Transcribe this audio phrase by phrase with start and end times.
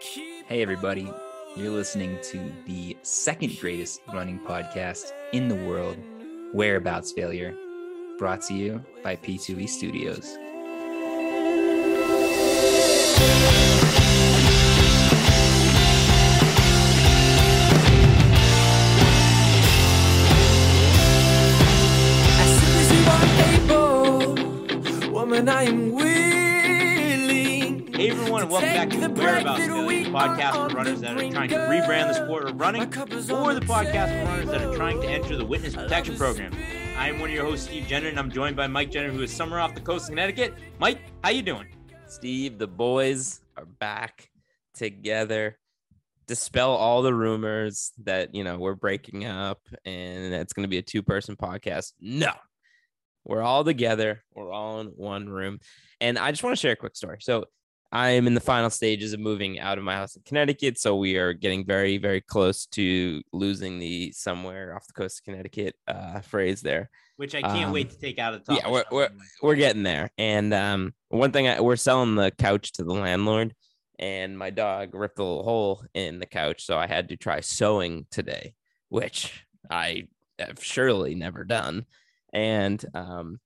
[0.00, 1.12] Hey, everybody.
[1.56, 5.96] You're listening to the second greatest running podcast in the world,
[6.52, 7.52] Whereabouts Failure,
[8.16, 10.36] brought to you by P2E Studios.
[25.48, 26.07] I am willing.
[27.98, 30.70] Hey everyone, and welcome back to the Take Whereabouts breath that Failure, we the podcast
[30.70, 33.52] for runners that are trying to rebrand the sport of running, My cup is or
[33.52, 36.54] the the podcast for runners that are trying to enter the witness protection program.
[36.96, 39.20] I am one of your hosts, Steve Jenner, and I'm joined by Mike Jenner, who
[39.22, 40.54] is somewhere off the coast of Connecticut.
[40.78, 41.66] Mike, how you doing?
[42.06, 44.30] Steve, the boys are back
[44.74, 45.58] together.
[46.28, 50.78] Dispel all the rumors that you know we're breaking up and it's going to be
[50.78, 51.94] a two-person podcast.
[52.00, 52.30] No,
[53.24, 54.22] we're all together.
[54.36, 55.58] We're all in one room,
[56.00, 57.18] and I just want to share a quick story.
[57.22, 57.46] So
[57.90, 60.96] I am in the final stages of moving out of my house in Connecticut, so
[60.96, 65.74] we are getting very, very close to losing the somewhere off the coast of Connecticut
[65.86, 68.62] uh, phrase there Which I can't wait Um, to take out of the top.
[68.62, 69.08] yeah, we're, we're,
[69.42, 70.10] we're getting there.
[70.18, 73.54] And um, one thing I, we're selling the couch to the landlord,
[73.98, 77.40] and my dog ripped a little hole in the couch, so I had to try
[77.40, 78.52] sewing today,
[78.90, 80.08] which I
[80.38, 81.86] have surely never done.
[82.34, 83.40] And um,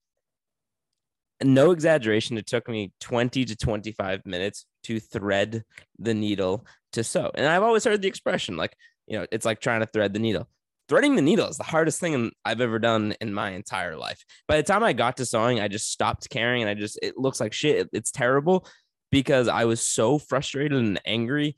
[1.45, 5.65] no exaggeration, it took me 20 to 25 minutes to thread
[5.99, 7.31] the needle to sew.
[7.35, 8.77] And I've always heard the expression like,
[9.07, 10.49] you know, it's like trying to thread the needle.
[10.89, 14.25] Threading the needle is the hardest thing I've ever done in my entire life.
[14.47, 17.17] By the time I got to sewing, I just stopped caring and I just, it
[17.17, 17.89] looks like shit.
[17.93, 18.67] It's terrible
[19.11, 21.57] because I was so frustrated and angry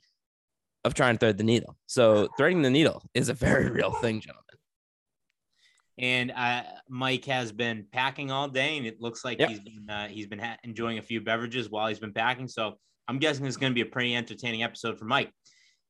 [0.83, 1.75] of trying to thread the needle.
[1.87, 4.44] So, threading the needle is a very real thing, gentlemen.
[5.97, 9.49] And uh, Mike has been packing all day, and it looks like Yep.
[9.49, 12.47] he's been uh, he's been ha- enjoying a few beverages while he's been packing.
[12.47, 12.73] So
[13.07, 15.31] I'm guessing it's going to be a pretty entertaining episode for Mike.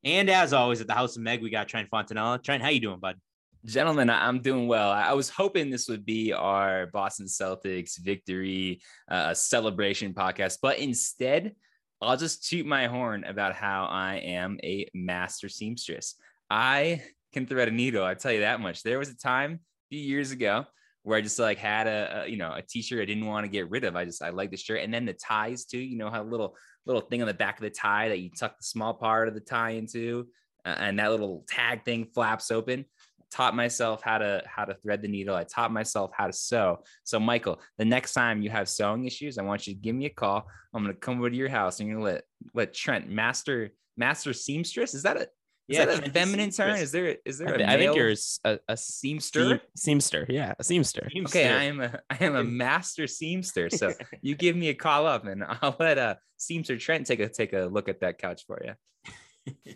[0.03, 2.43] And as always, at the House of Meg, we got Trent Fontanella.
[2.43, 3.17] Trent, how you doing, bud?
[3.65, 4.91] Gentlemen, I'm doing well.
[4.91, 11.55] I was hoping this would be our Boston Celtics victory uh, celebration podcast, but instead,
[11.99, 16.13] I'll just toot my horn about how I am a master seamstress.
[16.51, 17.01] I
[17.33, 18.03] can thread a needle.
[18.03, 18.83] I tell you that much.
[18.83, 20.65] There was a time few years ago
[21.03, 23.51] where I just like had a, a you know a t-shirt I didn't want to
[23.51, 23.95] get rid of.
[23.95, 25.79] I just I like the shirt, and then the ties too.
[25.79, 28.57] You know how little little thing on the back of the tie that you tuck
[28.57, 30.27] the small part of the tie into,
[30.65, 32.85] uh, and that little tag thing flaps open
[33.31, 35.35] taught myself how to how to thread the needle.
[35.35, 36.79] I taught myself how to sew.
[37.03, 40.05] So Michael, the next time you have sewing issues, I want you to give me
[40.05, 40.47] a call.
[40.73, 44.33] I'm gonna come over to your house and you're gonna let let Trent master master
[44.33, 44.93] seamstress.
[44.93, 45.27] Is that a
[45.67, 46.75] is that a Trent is feminine term?
[46.75, 49.61] Is there is there I, a thi- I think you're a seamster?
[49.77, 50.25] seamster.
[50.29, 51.09] Yeah, a seamster.
[51.25, 53.71] Okay, I am a I am a master seamster.
[53.71, 57.29] So you give me a call up and I'll let uh seamster Trent take a
[57.29, 59.73] take a look at that couch for you.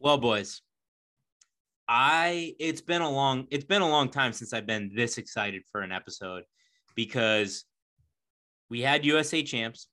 [0.00, 0.60] Well, boys,
[1.86, 5.62] I it's been a long it's been a long time since I've been this excited
[5.70, 6.42] for an episode
[6.96, 7.64] because
[8.68, 9.86] we had USA champs,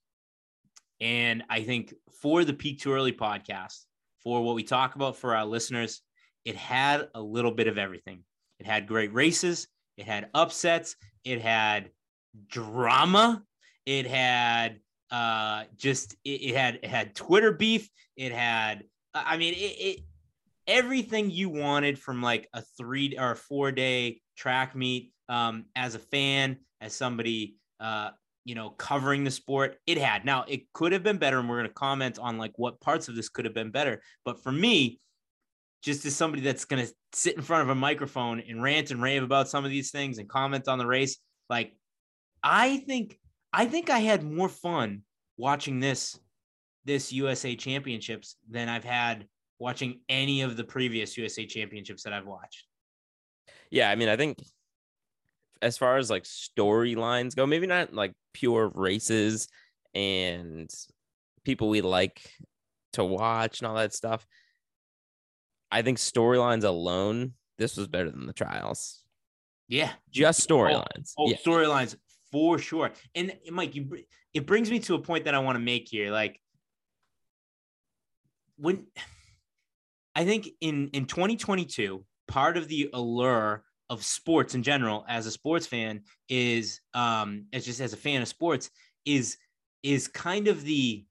[0.99, 3.85] and I think for the Peak Too Early podcast,
[4.23, 6.01] for what we talk about for our listeners,
[6.45, 8.23] it had a little bit of everything.
[8.59, 11.91] It had great races, it had upsets, it had
[12.47, 13.43] drama,
[13.85, 14.79] it had
[15.11, 19.99] uh just it, it had it had Twitter beef, it had I mean it, it
[20.69, 25.99] everything you wanted from like a three or four day track meet um, as a
[25.99, 28.11] fan, as somebody, uh,
[28.49, 29.77] you know, covering the sport.
[29.85, 30.25] It had.
[30.25, 33.07] Now, it could have been better, and we're going to comment on like what parts
[33.07, 34.01] of this could have been better.
[34.25, 34.99] But for me,
[35.83, 39.03] just as somebody that's going to sit in front of a microphone and rant and
[39.03, 41.75] rave about some of these things and comment on the race, like
[42.41, 43.19] I think,
[43.53, 45.03] I think I had more fun
[45.37, 46.19] watching this
[46.85, 49.27] this USA championships than I've had
[49.59, 52.65] watching any of the previous USA championships that I've watched.
[53.69, 54.39] Yeah, I mean, I think
[55.61, 59.47] as far as like storylines go, maybe not like pure races
[59.93, 60.69] and
[61.43, 62.21] people we like
[62.93, 64.25] to watch and all that stuff.
[65.71, 69.03] I think storylines alone, this was better than the trials.
[69.67, 69.91] Yeah.
[70.09, 71.13] Just oh, oh, storylines.
[71.17, 71.37] Oh, yeah.
[71.45, 71.95] storylines
[72.31, 72.91] for sure.
[73.15, 73.87] And Mike, you,
[74.33, 76.11] it brings me to a point that I want to make here.
[76.11, 76.39] Like
[78.57, 78.87] when
[80.15, 85.31] I think in in 2022, part of the allure of sports in general, as a
[85.31, 88.69] sports fan, is um, as just as a fan of sports,
[89.05, 89.37] is
[89.83, 91.05] is kind of the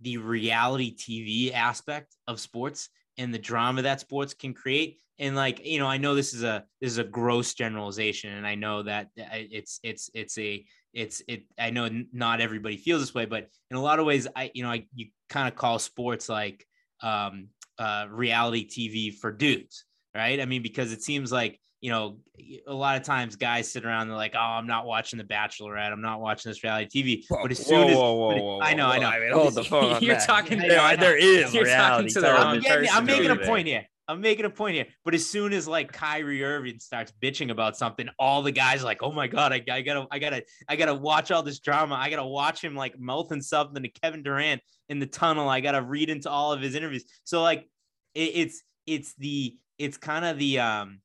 [0.00, 5.02] the reality TV aspect of sports and the drama that sports can create.
[5.18, 8.46] And like, you know, I know this is a this is a gross generalization, and
[8.46, 10.64] I know that uh, it's it's it's a
[10.94, 11.44] it's it.
[11.58, 14.62] I know not everybody feels this way, but in a lot of ways, I you
[14.62, 16.64] know I you kind of call sports like
[17.02, 17.48] um,
[17.78, 19.84] uh, reality TV for dudes,
[20.14, 20.40] right?
[20.40, 22.18] I mean, because it seems like you know,
[22.66, 25.24] a lot of times guys sit around and they're like, "Oh, I'm not watching The
[25.24, 25.92] Bachelorette.
[25.92, 29.06] I'm not watching this reality TV." But as soon as but I know, I know,
[29.06, 30.26] I mean, hold the phone on You're that.
[30.26, 33.86] talking- know, there is You're talking reality to the wrong I'm, making a point here.
[34.08, 34.86] I'm making a point here.
[35.04, 38.86] But as soon as like Kyrie Irving starts bitching about something, all the guys are
[38.86, 41.94] like, "Oh my god, I, I gotta, I gotta, I gotta watch all this drama.
[41.94, 45.48] I gotta watch him like mouthing something to Kevin Durant in the tunnel.
[45.48, 47.68] I gotta read into all of his interviews." So like,
[48.14, 51.00] it, it's it's the it's kind of the um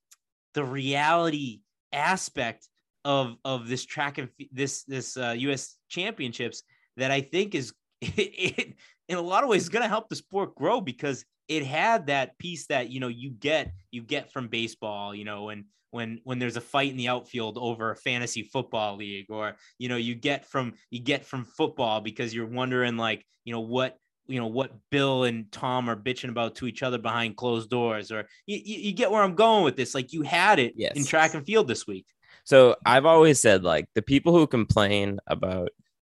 [0.54, 1.62] the reality
[1.92, 2.68] aspect
[3.06, 5.78] of of this track and this this uh, U.S.
[5.90, 6.64] championships
[6.98, 8.76] that I think is it,
[9.10, 12.38] in a lot of ways going to help the sport grow because it had that
[12.38, 16.40] piece that you know you get you get from baseball you know when when when
[16.40, 20.16] there's a fight in the outfield over a fantasy football league or you know you
[20.16, 23.98] get from you get from football because you're wondering like you know what
[24.28, 28.12] you know what bill and tom are bitching about to each other behind closed doors
[28.12, 30.96] or you, you, you get where i'm going with this like you had it Yes.
[30.96, 32.06] in track and field this week
[32.46, 35.70] So I've always said like the people who complain about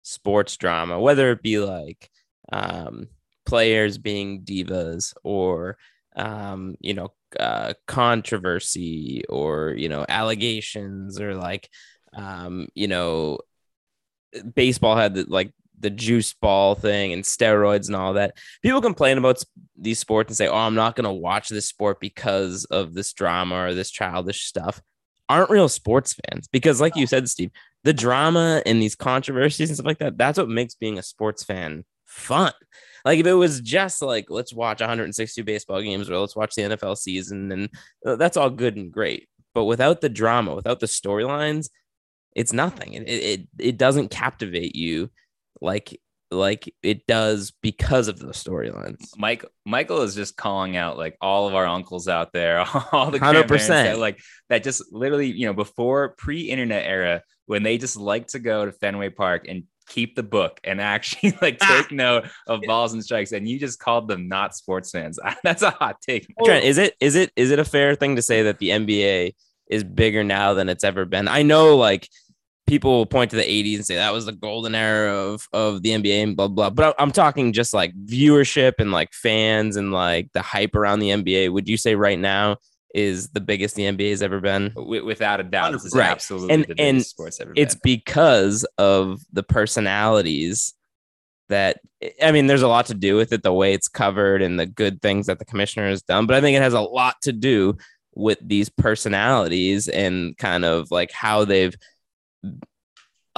[0.04, 2.10] sports drama, whether it be like
[2.52, 3.08] um,
[3.46, 5.78] players being divas or
[6.16, 11.70] um, you know uh, controversy or you know allegations or like
[12.14, 13.40] um, you know
[14.56, 18.38] baseball had the, like the juice ball thing and steroids and all that.
[18.62, 19.44] People complain about
[19.76, 23.14] these sports and say, "Oh, I'm not going to watch this sport because of this
[23.14, 24.82] drama or this childish stuff."
[25.30, 27.52] Aren't real sports fans because, like you said, Steve,
[27.84, 31.84] the drama and these controversies and stuff like that—that's what makes being a sports fan
[32.06, 32.54] fun.
[33.06, 36.64] Like if it was just like let's watch 162 baseball games or let's watch the
[36.64, 37.70] NFL season, and
[38.06, 39.30] uh, that's all good and great.
[39.54, 41.70] But without the drama, without the storylines,
[42.36, 42.94] it's nothing.
[42.94, 45.10] It, it it doesn't captivate you
[45.62, 46.00] like
[46.30, 49.12] like it does because of the storylines.
[49.18, 52.60] Mike Michael is just calling out like all of our uncles out there,
[52.92, 53.20] all the 100%.
[53.20, 54.20] grandparents that like
[54.50, 58.74] that just literally, you know, before pre-internet era when they just like to go to
[58.74, 61.82] Fenway Park and keep the book and actually like Ah.
[61.82, 65.18] take note of balls and strikes and you just called them not sports fans.
[65.44, 66.28] That's a hot take.
[66.44, 69.34] Trent, is it is it is it a fair thing to say that the NBA
[69.68, 71.30] is bigger now than it's ever been?
[71.30, 72.10] I know like
[72.68, 75.82] people will point to the 80s and say that was the golden era of of
[75.82, 76.70] the NBA and blah blah.
[76.70, 81.10] But I'm talking just like viewership and like fans and like the hype around the
[81.10, 81.52] NBA.
[81.52, 82.58] Would you say right now
[82.94, 84.74] is the biggest the NBA has ever been?
[84.76, 86.10] Without a doubt, is Right.
[86.10, 87.82] absolutely And- the and biggest sports ever it's been.
[87.84, 90.74] because of the personalities
[91.50, 91.80] that
[92.22, 94.66] I mean, there's a lot to do with it, the way it's covered and the
[94.66, 96.26] good things that the commissioner has done.
[96.28, 97.78] But I think it has a lot to do
[98.16, 101.76] with these personalities and kind of like how they've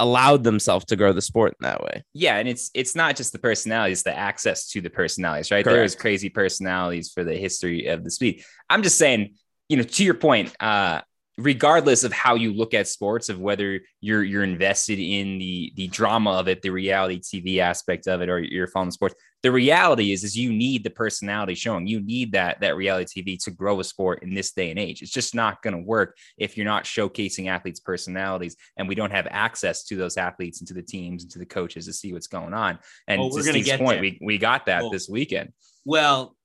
[0.00, 2.02] allowed themselves to grow the sport in that way.
[2.14, 5.64] yeah, and it's it's not just the personalities, the access to the personalities, right?
[5.64, 6.00] There is Correct.
[6.00, 8.42] crazy personalities for the history of the speed.
[8.68, 9.34] I'm just saying,
[9.68, 11.02] you know, to your point, uh,
[11.38, 15.88] regardless of how you look at sports, of whether you're you're invested in the the
[15.88, 20.12] drama of it, the reality TV aspect of it, or you're following sports, the reality
[20.12, 21.86] is is you need the personality showing.
[21.86, 25.00] You need that that reality TV to grow a sport in this day and age.
[25.02, 29.12] It's just not going to work if you're not showcasing athletes' personalities, and we don't
[29.12, 32.12] have access to those athletes and to the teams and to the coaches to see
[32.12, 32.78] what's going on.
[33.08, 34.02] And to we're gonna get point, there.
[34.02, 34.90] we we got that Oh.
[34.90, 35.52] this weekend.
[35.84, 36.36] Well,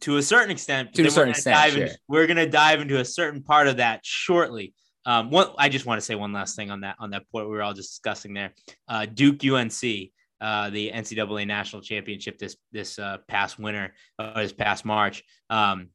[0.00, 2.48] to a certain extent, To a we're certain gonna extent, dive in- we're going to
[2.48, 4.74] dive into a certain part of that shortly.
[5.06, 7.46] Um, one, I just want to say one last thing on that on that point
[7.46, 8.52] we were all just discussing there.
[8.88, 10.10] Uh, Duke UNC,
[10.44, 15.24] uh, the NCAA national championship this this uh, past winter, uh, this past March.
[15.48, 15.88] Um,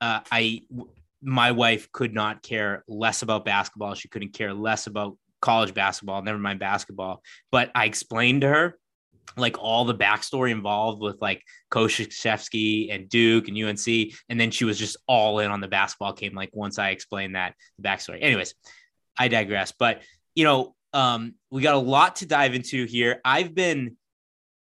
[0.00, 0.62] uh, I,
[1.20, 3.92] my wife could not care less about basketball.
[3.94, 7.22] She couldn't care less about college basketball, never mind basketball.
[7.50, 8.78] But I explained to her
[9.36, 13.86] like all the backstory involved with like Krzyzewski and Duke and UNC.
[14.30, 16.34] And then she was just all in on the basketball game.
[16.34, 18.22] Like once I explained that backstory.
[18.22, 18.54] Anyways,
[19.18, 19.74] I digress.
[19.78, 20.00] But
[20.34, 23.20] you know, um, we got a lot to dive into here.
[23.24, 23.96] I've been,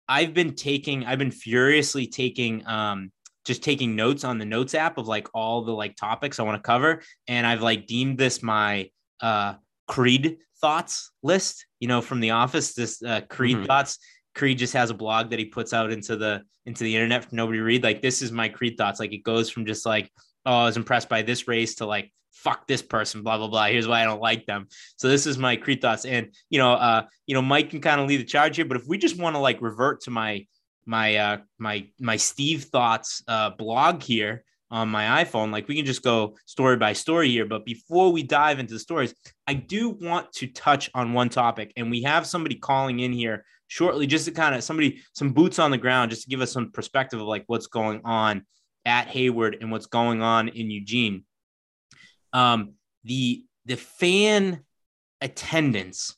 [0.09, 3.13] I've been taking, I've been furiously taking, um,
[3.45, 6.63] just taking notes on the notes app of like all the like topics I want
[6.63, 7.03] to cover.
[7.27, 9.55] And I've like deemed this my uh
[9.89, 13.67] Creed thoughts list, you know, from the office, this uh, Creed Mhm.
[13.67, 13.99] thoughts.
[14.35, 17.35] Creed just has a blog that he puts out into the into the internet for
[17.35, 17.83] nobody to read.
[17.83, 19.01] Like this is my Creed thoughts.
[19.01, 20.09] Like it goes from just like,
[20.47, 23.67] oh, I was impressed by this race to like, fuck this person, blah blah blah.
[23.67, 24.67] Here's why I don't like them.
[24.97, 26.05] So this is my thoughts.
[26.05, 28.77] And you know, uh, you know, Mike can kind of lead the charge here, but
[28.77, 30.47] if we just want to like revert to my
[30.85, 35.53] my uh my my Steve thoughts uh blog here on my iPhone.
[35.53, 37.45] Like we can just go story by story here.
[37.45, 39.15] But before we dive into the stories,
[39.47, 41.73] I do want to touch on one topic.
[41.77, 45.59] And we have somebody calling in here shortly, just to kind of somebody, some boots
[45.59, 48.47] on the ground, just to give us some perspective of like what's going on
[48.87, 51.25] at Hayward and what's going on in Eugene.
[52.33, 52.75] Um,
[53.05, 54.65] the the fan
[55.21, 56.17] attendance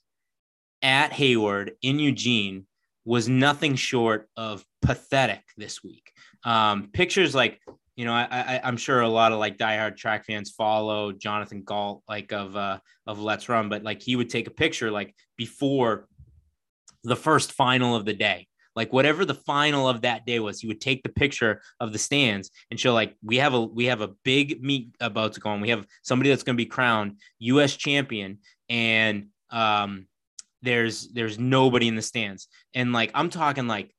[0.83, 2.67] at Hayward in Eugene
[3.05, 6.13] was nothing short of pathetic this week.
[6.45, 7.61] Um, pictures like
[7.97, 11.63] you know, I, I I'm sure a lot of like diehard track fans follow Jonathan
[11.63, 15.15] Gault like of uh of Let's Run, but like he would take a picture like
[15.37, 16.09] before
[17.05, 18.49] the first final of the day.
[18.77, 21.99] Like whatever the final of that day was, he would take the picture of the
[21.99, 25.51] stands and show like we have a we have a big meet about to go
[25.51, 25.61] on.
[25.61, 27.77] We have somebody that's going to be crowned U.S.
[27.77, 28.39] champion,
[28.69, 30.07] and um,
[30.63, 33.95] there's there's nobody in the stands, and like I'm talking like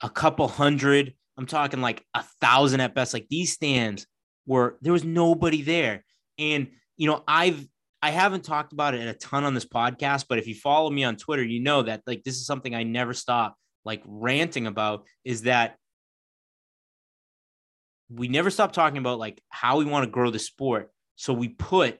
[0.00, 3.14] a couple hundred I'm talking like a thousand at best.
[3.14, 4.06] Like these stands
[4.46, 6.04] were there was nobody there.
[6.38, 7.66] And you know, I've
[8.02, 11.04] I haven't talked about it a ton on this podcast, but if you follow me
[11.04, 15.04] on Twitter, you know that like this is something I never stop like ranting about
[15.24, 15.76] is that
[18.10, 20.90] we never stop talking about like how we want to grow the sport.
[21.16, 21.98] So we put,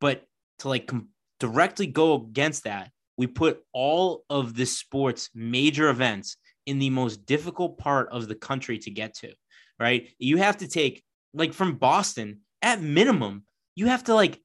[0.00, 0.24] but
[0.60, 1.08] to like com-
[1.40, 6.36] directly go against that, we put all of the sports major events
[6.66, 9.32] in the most difficult part of the country to get to,
[9.78, 10.08] right?
[10.18, 11.02] You have to take,
[11.34, 14.40] like, from Boston, at minimum, you have to, like,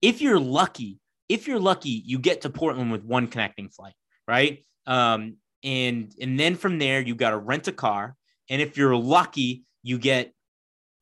[0.00, 0.98] if you're lucky,
[1.28, 3.94] if you're lucky, you get to Portland with one connecting flight,
[4.26, 4.64] right?
[4.86, 8.16] Um, and and then from there, you got to rent a car,
[8.48, 10.32] and if you're lucky, you get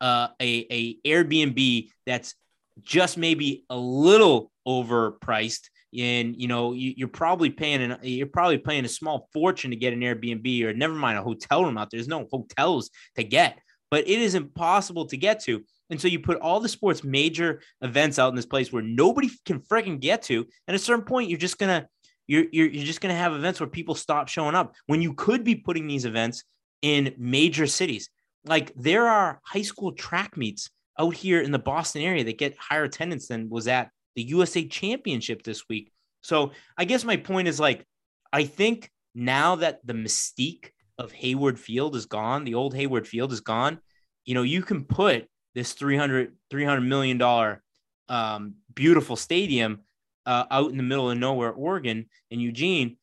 [0.00, 2.35] uh, a a Airbnb that's
[2.83, 8.59] just maybe a little overpriced and you know you, are probably paying an you're probably
[8.59, 11.90] paying a small fortune to get an Airbnb or never mind a hotel room out
[11.90, 11.99] there.
[11.99, 13.59] There's no hotels to get,
[13.90, 15.64] but it is impossible to get to.
[15.90, 19.29] And so you put all the sports major events out in this place where nobody
[19.45, 20.37] can freaking get to.
[20.37, 21.88] And at a certain point, you're just gonna
[22.30, 25.42] you're, you're you're just gonna have events where people stop showing up when you could
[25.42, 26.44] be putting these events
[26.80, 28.08] in major cities.
[28.44, 32.56] Like there are high school track meets out here in the Boston area that get
[32.56, 35.90] higher attendance than was at the USA Championship this week.
[36.22, 37.84] So I guess my point is like,
[38.32, 43.32] I think now that the mystique of Hayward Field is gone, the old Hayward Field
[43.32, 43.80] is gone,
[44.25, 47.60] you know, you can put this 300, 300 million dollar
[48.08, 49.80] um, beautiful stadium
[50.26, 52.96] uh, out in the middle of nowhere, Oregon in Eugene,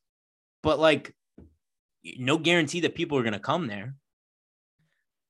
[0.64, 1.14] but like
[2.18, 3.96] no guarantee that people are going to come there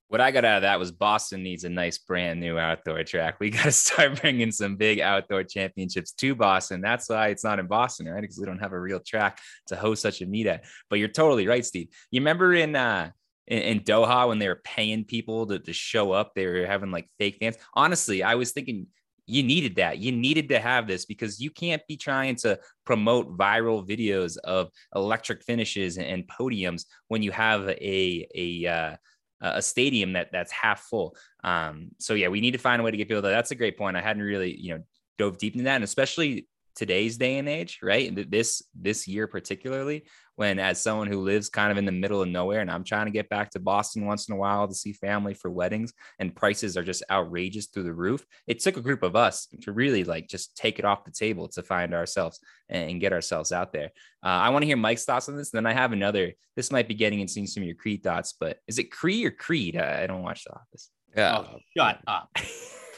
[0.10, 3.40] what I got out of that was Boston needs a nice brand new outdoor track.
[3.40, 6.82] We got to start bringing some big outdoor championships to Boston.
[6.82, 8.22] That's why it's not in Boston, right?
[8.22, 10.66] Because we don't have a real track to host such a meet at.
[10.90, 11.90] But you're totally right, Steve.
[12.12, 13.12] You remember in uh
[13.48, 16.92] in, in Doha when they were paying people to, to show up, they were having
[16.92, 17.58] like fake fans.
[17.74, 18.88] Honestly, I was thinking
[19.28, 20.00] you needed that.
[20.00, 24.72] You needed to have this because you can't be trying to promote viral videos of
[24.96, 28.96] electric finishes and, podiums when you have a a uh,
[29.42, 31.16] a stadium that that's half full.
[31.44, 33.32] Um, so yeah, we need to find a way to get people there.
[33.32, 33.98] That's a great point.
[33.98, 34.84] I hadn't really, you know,
[35.18, 38.30] dove deep into that, and especially today's day and age, right?
[38.30, 40.06] This this year particularly,
[40.36, 43.08] when as someone who lives kind of in the middle of nowhere, and I'm trying
[43.08, 46.36] to get back to Boston once in a while to see family for weddings, and
[46.36, 48.24] prices are just outrageous through the roof.
[48.46, 51.48] It took a group of us to really like just take it off the table
[51.50, 53.90] to find ourselves and get ourselves out there.
[54.24, 55.50] Uh, I want to hear Mike's thoughts on this.
[55.50, 56.34] Then I have another.
[56.56, 59.32] This might be getting into some of your Creed thoughts, but is it Cree or
[59.32, 59.76] Creed?
[59.76, 60.92] I, I don't watch The Office.
[61.16, 61.38] Yeah.
[61.40, 62.30] Oh, shut up.
[62.36, 62.44] I,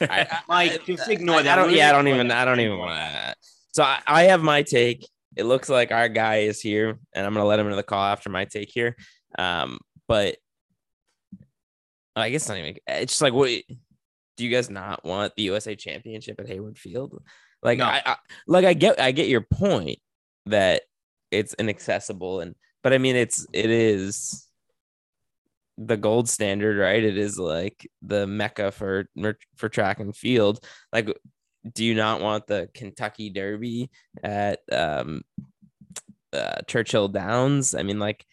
[0.02, 1.58] I, Mike, just ignore I, that.
[1.58, 2.30] I don't, yeah, I don't even.
[2.30, 3.34] I don't even want to.
[3.72, 5.08] So I, I have my take.
[5.36, 8.02] It looks like our guy is here, and I'm gonna let him into the call
[8.02, 8.96] after my take here.
[9.38, 10.36] Um, but
[12.16, 12.76] I guess not even.
[12.86, 13.48] It's just like, what
[14.36, 17.22] do you guys not want the USA Championship at Hayward Field?
[17.62, 17.84] Like, no.
[17.84, 19.98] I, I like I get I get your point
[20.46, 20.82] that
[21.30, 24.48] it's inaccessible and but I mean it's it is
[25.78, 27.02] the gold standard, right?
[27.02, 29.06] It is like the mecca for
[29.56, 30.64] for track and field.
[30.92, 31.08] Like
[31.72, 33.90] do you not want the Kentucky Derby
[34.22, 35.22] at um,
[36.32, 37.74] uh, Churchill Downs?
[37.74, 38.24] I mean, like,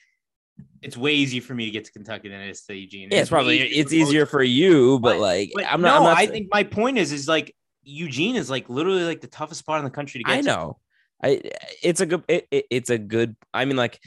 [0.81, 3.09] it's way easier for me to get to Kentucky than it is to Eugene.
[3.11, 5.89] Yeah, it's, probably it's easier for you, but, but like, but I'm not.
[5.89, 7.53] No, I'm not I think my point is, is like
[7.83, 10.37] Eugene is like literally like the toughest spot in the country to get.
[10.37, 10.77] I know.
[11.23, 11.29] To.
[11.29, 11.41] I
[11.81, 13.35] it's a good it, it, it's a good.
[13.53, 13.99] I mean, like,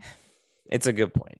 [0.70, 1.38] it's a good point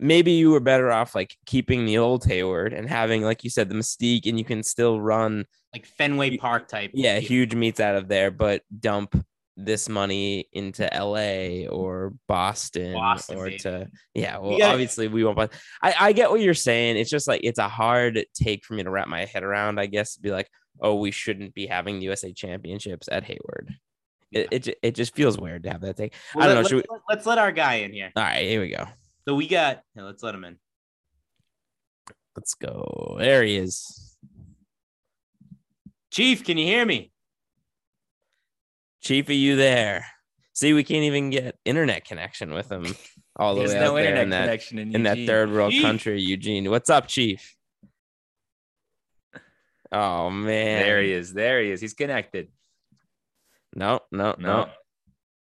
[0.00, 3.68] maybe you were better off like keeping the old Hayward and having, like you said,
[3.68, 6.90] the mystique, and you can still run like Fenway Park type.
[6.94, 9.24] Yeah, huge meets out of there, but dump
[9.56, 13.58] this money into LA or Boston, Boston, or baby.
[13.58, 14.38] to yeah.
[14.38, 15.36] Well, gotta- obviously we won't.
[15.36, 15.52] But
[15.82, 16.96] I I get what you're saying.
[16.96, 19.78] It's just like it's a hard take for me to wrap my head around.
[19.78, 20.48] I guess to be like,
[20.80, 23.74] oh, we shouldn't be having the USA Championships at Hayward.
[24.30, 26.14] It it, it just feels weird to have that take.
[26.36, 28.12] I don't know, Let's, should let's, let's let our guy in here.
[28.14, 28.86] All right, here we go.
[29.28, 29.82] So we got.
[29.94, 30.56] yeah, let's let him in.
[32.34, 33.16] Let's go.
[33.18, 34.16] There he is.
[36.10, 37.12] Chief, can you hear me?
[39.02, 40.06] Chief, are you there?
[40.54, 42.86] See, we can't even get internet connection with him
[43.36, 45.52] all the There's way no out there internet in that connection in, in that third
[45.52, 45.82] world Chief.
[45.82, 46.70] country, Eugene.
[46.70, 47.54] What's up, Chief?
[49.92, 51.34] Oh man, There he is.
[51.34, 51.82] There he is.
[51.82, 52.48] He's connected.
[53.76, 54.64] No, no, No.
[54.64, 54.68] no.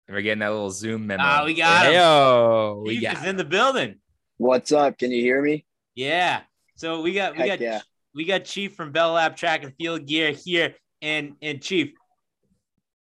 [0.09, 1.23] We're getting that little Zoom memo.
[1.25, 1.95] Ah, we got him.
[1.95, 3.97] Yo, we Chief got is in the building.
[4.37, 4.99] What's up?
[4.99, 5.65] Can you hear me?
[5.95, 6.43] Yeah.
[6.77, 7.81] So we got we Heck got yeah.
[8.15, 11.93] we got Chief from Bell Lab Track and Field Gear here, and and Chief,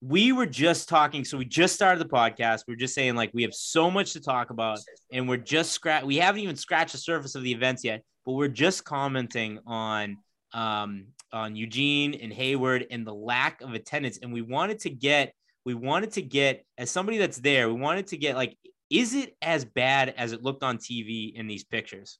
[0.02, 1.26] we were just talking.
[1.26, 2.62] So we just started the podcast.
[2.68, 4.80] We are just saying like we have so much to talk about,
[5.12, 6.06] and we're just scratch.
[6.06, 10.20] We haven't even scratched the surface of the events yet, but we're just commenting on
[10.54, 15.34] um on Eugene and Hayward and the lack of attendance, and we wanted to get
[15.66, 18.58] we wanted to get as somebody that's there, we wanted to get like.
[18.90, 22.20] Is it as bad as it looked on TV in these pictures?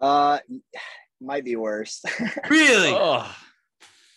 [0.00, 0.38] Uh,
[1.20, 2.02] might be worse.
[2.50, 2.90] Really?
[2.92, 3.26] Oh,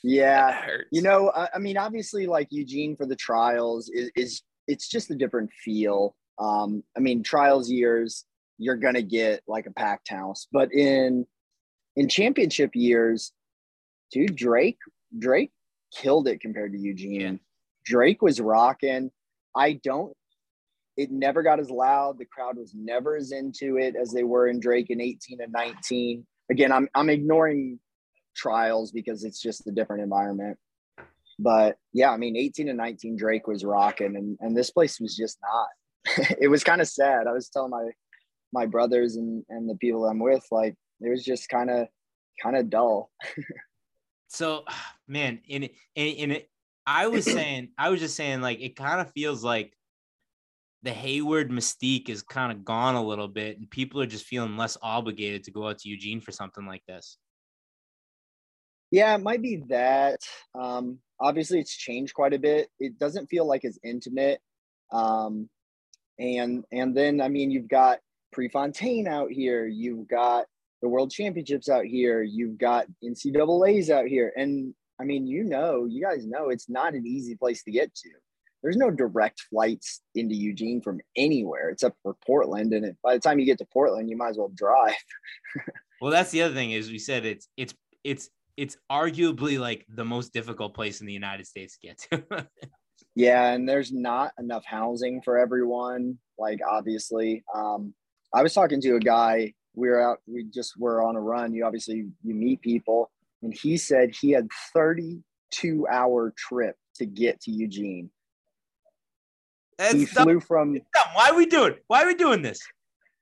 [0.04, 0.68] yeah.
[0.92, 5.12] You know, I, I mean, obviously, like Eugene for the trials is, is it's just
[5.12, 6.16] a different feel.
[6.38, 8.26] Um, I mean, trials years,
[8.58, 11.26] you're gonna get like a packed house, but in
[11.96, 13.32] in championship years,
[14.12, 14.78] dude, Drake
[15.18, 15.52] Drake
[15.96, 17.22] killed it compared to Eugene.
[17.22, 17.34] Yeah.
[17.86, 19.12] Drake was rocking.
[19.55, 20.13] I don't.
[20.98, 22.17] It never got as loud.
[22.17, 25.51] The crowd was never as into it as they were in Drake in 18 and
[25.51, 26.25] 19.
[26.51, 27.79] Again, I'm I'm ignoring
[28.36, 30.58] trials because it's just a different environment.
[31.38, 35.15] But yeah, I mean, 18 and 19, Drake was rocking, and and this place was
[35.15, 36.36] just not.
[36.41, 37.27] it was kind of sad.
[37.27, 37.89] I was telling my
[38.51, 41.88] my brothers and and the people I'm with, like it was just kind of
[42.43, 43.10] kind of dull.
[44.29, 44.63] So,
[45.10, 46.50] man, in it, in, in it,
[46.86, 49.74] I was saying, I was just saying, like, it kind of feels like
[50.84, 54.56] the Hayward mystique is kind of gone a little bit, and people are just feeling
[54.56, 57.17] less obligated to go out to Eugene for something like this.
[58.91, 60.19] Yeah, it might be that.
[60.60, 62.69] Um, obviously, it's changed quite a bit.
[62.80, 64.39] It doesn't feel like as intimate.
[64.91, 65.50] Um,
[66.17, 68.00] and and then I mean, you've got
[68.32, 69.67] Prefontaine out here.
[69.67, 70.45] You've got
[70.82, 72.24] the World Championships out here.
[72.24, 74.32] You've got NCAA's out here.
[74.36, 77.94] And I mean, you know, you guys know it's not an easy place to get
[77.96, 78.10] to.
[78.62, 82.74] There's no direct flights into Eugene from anywhere except for Portland.
[82.74, 84.96] And by the time you get to Portland, you might as well drive.
[86.02, 87.74] Well, that's the other thing is we said it's it's
[88.06, 92.48] it's it's arguably like the most difficult place in the United States to get to.
[93.16, 96.18] Yeah, and there's not enough housing for everyone.
[96.38, 97.94] Like obviously, um,
[98.34, 99.54] I was talking to a guy.
[99.74, 100.20] We were out.
[100.26, 101.54] We just were on a run.
[101.54, 107.41] You obviously you meet people, and he said he had 32 hour trip to get
[107.41, 108.10] to Eugene.
[109.78, 110.23] that's he dumb.
[110.25, 110.80] flew from.
[111.13, 111.75] Why are we doing?
[111.88, 112.60] Why are we doing this?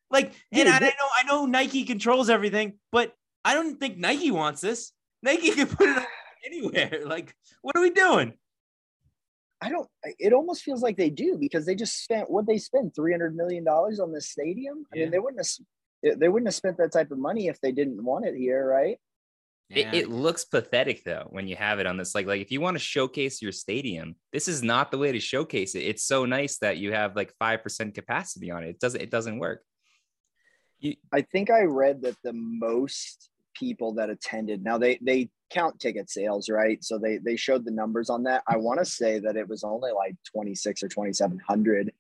[0.09, 3.97] Like, and Dude, I, I know, I know Nike controls everything, but I don't think
[3.97, 4.91] Nike wants this.
[5.21, 6.03] Nike can put it
[6.45, 7.01] anywhere.
[7.05, 8.33] Like, what are we doing?
[9.61, 9.87] I don't.
[10.19, 13.63] It almost feels like they do because they just spent what they spent 300 million
[13.63, 14.85] dollars on this stadium.
[14.93, 16.19] I mean, they wouldn't have.
[16.19, 18.99] They wouldn't have spent that type of money if they didn't want it here, right?
[19.69, 22.15] It, it looks pathetic though when you have it on this.
[22.15, 25.19] Like, like if you want to showcase your stadium, this is not the way to
[25.19, 25.81] showcase it.
[25.81, 28.69] It's so nice that you have like five percent capacity on it.
[28.69, 29.01] It doesn't.
[29.01, 29.63] It doesn't work.
[31.11, 36.09] I think I read that the most people that attended now they they count ticket
[36.09, 36.83] sales, right?
[36.83, 38.43] So they they showed the numbers on that.
[38.47, 41.91] I want to say that it was only like 26 or 2700.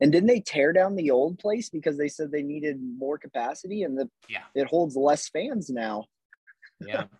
[0.00, 3.84] And didn't they tear down the old place because they said they needed more capacity
[3.84, 4.42] and the Yeah.
[4.54, 6.04] it holds less fans now?
[6.86, 7.04] Yeah.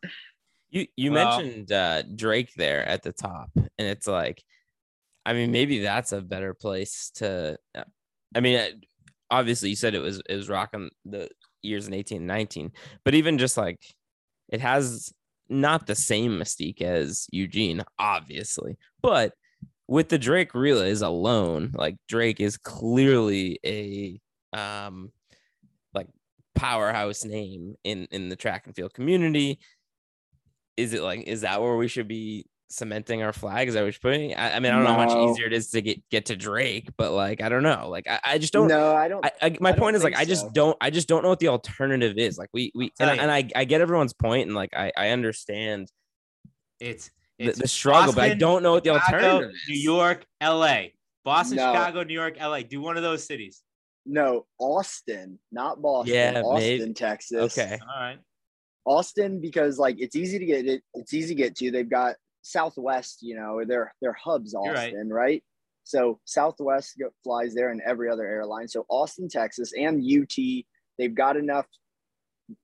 [0.70, 4.42] You you Well- mentioned uh, Drake there at the top, and it's like,
[5.24, 7.56] I mean, maybe that's a better place to.
[7.76, 7.84] uh,
[8.34, 8.82] I mean,
[9.30, 11.28] obviously, you said it was it was rocking the
[11.62, 12.72] years in eighteen and nineteen,
[13.04, 13.78] but even just like,
[14.48, 15.12] it has
[15.48, 19.32] not the same mystique as Eugene, obviously, but
[19.86, 24.20] with the Drake relays alone, like Drake is clearly a
[24.58, 25.12] um
[26.54, 29.58] powerhouse name in in the track and field community
[30.76, 33.86] is it like is that where we should be cementing our flag is that what
[33.86, 36.02] we're putting I, I mean i don't know how much easier it is to get
[36.10, 39.06] get to drake but like i don't know like i, I just don't no, I
[39.06, 39.24] don't.
[39.24, 41.22] I, I, my I don't point is like think i just don't i just don't
[41.22, 44.14] know what the alternative is like we we and, I, and I, I get everyone's
[44.14, 45.88] point and like i i understand
[46.80, 49.62] It's the, It's the struggle, but I don't know what the Chicago, alternative is.
[49.68, 50.82] New York, LA.
[51.24, 51.72] Boston, No.
[51.72, 52.60] Chicago, New York, LA.
[52.62, 53.62] Do one of those cities.
[54.06, 56.14] No, Austin, not Boston.
[56.14, 56.92] Yeah, Austin, maybe.
[56.92, 57.58] Texas.
[57.58, 57.78] Okay.
[57.80, 58.18] All right.
[58.84, 60.82] Austin because like it's easy to get it.
[60.94, 61.70] It's easy to get to.
[61.70, 63.18] They've got Southwest.
[63.22, 64.92] You know, their their hubs You're right.
[64.92, 65.42] Austin, right?
[65.84, 68.68] So Southwest flies there and every other airline.
[68.68, 70.64] So Austin, Texas, and UT.
[70.98, 71.66] They've got enough.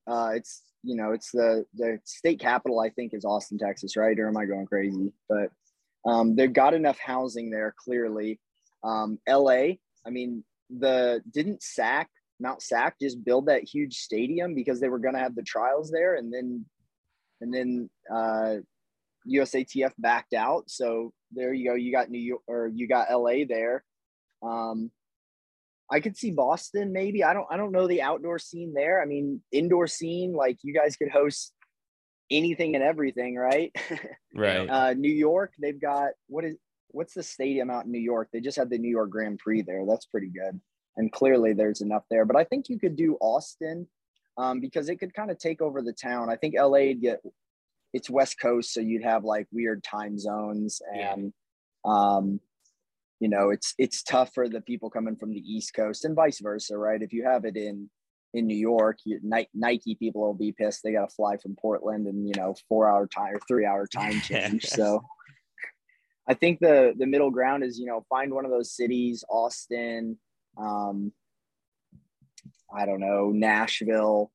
[0.06, 2.80] Uh, it's you know it's the the state capital.
[2.80, 4.18] I think is Austin, Texas, right?
[4.18, 5.12] Or am I going crazy?
[5.28, 5.50] But
[6.04, 7.74] um, they've got enough housing there.
[7.82, 8.38] Clearly,
[8.84, 9.76] um, LA.
[10.06, 10.44] I mean,
[10.78, 12.08] the didn't Sac
[12.40, 15.90] Mount Sac just build that huge stadium because they were going to have the trials
[15.90, 16.64] there, and then
[17.40, 18.56] and then uh,
[19.30, 20.64] USATF backed out.
[20.68, 21.74] So there you go.
[21.74, 23.84] You got New York or you got LA there.
[24.42, 24.90] Um,
[25.90, 27.22] I could see Boston maybe.
[27.22, 27.46] I don't.
[27.50, 29.02] I don't know the outdoor scene there.
[29.02, 31.52] I mean, indoor scene like you guys could host
[32.30, 33.74] anything and everything, right?
[34.32, 34.70] Right.
[34.70, 36.56] uh, New York, they've got what is
[36.92, 38.28] what's the stadium out in New York?
[38.32, 39.84] They just had the New York Grand Prix there.
[39.86, 40.60] That's pretty good,
[40.96, 42.24] and clearly there's enough there.
[42.24, 43.86] But I think you could do Austin
[44.38, 46.30] um, because it could kind of take over the town.
[46.30, 47.20] I think LA would get
[47.92, 51.12] it's West Coast, so you'd have like weird time zones Yeah.
[51.14, 51.32] and
[51.84, 52.40] um,
[53.18, 56.40] you know it's it's tough for the people coming from the East Coast and vice
[56.40, 57.02] versa, right?
[57.02, 57.90] If you have it in
[58.32, 59.18] in New York, you,
[59.54, 60.82] Nike people will be pissed.
[60.84, 63.86] They got to fly from Portland and you know four hour time or three hour
[63.88, 64.66] time change.
[64.66, 65.02] so
[66.30, 70.16] I think the the middle ground is you know find one of those cities, Austin,
[70.56, 71.12] um,
[72.72, 74.30] I don't know, Nashville,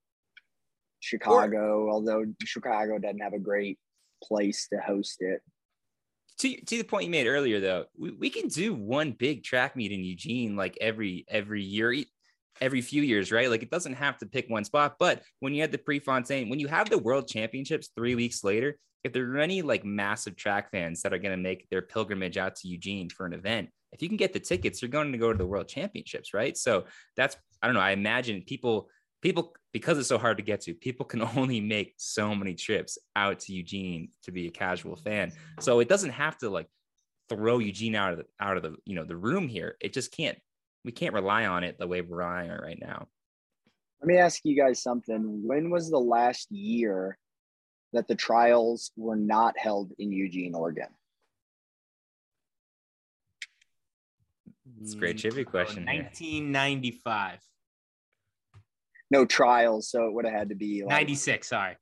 [1.00, 1.90] Chicago.
[1.90, 3.80] although Chicago doesn't have a great
[4.22, 5.42] place to host it.
[6.40, 9.76] to, to the point you made earlier though we, we can do one big track
[9.76, 11.94] meet in eugene like every every year
[12.60, 15.62] every few years right like it doesn't have to pick one spot but when you
[15.62, 19.38] had the prefontaine when you have the world championships three weeks later if there are
[19.38, 23.10] any like massive track fans that are going to make their pilgrimage out to eugene
[23.10, 25.46] for an event if you can get the tickets you're going to go to the
[25.46, 26.58] world championships right?
[26.58, 28.90] So that's i don't know i imagine people
[29.26, 32.98] people because it's so hard to get to people can only make so many trips
[33.16, 35.32] out to eugene to be a casual fan.
[35.60, 36.68] So it doesn't have to like
[37.28, 39.78] throw eugene out of the out of the you know the room here.
[39.82, 40.38] It just can't
[40.84, 43.08] we can't rely on it the way we're relying on it right now.
[44.00, 45.42] Let me ask you guys something.
[45.48, 47.18] When was the last year
[47.96, 50.88] that the trials were not held in Eugene, Oregon?
[54.82, 56.04] It's a great trivia question here.
[56.04, 57.40] 1995.
[59.12, 61.76] No trials, so it would have had to be like 96, sorry.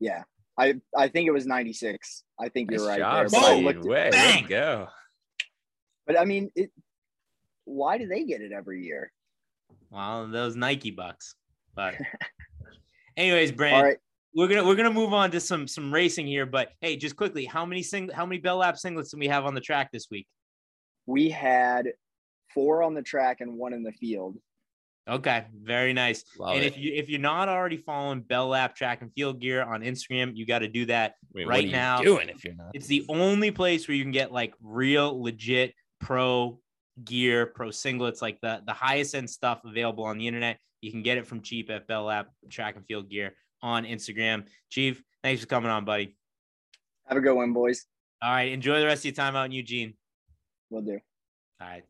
[0.00, 0.22] Yeah,
[0.58, 2.24] I I think it was ninety six.
[2.38, 3.40] I think nice you're right job, there.
[3.40, 3.64] But, I Steve.
[3.64, 4.42] looked- Way, way Bang!
[4.44, 4.88] to go
[6.06, 6.70] but I mean, it.
[7.64, 9.12] Why do they get it every year?
[9.90, 11.36] Well, those Nike bucks.
[11.74, 11.94] But
[13.16, 13.98] anyways, Brandon, All right,
[14.34, 16.46] we're gonna we're gonna move on to some some racing here.
[16.46, 19.44] But hey, just quickly, how many sing how many Bell Lab singlets do we have
[19.44, 20.26] on the track this week?
[21.06, 21.92] we had
[22.54, 24.36] four on the track and one in the field.
[25.08, 26.24] Okay, very nice.
[26.38, 26.66] Love and it.
[26.68, 30.36] if you if you're not already following Bell Lab Track and Field Gear on Instagram,
[30.36, 31.14] you got to do that.
[31.34, 32.70] Wait, right what are you now- doing if you're not?
[32.72, 36.60] It's the only place where you can get like real legit pro
[37.02, 40.58] gear, pro singlets, like the the highest end stuff available on the internet.
[40.82, 44.46] You can get it from cheap at Bell Lab Track and Field Gear on Instagram.
[44.70, 46.16] Chief, thanks for coming on, buddy.
[47.06, 47.84] Have a good one, boys.
[48.22, 49.94] All right, enjoy the rest of your time out in Eugene.
[50.70, 51.00] We'll do.
[51.60, 51.84] All right.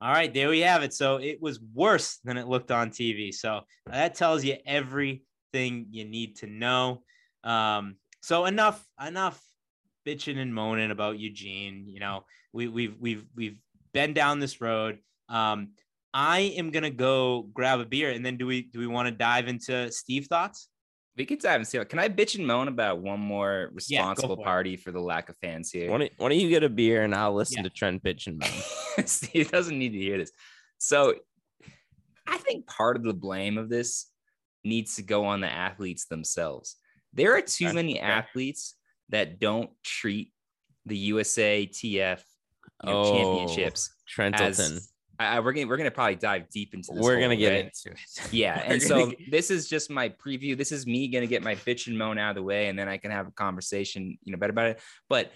[0.00, 0.92] All right, there we have it.
[0.92, 3.32] So it was worse than it looked on TV.
[3.32, 7.02] So that tells you everything you need to know.
[7.44, 9.40] Um, so enough, enough
[10.06, 11.84] bitching and moaning about Eugene.
[11.88, 13.56] You know, we, we've we've we've
[13.92, 14.98] been down this road.
[15.28, 15.70] Um,
[16.18, 19.12] I am gonna go grab a beer, and then do we do we want to
[19.14, 20.68] dive into Steve thoughts?
[21.18, 24.08] we could dive and see can i bitch and moan about one more Yeah, go
[24.10, 24.44] responsible it.
[24.44, 27.04] party for the lack of fans here Why don't, why don't you get a beer
[27.04, 27.62] and I'll listen Yeah.
[27.62, 29.06] to Trent bitch and moan.
[29.06, 30.30] Steve doesn't need to hear this.
[30.76, 31.14] So
[32.26, 34.10] I think part of the blame of this
[34.62, 36.76] needs to go on the athletes themselves.
[37.14, 38.06] There are too Okay, many okay.
[38.06, 38.74] athletes
[39.08, 40.32] that don't treat
[40.84, 42.20] the USATF
[42.84, 44.48] you know, Oh, championships Trentilton.
[44.76, 47.02] as I, we're gonna we're gonna probably dive deep into this.
[47.02, 47.98] We're gonna get into it.
[48.32, 50.56] Yeah, and so get- this is just my preview.
[50.56, 52.88] This is me gonna get my bitch and moan out of the way, and then
[52.88, 54.80] I can have a conversation, you know, better about it.
[55.08, 55.32] But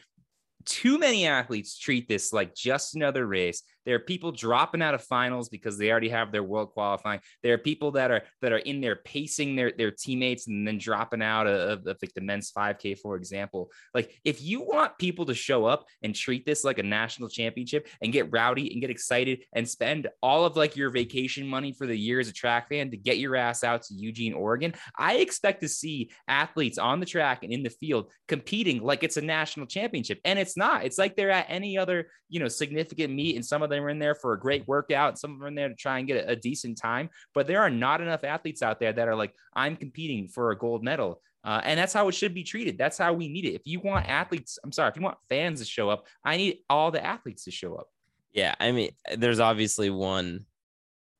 [0.66, 3.62] too many athletes treat this like just another race.
[3.86, 7.20] There are people dropping out of finals because they already have their world qualifying.
[7.42, 10.78] There are people that are that are in there pacing their their teammates and then
[10.78, 13.70] dropping out of, of like the men's 5K, for example.
[13.94, 17.88] Like if you want people to show up and treat this like a national championship
[18.02, 21.86] and get rowdy and get excited and spend all of like your vacation money for
[21.86, 25.16] the year as a track fan to get your ass out to Eugene, Oregon, I
[25.16, 29.22] expect to see athletes on the track and in the field competing like it's a
[29.22, 30.20] national championship.
[30.24, 30.84] And it's not.
[30.84, 33.88] It's like they're at any other, you know, significant meet, and some of them are
[33.88, 36.06] in there for a great workout, some of them are in there to try and
[36.06, 37.09] get a, a decent time.
[37.35, 40.59] But there are not enough athletes out there that are like, I'm competing for a
[40.59, 41.22] gold medal.
[41.42, 42.76] Uh, and that's how it should be treated.
[42.76, 43.54] That's how we need it.
[43.54, 46.59] If you want athletes, I'm sorry, if you want fans to show up, I need
[46.68, 47.88] all the athletes to show up.
[48.33, 50.44] Yeah, I mean, there's obviously one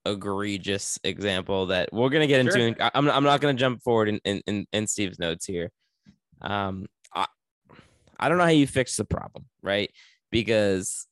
[0.07, 2.59] egregious example that we're gonna get Sure.
[2.59, 2.97] into.
[2.97, 5.71] I'm I'm not gonna jump forward in in, in, in Steve's notes here.
[6.41, 7.27] Um, I
[8.19, 9.91] I don't know how you fix the problem, right?
[10.31, 11.07] Because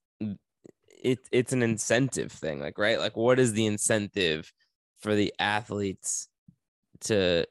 [1.02, 4.52] it it's an incentive thing, like right, like what is the incentive
[5.00, 6.28] for the athletes
[7.00, 7.46] to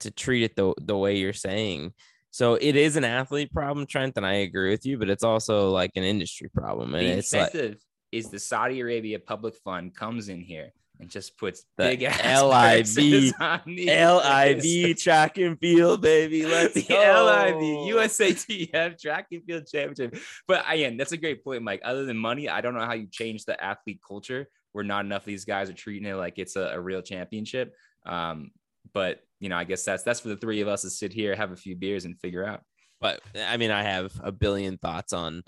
[0.00, 1.92] to treat it the the way you're saying?
[2.30, 5.70] So it is an athlete problem, Trent, and I agree with you, but it's also
[5.70, 9.94] like an industry problem, and the it's like incentive is the Saudi Arabia Public Fund
[9.94, 15.38] comes in here and just puts The big ass LIV purses on these LIV track
[15.38, 16.46] and field, baby.
[16.46, 17.24] Let's the go.
[17.24, 20.22] LIV USATF track and field championship.
[20.46, 21.82] But again, that's a great point, Mike.
[21.84, 25.22] Other than money, I don't know how you change the athlete culture where not enough
[25.22, 27.74] of these guys are treating it like it's a, a real championship.
[28.06, 28.50] Um,
[28.92, 31.34] but you know, I guess that's that's for the three of us to sit here,
[31.34, 32.62] have a few beers, and figure out.
[33.00, 35.42] But I mean, I have a billion thoughts on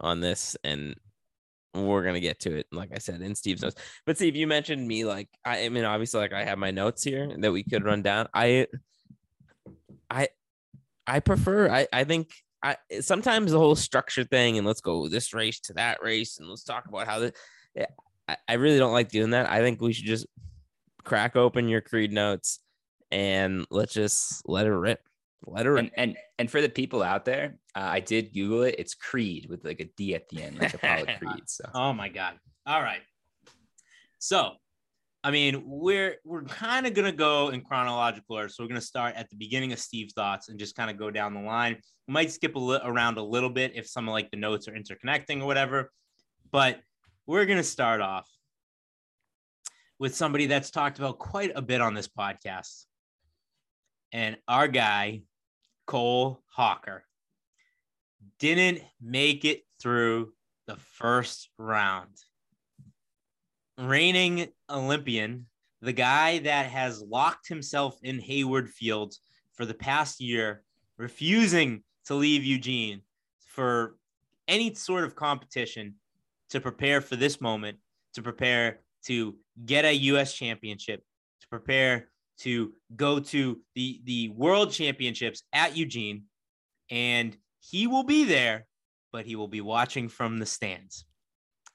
[0.00, 0.94] on this, and
[1.74, 2.66] we're gonna get to it.
[2.72, 3.76] Like I said, in Steve's notes.
[4.06, 5.04] But Steve, you mentioned me.
[5.04, 8.02] Like I, I mean, obviously, like I have my notes here that we could run
[8.02, 8.28] down.
[8.32, 8.66] I,
[10.10, 10.28] I,
[11.06, 11.68] I prefer.
[11.70, 12.30] I I think.
[12.62, 16.48] I sometimes the whole structure thing and let's go this race to that race and
[16.48, 17.34] let's talk about how the.
[17.74, 17.86] Yeah,
[18.26, 19.50] I, I really don't like doing that.
[19.50, 20.26] I think we should just
[21.04, 22.60] crack open your creed notes
[23.10, 25.00] and let's just let it rip.
[25.46, 25.84] Let it rip.
[25.84, 28.76] And and and for the people out there, uh, I did Google it.
[28.78, 31.42] It's Creed with like a D at the end, like Apollo Creed.
[31.46, 32.38] So Oh my god.
[32.66, 33.00] All right.
[34.18, 34.52] So,
[35.22, 38.48] I mean, we're we're kind of gonna go in chronological order.
[38.48, 41.10] So we're gonna start at the beginning of Steve's thoughts and just kind of go
[41.10, 41.76] down the line.
[42.08, 44.66] We might skip a li- around a little bit if some of like the notes
[44.68, 45.90] are interconnecting or whatever.
[46.50, 46.80] But
[47.26, 48.28] we're gonna start off
[49.98, 52.84] with somebody that's talked about quite a bit on this podcast,
[54.12, 55.22] and our guy
[55.86, 57.04] Cole Hocker
[58.38, 60.32] didn't make it through
[60.66, 62.16] the first round.
[63.78, 65.46] Reigning Olympian,
[65.80, 69.14] the guy that has locked himself in Hayward Field
[69.52, 70.62] for the past year,
[70.96, 73.02] refusing to leave Eugene
[73.46, 73.96] for
[74.48, 75.94] any sort of competition
[76.50, 77.78] to prepare for this moment,
[78.14, 81.02] to prepare to get a US championship,
[81.40, 86.24] to prepare to go to the, the world championships at Eugene.
[86.90, 88.66] And he will be there,
[89.12, 91.06] but he will be watching from the stands.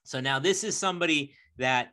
[0.04, 1.90] So now this is somebody that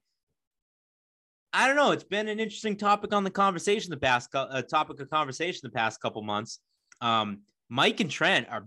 [1.52, 1.92] I don't know.
[1.92, 5.60] It's been an interesting topic on the conversation the past cou- uh, topic of conversation
[5.62, 6.58] the past couple months.
[7.00, 8.66] Um, Mike and Trent are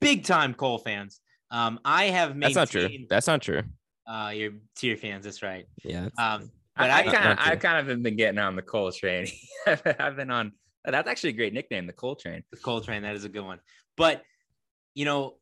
[0.00, 1.20] big time Cole fans.
[1.50, 2.88] Um, I have made That's not true.
[3.08, 3.62] That's not true.
[4.06, 5.24] Uh, you're tier fans.
[5.24, 5.66] That's right.
[5.82, 6.02] Yeah.
[6.16, 8.92] that's- Um, but I, kind of I kind of have been getting on the Cole
[8.92, 9.26] train.
[9.66, 10.52] I've been on.
[10.84, 12.44] That's actually a great nickname, the Cole train.
[12.50, 13.02] the Cole train.
[13.02, 13.58] That is a good one.
[13.96, 14.22] But
[14.94, 15.34] you know,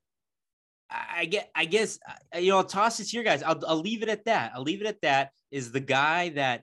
[0.90, 1.50] I I get.
[1.54, 1.98] I guess
[2.34, 2.58] uh, you know.
[2.58, 3.42] I'll toss it to your guys.
[3.42, 3.60] I'll.
[3.66, 4.52] I'll leave it at that.
[4.54, 5.30] I'll leave it at that.
[5.50, 6.62] Is the guy that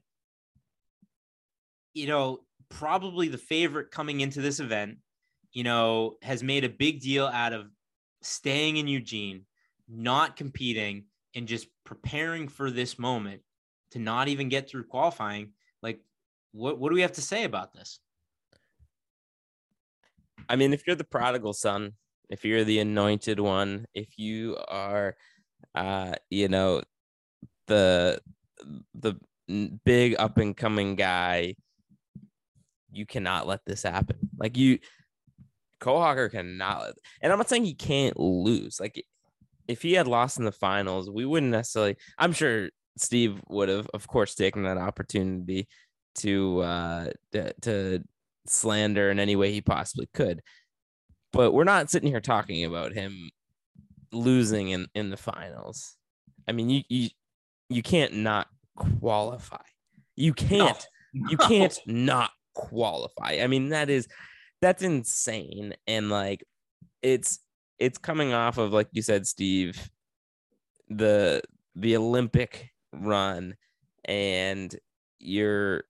[1.93, 4.97] you know probably the favorite coming into this event.
[5.51, 7.67] You know, has made a big deal out of
[8.23, 9.45] staying in Eugene,
[9.87, 11.05] not competing,
[11.35, 13.41] and just preparing for this moment
[13.93, 15.53] to not even get through qualifying.
[15.81, 15.99] Like,
[16.51, 17.99] what what do we have to say about this?
[20.49, 21.93] I mean, if you're the prodigal son,
[22.29, 25.15] if you're the anointed one, if you are,
[25.75, 26.81] uh, you know,
[27.67, 28.19] the
[28.95, 29.15] the
[29.85, 31.55] big up and coming guy,
[32.91, 34.17] you cannot let this happen.
[34.37, 34.79] Like you,
[35.79, 36.93] Cole Hocker cannot.
[37.21, 38.79] And I'm not saying he can't lose.
[38.79, 39.05] Like
[39.67, 41.97] if he had lost in the finals, we wouldn't necessarily.
[42.17, 45.67] I'm sure Steve would have, of course, taken that opportunity
[46.15, 48.03] to uh to, to
[48.45, 50.41] slander in any way he possibly could.
[51.31, 53.31] But we're not sitting here talking about him
[54.11, 55.95] losing in, in the finals.
[56.47, 57.09] I mean, you you
[57.69, 59.61] you can't not qualify.
[60.15, 61.47] You can't you No.
[61.47, 63.39] can't not qualify.
[63.41, 64.07] I mean, that is
[64.61, 65.73] that's insane.
[65.87, 66.43] And like
[67.01, 67.39] it's
[67.79, 69.89] it's coming off of like you said, Steve,
[70.89, 71.41] the
[71.75, 73.55] the Olympic run
[74.05, 74.75] and
[75.19, 75.83] you're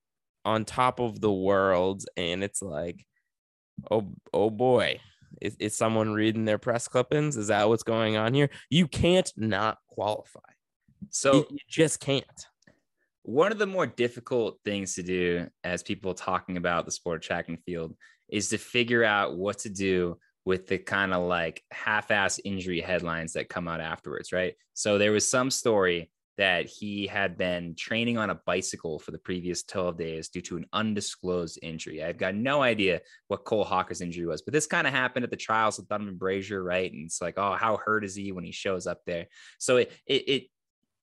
[0.45, 3.05] on top of the world and it's like
[3.89, 4.99] oh oh boy
[5.41, 7.37] is, is someone reading their press clippings?
[7.37, 8.49] Is that what's going on here?
[8.69, 10.39] You can't not qualify.
[11.09, 12.25] So you, you just can't.
[13.23, 17.21] One of the more difficult things to do as people talking about the sport of
[17.21, 17.95] track and field
[18.29, 23.33] is to figure out what to do with the kind of like half-ass injury headlines
[23.33, 24.55] that come out afterwards right?
[24.73, 29.17] So there was some story that he had been training on a bicycle for the
[29.17, 32.03] previous 12 days due to an undisclosed injury.
[32.03, 35.31] I've got no idea what Cole Hocker's injury was, but this kind of happened at
[35.31, 36.91] the trials with Donavan Brazier, right?
[36.91, 39.27] And it's like, oh, how hurt is he when he shows up there?
[39.59, 40.43] So it it it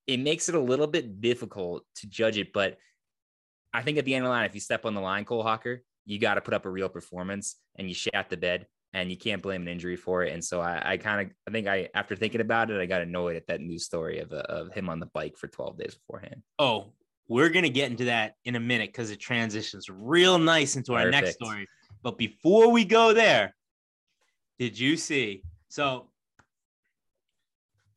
[0.06, 2.78] it makes it a little bit difficult to judge it, but
[3.72, 5.44] I think at the end of the line, if you step on the line, Cole
[5.44, 9.10] Hocker, you got to put up a real performance and you shat the bed and
[9.10, 10.32] you can't blame an injury for it.
[10.32, 13.02] And so I, I kind of, I think I, after thinking about it, I got
[13.02, 15.94] annoyed at that news story of, uh, of him on the bike for 12 days
[15.94, 16.42] beforehand.
[16.58, 16.92] Oh,
[17.28, 21.10] we're gonna get into that in a minute because it transitions real nice into our
[21.10, 21.68] next story.
[22.02, 23.54] But before we go there,
[24.58, 25.44] did you see?
[25.68, 26.08] So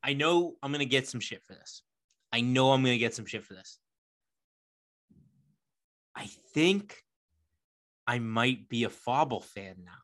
[0.04, 1.82] I know I'm gonna get some shit for this.
[2.32, 3.80] I know I'm gonna get some shit for this.
[6.14, 7.02] I think
[8.06, 10.03] I might be a Fauble fan now.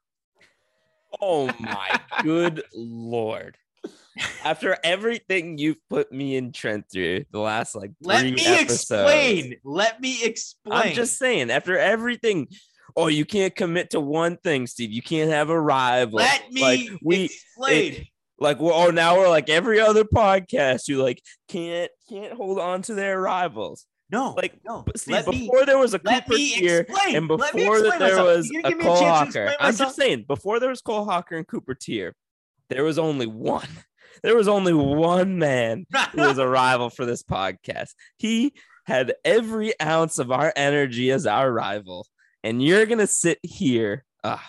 [1.22, 3.56] Oh my good lord
[4.44, 9.56] after everything you've put me and trent through the last like Let me episodes, explain.
[9.64, 10.88] Let me explain.
[10.88, 12.48] I'm just saying, after everything,
[12.96, 14.90] oh, you can't commit to one thing, Steve.
[14.92, 16.18] You can't have a rival.
[16.18, 17.92] let me like we explain.
[17.94, 18.06] it-
[18.42, 20.88] like oh now we're like every other podcast.
[20.88, 23.84] You like can't can't hold on to their rivals.
[24.10, 24.84] No, Like no.
[24.96, 28.26] Steve, let me- before there was a Cooper me tier and before that there myself.
[28.26, 31.46] was a me Cole to Hocker, I'm just saying before there was Cole Hocker and
[31.46, 32.12] Cooper Teare,
[32.68, 33.68] there was only one.
[34.22, 37.90] There was only one man who was a rival for this podcast.
[38.18, 38.52] He
[38.84, 42.06] had every ounce of our energy as our rival,
[42.42, 44.04] and you're gonna sit here.
[44.22, 44.44] Ah,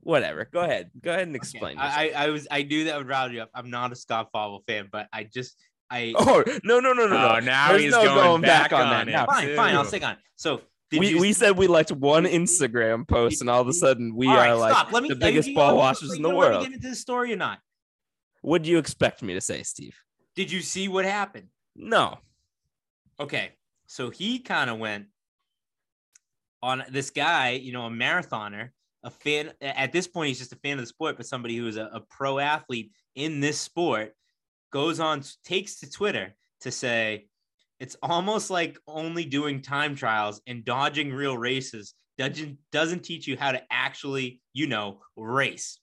[0.00, 0.48] whatever.
[0.52, 0.90] Go ahead.
[1.00, 1.78] Go ahead and explain.
[1.78, 3.50] I, I I was I knew that would rile you up.
[3.54, 5.56] I'm not a Scott Fauble fan, but I just
[5.92, 7.34] I oh no no no no no!
[7.36, 9.12] Oh, now There's he's no going going back back on on that it.
[9.12, 9.26] now.
[9.26, 9.74] fine fine.
[9.74, 10.16] I'll stick on.
[10.36, 13.72] So did We, you we said we liked one Instagram post, and all of a
[13.72, 14.92] sudden we All right, are like stop.
[14.92, 16.64] Let me, the biggest you- ball you- washers in you the wanna world.
[16.64, 17.58] Get into the story or not?
[18.40, 19.96] What do you expect me to say, Steve?
[20.34, 21.48] Did you see what happened?
[21.76, 22.18] No.
[23.20, 23.50] Okay,
[23.86, 25.06] so he kind of went
[26.62, 28.70] on this guy, you know, a marathoner,
[29.02, 29.50] a fan.
[29.60, 31.90] At this point, he's just a fan of the sport, but somebody who is a,
[31.92, 34.14] a pro athlete in this sport
[34.72, 37.26] goes on, takes to Twitter to say
[37.78, 43.36] it's almost like only doing time trials and dodging real races doesn't doesn't teach you
[43.36, 45.78] how to actually, you know, race.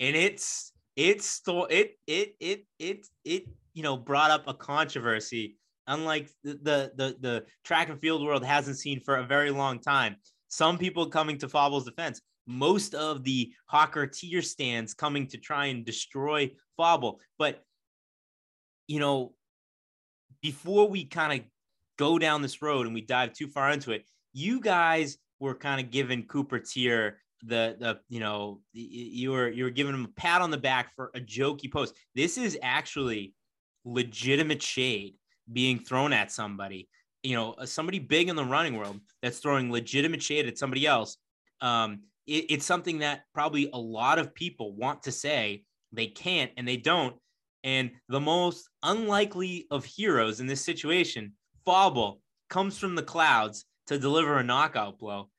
[0.00, 3.44] And it's it's it it it it it
[3.74, 8.44] you know brought up a controversy unlike the, the the the track and field world
[8.44, 10.16] hasn't seen for a very long time.
[10.48, 15.66] Some people coming to Fauble's defense, most of the Hocker Teare stands coming to try
[15.66, 17.20] and destroy Fauble.
[17.38, 17.62] But
[18.88, 19.34] you know,
[20.42, 21.46] before we kind of
[21.98, 25.80] go down this road and we dive too far into it, you guys were kind
[25.80, 30.20] of giving Cooper Teare the the you know you were you were giving him a
[30.20, 31.94] pat on the back for a jokey post.
[32.14, 33.34] This is actually
[33.84, 35.14] legitimate shade
[35.52, 36.88] being thrown at somebody.
[37.22, 40.86] You know, uh, somebody big in the running world that's throwing legitimate shade at somebody
[40.86, 41.18] else.
[41.60, 46.52] Um, it- it's something that probably a lot of people want to say they can't
[46.56, 47.16] and they don't.
[47.64, 51.32] And the most unlikely of heroes in this situation,
[51.64, 55.30] Fauble, comes from the clouds to deliver a knockout blow.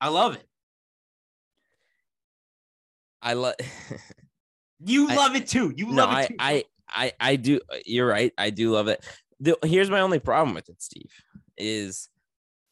[0.00, 0.46] I love it.
[3.20, 3.54] I love
[4.84, 5.72] You I- love it too.
[5.76, 6.36] You love I, it too.
[6.38, 7.60] I, I, I do.
[7.86, 8.32] You're right.
[8.36, 9.04] I do love it.
[9.40, 11.10] The, here's my only problem with it, Steve,
[11.56, 12.08] is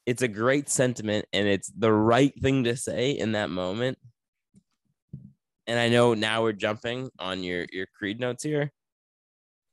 [0.07, 3.99] it's a great sentiment and it's the right thing to say in that moment.
[5.71, 8.73] And I know now we're jumping on your your creed notes here.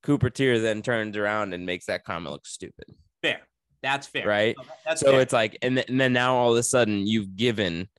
[0.03, 2.85] Cooper Teare then turns around and makes that comment look stupid,
[3.23, 3.39] fair.
[3.81, 4.27] That's fair.
[4.27, 4.55] right?
[4.55, 5.21] So That's so fair.
[5.21, 7.89] it's like, and, th- and then now all of a sudden you've given.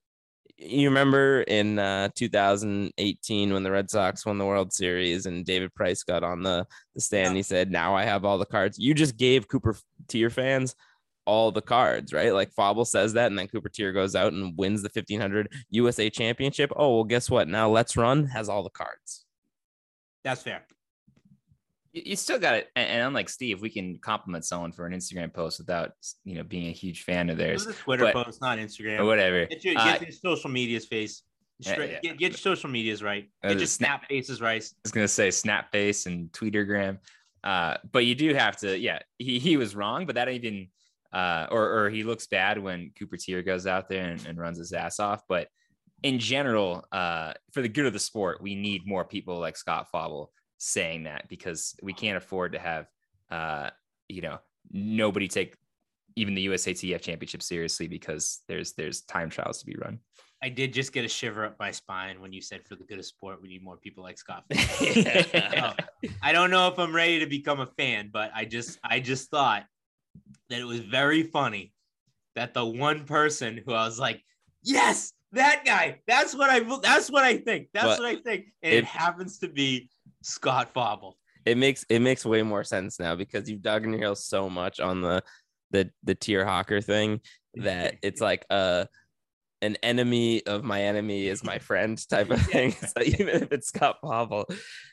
[0.56, 5.74] You remember in uh, 2018 when the Red Sox won the World Series and David
[5.74, 7.34] Price got on the, the stand.
[7.34, 7.38] Yeah.
[7.38, 10.76] He said, "Now I have all the cards." You just gave Cooper Teare fans
[11.28, 12.32] all the cards, right?
[12.32, 16.08] Like Fauble says that, and then Cooper Teare goes out and wins the 1500 USA
[16.08, 16.72] Championship.
[16.74, 17.46] Oh well, guess what?
[17.48, 19.26] Now LetsRun has all the cards.
[20.24, 20.62] that's fair.
[21.92, 22.68] You, you still got it.
[22.76, 25.92] And, and unlike Steve, we can compliment someone for an Instagram post without,
[26.24, 28.98] you know, being a huge fan of theirs was a Twitter but- post, not Instagram.
[29.00, 29.46] or whatever.
[29.46, 31.22] Get your, Uh, your social medias face.
[31.60, 31.98] Yeah, Straight, yeah.
[32.02, 33.28] Get, get your social medias right.
[33.42, 34.62] Uh, Get the your snap- snap faces right.
[34.62, 36.98] I was gonna say snap face and Tweetergram.
[37.44, 40.68] Uh, but you do have to, yeah, he, he was wrong, but that even,
[41.12, 44.58] uh, or, or he looks bad when Cooper Teare goes out there and, and runs
[44.58, 45.22] his ass off.
[45.28, 45.48] But
[46.02, 49.88] in general, uh, for the good of the sport, we need more people like Scott
[49.90, 52.86] Fauble saying that because we can't afford to have,
[53.30, 53.70] uh,
[54.08, 54.38] you know,
[54.70, 55.56] nobody take
[56.16, 60.00] even the USATF championship seriously because there's there's time trials to be run.
[60.42, 62.98] I did just get a shiver up my spine when you said for the good
[62.98, 64.44] of sport, we need more people like Scott.
[64.80, 65.72] Yeah.
[66.04, 69.00] So, I don't know if I'm ready to become a fan, but I just I
[69.00, 69.64] just thought
[70.50, 71.72] that it was very funny
[72.34, 74.22] that the one person who I was like,
[74.62, 76.00] yes, that guy.
[76.06, 77.68] That's what I that's what I think.
[77.74, 78.46] That's But what I think.
[78.62, 79.88] And it, it- happens to be
[80.22, 81.16] Scott Fauble.
[81.44, 84.48] it makes it makes way more sense now because you've dug in your heels so
[84.50, 85.22] much on the
[85.70, 87.20] the the Teare Hocker thing
[87.54, 88.86] that it's like uh
[89.60, 92.72] an enemy of my enemy is my friend type of thing.
[92.86, 94.46] So even if it's Scott Fauble,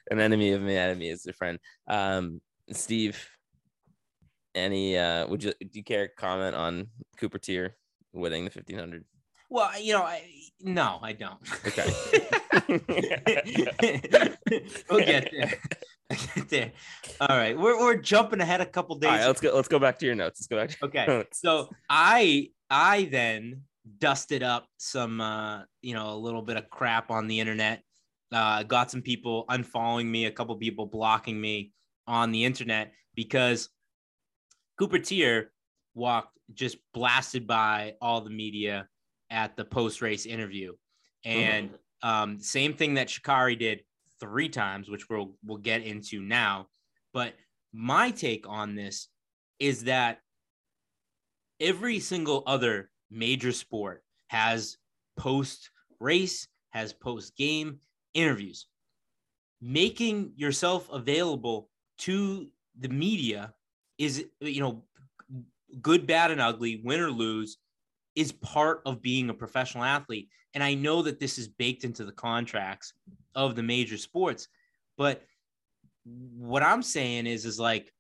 [0.09, 1.59] an enemy of my enemy is a friend.
[1.87, 3.29] Um, Steve,
[4.55, 6.87] any uh, would you do you care to comment on
[7.17, 7.71] Cooper Teare
[8.13, 9.03] winning the fifteen hundred?
[9.49, 10.23] Well, you know, I
[10.61, 11.39] no, I don't.
[11.67, 11.85] Okay.
[14.89, 15.53] we'll get there.
[16.09, 16.71] Get there.
[17.19, 17.57] All right.
[17.57, 19.09] We're, we're jumping ahead a couple days.
[19.09, 19.55] All right, let's go.
[19.55, 20.39] Let's go back to your notes.
[20.39, 20.79] Let's go back.
[20.79, 21.27] To Okay.
[21.33, 23.63] So I I then
[23.99, 27.83] dusted up some uh you know a little bit of crap on the internet.
[28.31, 31.71] Uh got some people unfollowing me, a couple people blocking me
[32.07, 33.69] on the internet because
[34.77, 35.47] Cooper Teare
[35.93, 38.87] walked just blasted by all the media
[39.29, 40.73] at the post race interview.
[41.23, 41.71] And
[42.03, 43.81] um, same thing that Sha'Carri did
[44.19, 46.67] three times, which we'll we'll get into now.
[47.13, 47.33] But
[47.73, 49.07] my take on this
[49.59, 50.19] is that
[51.59, 54.77] every single other major sport has
[55.17, 57.79] post race, has post game
[58.13, 58.67] interviews.
[59.61, 61.69] Making yourself available
[61.99, 63.54] to the media
[63.97, 64.83] is, you know,
[65.81, 67.57] good, bad, and ugly, win or lose,
[68.15, 70.29] is part of being a professional athlete.
[70.53, 72.93] And I know that this is baked into the contracts
[73.35, 74.47] of the major sports,
[74.97, 75.23] but
[76.05, 77.91] what I'm saying is, is like,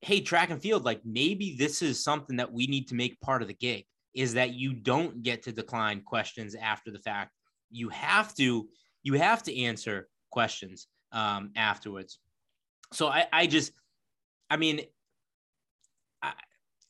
[0.00, 3.42] hey, track and field, like maybe this is something that we need to make part
[3.42, 3.84] of the gig
[4.14, 7.32] is that you don't get to decline questions after the fact.
[7.70, 8.68] You have to,
[9.02, 12.18] you have to answer questions um, afterwards.
[12.92, 13.72] So I, I just,
[14.52, 14.82] I mean,
[16.20, 16.34] I,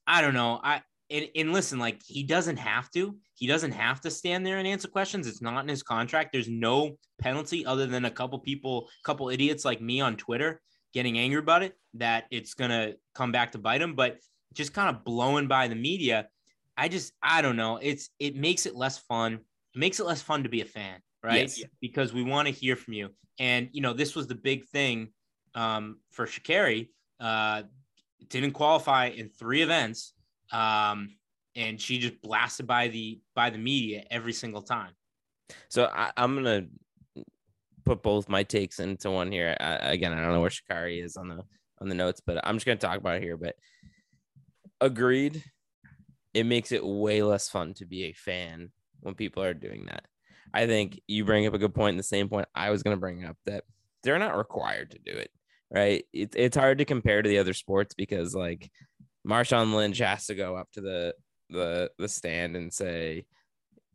[0.04, 0.58] I don't know.
[0.64, 3.16] I, and, and listen, like he doesn't have to.
[3.36, 5.28] He doesn't have to stand there and answer questions.
[5.28, 6.32] It's not in his contract.
[6.32, 10.60] There's no penalty other than a couple people, couple idiots like me on Twitter
[10.92, 11.74] getting angry about it.
[11.94, 13.94] That it's gonna come back to bite him.
[13.94, 14.18] But
[14.54, 16.26] just kind of blowing by the media.
[16.76, 17.78] I just I don't know.
[17.80, 19.34] It's it makes it less fun.
[19.34, 21.42] It makes it less fun to be a fan, right?
[21.42, 21.62] Yes.
[21.80, 23.10] Because we want to hear from you.
[23.38, 25.12] And you know, this was the big thing
[25.54, 26.88] um, for Sha'Carri.
[27.22, 27.62] Uh,
[28.28, 30.14] didn't qualify in three events
[30.52, 31.10] um,
[31.56, 34.92] and she just blasted by the by the media every single time.
[35.68, 36.66] So I, I'm gonna
[37.84, 39.56] put both my takes into one here.
[39.60, 41.42] I, again, I don't know where Sha'Carri is on the
[41.80, 43.36] on the notes, but I'm just gonna talk about it here.
[43.36, 43.56] But
[44.80, 45.42] agreed,
[46.32, 48.70] it makes it way less fun to be a fan
[49.00, 50.04] when people are doing that.
[50.54, 51.96] I think you bring up a good point.
[51.96, 53.64] The same point I was gonna bring up that
[54.02, 55.30] they're not required to do it.
[55.74, 56.04] Right?
[56.12, 58.70] It's it's hard to compare to the other sports because like
[59.26, 61.14] Marshawn Lynch has to go up to the
[61.48, 63.24] the the stand and say,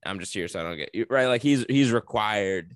[0.06, 1.28] "I'm just here so I don't get you." Right?
[1.28, 2.76] Like he's he's required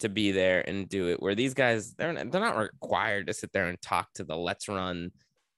[0.00, 1.22] to be there and do it.
[1.22, 4.34] Where these guys they're not, they're not required to sit there and talk to the
[4.34, 5.10] LetsRun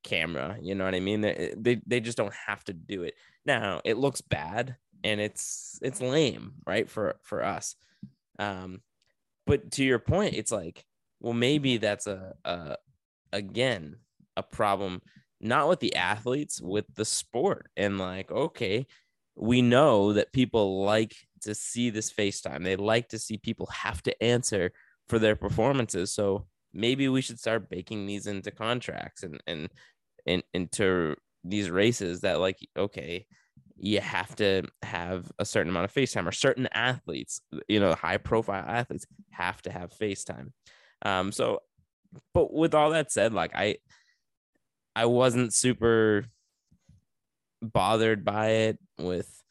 [0.03, 0.59] camera.
[0.61, 1.21] You know what I mean?
[1.21, 3.15] They they, they just don't have to do it.
[3.47, 6.89] Now it looks bad and it's it's lame, right?
[6.89, 7.77] For for us.
[8.39, 8.81] Um,
[9.47, 10.85] but to your point, it's like,
[11.23, 12.77] well, maybe that's a, a
[13.33, 13.97] again
[14.37, 15.01] a problem
[15.41, 17.69] not with the athletes, with the sport.
[17.77, 18.87] And like, okay,
[19.35, 22.63] we know that people like to see this FaceTime.
[22.63, 24.73] They like to see people have to answer
[25.09, 26.13] for their performances.
[26.13, 29.69] So maybe we should start baking these into contracts and and
[30.27, 33.27] and into these races that like, okay,
[33.77, 38.19] you have to have a certain amount of FaceTime or certain athletes, you know, high
[38.19, 40.53] profile athletes have to have FaceTime.
[41.05, 41.61] Um, so
[42.35, 43.77] but with all that said, like I
[44.95, 46.27] I wasn't super
[47.63, 49.43] bothered by it with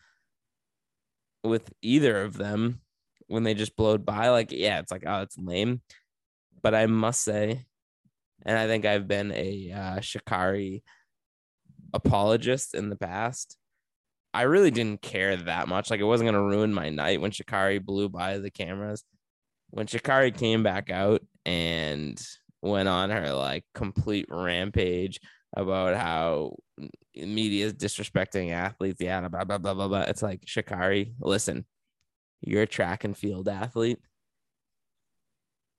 [1.44, 2.82] with either of them
[3.28, 4.30] when they just blowed by.
[4.30, 5.82] Like, yeah, it's like, oh, it's lame.
[6.62, 7.66] But I must say,
[8.46, 10.84] and I think I've been a uh, Sha'Carri
[11.94, 13.58] apologist in the past.
[14.34, 15.90] I really didn't care that much.
[15.90, 19.04] Like, it wasn't going to ruin my night when Sha'Carri blew by the cameras.
[19.72, 22.22] When Sha'Carri came back out and
[22.62, 25.20] went on her like complete rampage
[25.56, 26.56] about how
[27.16, 29.02] media is disrespecting athletes.
[29.02, 30.02] Yeah, blah blah blah blah blah.
[30.02, 31.66] It's like Sha'Carri, listen,
[32.42, 34.00] you're a track and field athlete.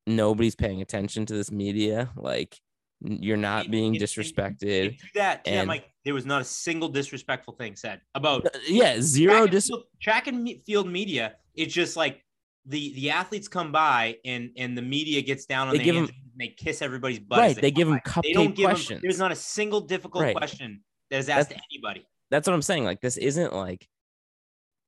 [0.06, 2.10] Nobody's paying attention to this media.
[2.16, 2.58] Like
[3.04, 4.98] you're not being disrespected.
[5.14, 9.46] that, and- Mike, there was not a single disrespectful thing said about Uh, Yeah, zero
[9.46, 11.36] track and, field, track and field media.
[11.54, 12.24] It's just like
[12.66, 15.94] the the athletes come by and and the media gets down on They their give
[15.96, 17.38] hands 'em- and they kiss everybody's butt.
[17.38, 18.20] Right, they give come them by.
[18.22, 19.02] They don't cupcake give questions.
[19.02, 20.36] there's not a single difficult Right.
[20.36, 22.06] question that is asked That's- to anybody.
[22.30, 22.84] that's what I'm saying.
[22.84, 23.88] Like this isn't like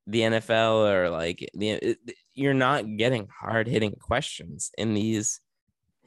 [0.06, 1.98] the NFL or like the uh, it,
[2.34, 5.40] you're not getting hard hitting questions in these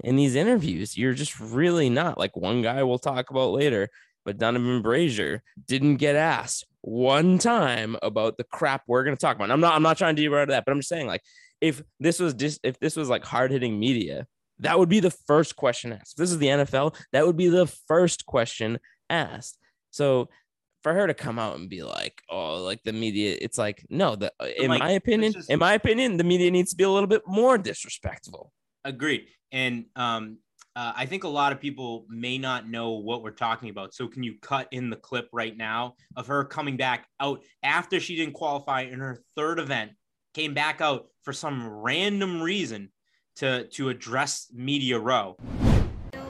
[0.03, 0.95] in these interviews.
[0.97, 2.17] You're just really not.
[2.17, 3.89] Like one guy we'll talk about later,
[4.25, 9.45] but Donavan Brazier didn't get asked one time about the crap we're gonna talk about.
[9.45, 11.21] And I'm not I'm not trying to derail that, but I'm just saying like
[11.61, 14.27] if this was just if this was like hard hitting media,
[14.59, 16.13] that would be the first question asked.
[16.13, 18.79] If this is the NFL, that would be the first question
[19.09, 19.57] asked.
[19.91, 20.29] So
[20.83, 24.15] for her to come out and be like, "Oh, like the media," it's like, no.
[24.15, 26.89] The in like, my opinion, just- in my opinion, the media needs to be a
[26.89, 28.51] little bit more disrespectful.
[28.85, 29.27] Agreed.
[29.51, 30.37] And um,
[30.75, 33.95] uh, I think a lot of people may not know what we're talking about.
[33.95, 37.99] So can you cut in the clip right now of her coming back out after
[37.99, 39.91] she didn't qualify in her third event,
[40.35, 42.89] came back out for some random reason
[43.35, 45.35] to to address media row.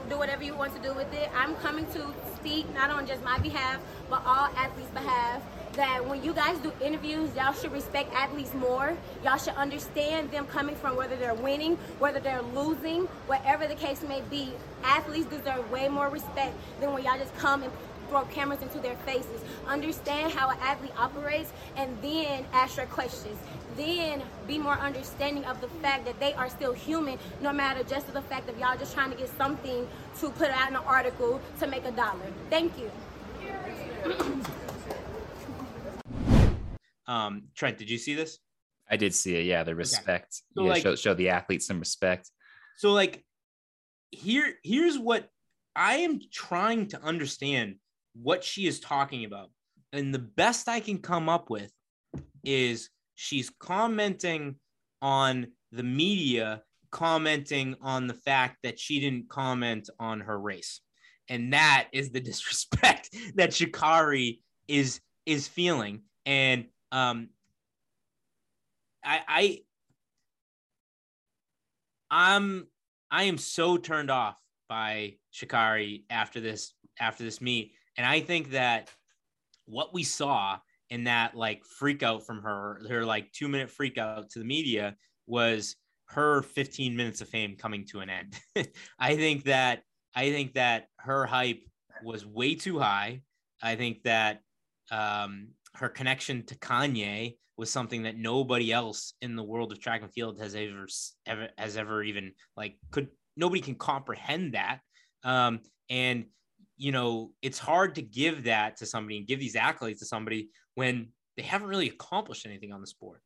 [0.08, 1.30] do, whatever you want to do with it.
[1.36, 3.78] I'm coming to speak not on just my behalf,
[4.10, 5.40] but all athletes' behalf.
[5.74, 8.96] That when you guys do interviews, y'all should respect athletes more.
[9.22, 14.02] Y'all should understand them coming from whether they're winning, whether they're losing, whatever the case
[14.02, 14.52] may be.
[14.82, 17.70] Athletes deserve way more respect than when y'all just come and
[18.08, 19.42] throw cameras into their faces.
[19.68, 23.38] Understand how an athlete operates and then ask your questions.
[23.78, 28.12] Then be more understanding of the fact that they are still human, no matter just
[28.12, 29.86] the fact of y'all just trying to get something
[30.18, 32.26] to put out in an article to make a dollar.
[32.50, 32.90] Thank you.
[37.06, 38.40] Um, Trent, did you see this?
[38.90, 39.44] I did see it.
[39.44, 40.34] Yeah, the respect.
[40.56, 42.30] So, yeah, like- show, show the athletes some respect.
[42.78, 43.24] So like
[44.10, 45.28] here here's what
[45.76, 47.76] I am trying to understand
[48.14, 49.50] what she is talking about.
[49.92, 51.70] And the best I can come up with
[52.44, 52.90] is
[53.20, 54.54] she's commenting
[55.02, 56.62] on the media
[56.92, 60.80] commenting on the fact that she didn't comment on her race.
[61.28, 64.38] And that is the disrespect that Sha'Carri
[64.68, 66.02] is is feeling.
[66.26, 67.30] And um
[69.04, 69.58] I I
[72.10, 72.68] I'm
[73.10, 78.52] I am so turned off by Sha'Carri after this after this meet, and I think
[78.52, 78.90] that
[79.66, 80.58] what we saw
[80.90, 84.44] in that like freak out from her, her like two minute freak out to the
[84.44, 85.76] media was
[86.06, 88.38] her 15 minutes of fame coming to an end.
[88.98, 89.82] I think that
[90.14, 91.62] I think that her hype
[92.02, 93.22] was way too high.
[93.62, 94.40] I think that
[94.90, 100.02] um, her connection to Kanye was something that nobody else in the world of track
[100.02, 100.86] and field has ever
[101.26, 104.78] ever has ever even like could nobody can comprehend that
[105.24, 105.60] um
[105.90, 106.24] and
[106.76, 110.48] you know it's hard to give that to somebody and give these accolades to somebody
[110.78, 113.20] when they haven't really accomplished anything on the sport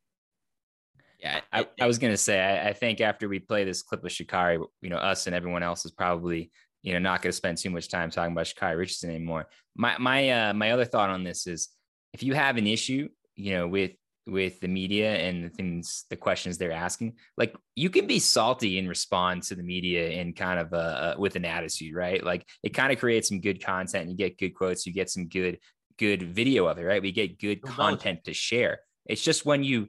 [1.21, 4.11] Yeah, I, I was gonna say, I, I think after we play this clip of
[4.11, 6.51] Sha'Carri, you know, us and everyone else is probably,
[6.83, 9.45] you know, not gonna spend too much time talking about Sha'Carri Richardson anymore.
[9.77, 11.69] My my uh my other thought on this is
[12.15, 13.93] if you have an issue, you know, with
[14.27, 18.79] with the media and the things, the questions they're asking, like you can be salty
[18.79, 22.25] and respond to the media in kind of uh with an attitude, right?
[22.25, 24.03] Like it kind of creates some good content.
[24.03, 25.59] And you get good quotes, you get some good
[26.03, 27.01] good video of it, right?
[27.01, 28.81] We get good content to share.
[29.07, 29.89] It's just when you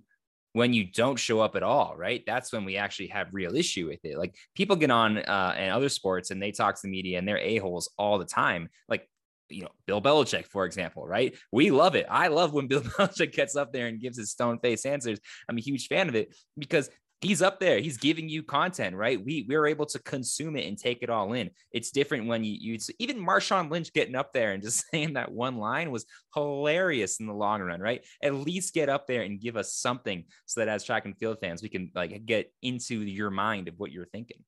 [0.51, 2.21] when you don't show up at all, right?
[2.27, 4.19] That's when we actually have real issue with it.
[4.19, 7.27] Like people get on uh, in other sports and they talk to the media and
[7.27, 8.69] they're a holes all the time.
[8.87, 9.09] Like
[9.49, 11.35] you know, Bill Belichick, for example, right?
[11.51, 12.05] We love it.
[12.09, 15.19] I love when Bill Belichick gets up there and gives his stone face answers.
[15.49, 16.91] I'm a huge fan of it because
[17.23, 17.79] he's up there.
[17.79, 19.23] He's giving you content, right?
[19.23, 21.49] We we're able to consume it and take it all in.
[21.71, 25.31] It's different when you you even Marshawn Lynch getting up there and just saying that
[25.31, 26.05] one line was
[26.35, 28.05] hilarious in the long run, right?
[28.21, 31.39] At least get up there and give us something so that as track and field
[31.39, 34.43] fans, we can like get into your mind of what you're thinking.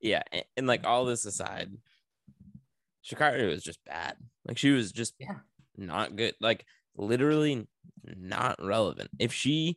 [0.00, 1.70] yeah, and, and like all this aside,
[3.04, 4.16] Sha'Carri was just bad.
[4.46, 5.38] Like she was just Yeah.
[5.76, 6.34] not good.
[6.40, 6.64] Like
[6.96, 7.66] literally
[8.16, 9.10] not relevant.
[9.18, 9.76] If she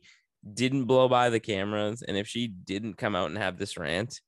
[0.50, 4.20] didn't blow by the cameras and if she didn't come out and have this rant,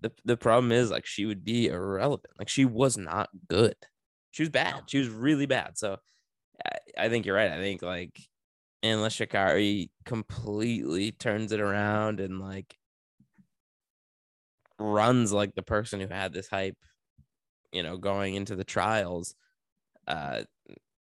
[0.00, 2.32] the the problem is like she would be irrelevant.
[2.38, 3.76] Like she was not good.
[4.30, 4.84] She was bad.
[4.86, 5.76] She was really bad.
[5.76, 5.98] So
[6.64, 7.50] I, I think you're right.
[7.50, 8.18] I think like
[8.82, 12.74] unless Sha'Carri completely turns it around and like
[14.78, 16.78] runs like the person who had this hype,
[17.72, 19.34] you know, going into the trials,
[20.06, 20.42] uh,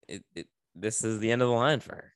[0.08, 2.14] it, it this is the end of the line for her.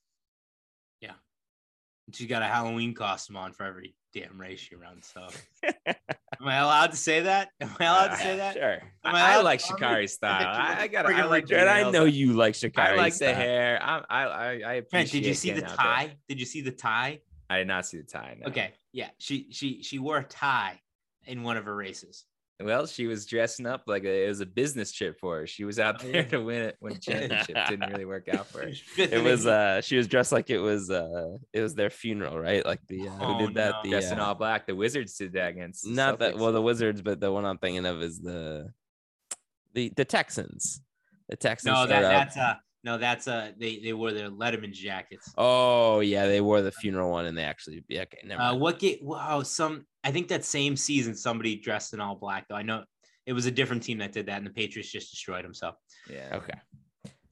[2.14, 5.12] She got a Halloween costume on for every damn race she runs.
[5.14, 5.28] So,
[5.86, 7.50] am I allowed to say that?
[7.60, 8.54] Am I allowed to say uh, that?
[8.54, 8.74] Sure.
[9.06, 10.48] Am I, I like I'm style.
[10.48, 11.06] I, I got.
[11.06, 11.50] I like.
[11.50, 12.80] Richard, I know you like Sha'Carri.
[12.80, 13.80] I like the hair.
[13.82, 15.22] I I I, I Trent, appreciate.
[15.22, 15.86] did you see the getting out there.
[15.86, 16.16] tie?
[16.28, 17.22] Did you see the tie?
[17.50, 18.38] I did not see the tie.
[18.40, 18.48] no.
[18.48, 20.80] Okay, yeah, she she she wore a tie
[21.26, 22.26] in one of her races.
[22.64, 25.48] Well, she was dressing up like a, it was a business trip for her.
[25.48, 26.28] She was out Oh, there yeah.
[26.30, 26.78] to win it.
[26.80, 27.58] when a championship.
[27.70, 28.72] Didn't really work out for her.
[28.98, 32.66] It was uh she was dressed like it was uh it was their funeral, right?
[32.66, 33.72] Like the uh, Oh, who did that?
[33.76, 33.82] no.
[33.84, 34.68] The Dressed in uh, all black.
[34.68, 35.84] The Wizards did that against.
[35.84, 38.72] the not that well the Wizards, but the one I'm thinking of is the
[39.74, 40.82] the the Texans.
[41.30, 41.74] The Texans.
[41.74, 45.32] no, that that's uh no, that's uh they they wore their Letterman jackets.
[45.38, 48.62] Oh yeah, they wore the funeral one and they actually yeah, okay, never Uh, mind.
[48.62, 52.56] what get wow some I think that same season somebody dressed in all black though.
[52.56, 52.84] I know
[53.26, 55.54] it was a different team that did that, and the Patriots just destroyed them.
[55.54, 55.74] So
[56.10, 56.30] Yeah.
[56.38, 56.60] Okay.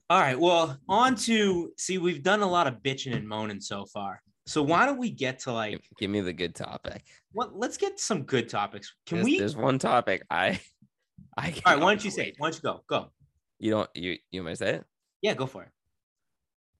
[0.08, 3.86] all right, well, on to see we've done a lot of bitching and moaning so
[3.86, 4.22] far.
[4.46, 7.02] So why don't we get to like Give, give me the good topic.
[7.32, 7.56] what?
[7.56, 8.92] Let's get some good topics.
[9.06, 9.38] Can there's, we?
[9.38, 10.60] There's one topic I
[11.36, 12.28] I All right, why don't you say?
[12.28, 12.34] it?
[12.38, 12.84] Why don't you go?
[12.88, 13.12] Go.
[13.58, 14.84] You don't you you might say it?
[15.22, 15.70] Yeah, go for it.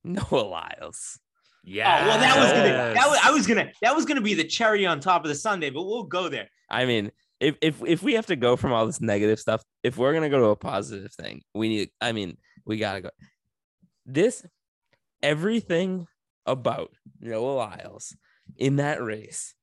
[0.05, 1.18] Noah Lyles.
[1.62, 2.01] Yeah.
[2.03, 4.45] Oh well, that was gonna that was, I was gonna that was gonna be the
[4.45, 6.49] cherry on top of the Sunday, but we'll go there.
[6.70, 9.99] I mean, if if if we have to go from all this negative stuff, if
[9.99, 11.91] we're gonna go to a positive thing, we need.
[12.01, 13.11] I mean, we gotta go.
[14.07, 14.45] This
[15.22, 16.07] everything
[16.47, 18.16] about Noah Lyles
[18.57, 19.55] in that race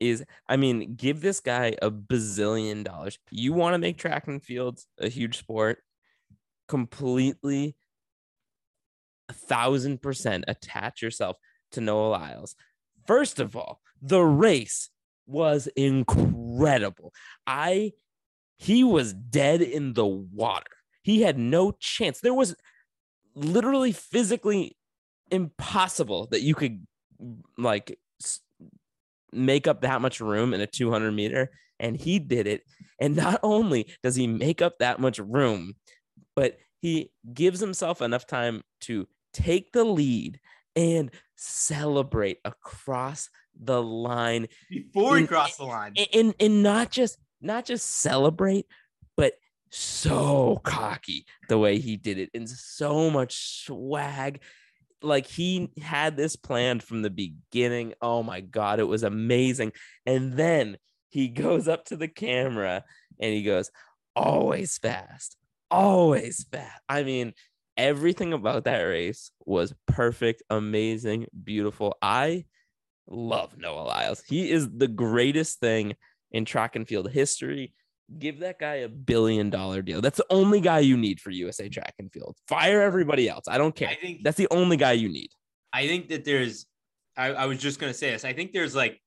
[0.00, 0.24] is.
[0.48, 3.18] I mean, give this guy a bazillion dollars.
[3.30, 5.78] You want to make track and fields a huge sport?
[6.68, 7.76] Completely,
[9.28, 11.36] a thousand percent attach yourself
[11.72, 12.54] to Noah Lyles.
[13.06, 14.90] First of all, the race
[15.26, 17.12] was incredible.
[17.46, 17.92] I
[18.56, 20.66] he was dead in the water.
[21.02, 22.20] He had no chance.
[22.20, 22.56] There was
[23.34, 24.76] literally physically
[25.30, 26.86] impossible that you could
[27.56, 27.98] like
[29.32, 32.62] make up that much room in a 200 meter and he did it
[33.00, 35.74] and not only does he make up that much room
[36.38, 40.38] but he gives himself enough time to take the lead
[40.76, 43.28] and celebrate across
[43.60, 44.46] the line.
[44.70, 45.94] Before he In- crossed the line.
[45.96, 48.66] and, and and not just not just celebrate
[49.16, 49.32] but
[49.70, 54.40] so cocky the way he did it and so much swag.
[55.02, 57.94] Like he had this planned from the beginning.
[58.00, 59.72] Oh my god it was amazing.
[60.06, 60.78] And then
[61.08, 62.84] he goes up to the camera
[63.18, 63.72] and he goes
[64.14, 65.36] always fast
[65.70, 67.32] always fast i mean
[67.76, 72.44] everything about that race was perfect amazing beautiful i
[73.10, 74.22] love Noah Lyles.
[74.26, 75.94] He is the greatest thing
[76.30, 77.72] in track and field history.
[78.18, 80.00] Give that guy a billion dollar deal.
[80.00, 82.36] That's the only guy you need for USA track and field.
[82.46, 83.44] Fire everybody else.
[83.48, 83.88] I don't care.
[83.88, 85.30] I think That's the only guy you need.
[85.72, 86.66] I think that there's
[87.16, 88.24] I, I was just gonna say this.
[88.24, 89.00] I think there's like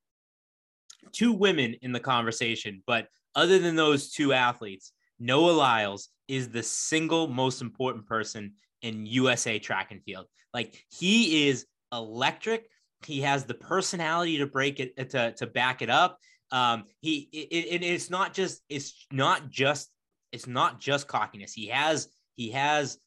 [1.11, 6.63] two women in the conversation, but other than those two athletes, Noah Lyles is the
[6.63, 10.27] single most important person in USA track and field.
[10.53, 12.69] Like he is electric.
[13.05, 16.19] He has the personality to break it to, to back it up.
[16.49, 19.89] Um, he it, it, it's not just it's not just
[20.31, 21.51] it's not just cockiness.
[21.51, 22.07] He has
[22.37, 22.97] he has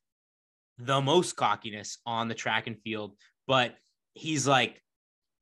[0.76, 3.16] the most cockiness on the track and field,
[3.46, 3.74] but
[4.12, 4.82] he's like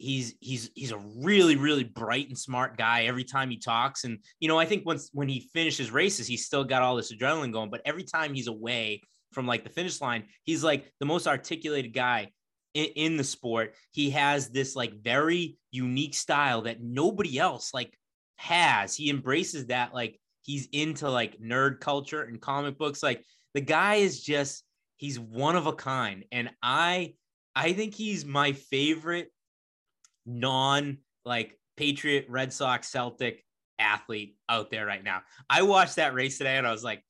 [0.02, 4.04] he's he's he's a really really bright and smart guy every time he talks.
[4.04, 7.12] And you know i think once when he finishes races he's still got all this
[7.12, 11.06] adrenaline going but every time he's away from like the finish line he's like the
[11.06, 12.30] most articulated guy
[12.74, 13.74] in, in the sport.
[13.92, 17.96] He has this like very unique style that nobody else like
[18.36, 18.94] has.
[18.96, 23.02] He embraces that like he's into like nerd culture and comic books.
[23.02, 23.24] Like
[23.54, 24.64] the guy is just
[24.96, 26.24] he's one of a kind.
[26.32, 27.14] And i
[27.54, 29.31] i think he's my favorite
[30.26, 33.44] non like Patriot, Red Sox, Celtic
[33.78, 35.22] athlete out there right now.
[35.48, 37.02] I watched that race today and I was like,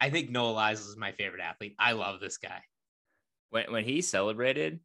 [0.00, 1.76] I think Noah Lyles is my favorite athlete.
[1.78, 2.62] I love this guy.
[3.50, 4.80] when when he celebrated,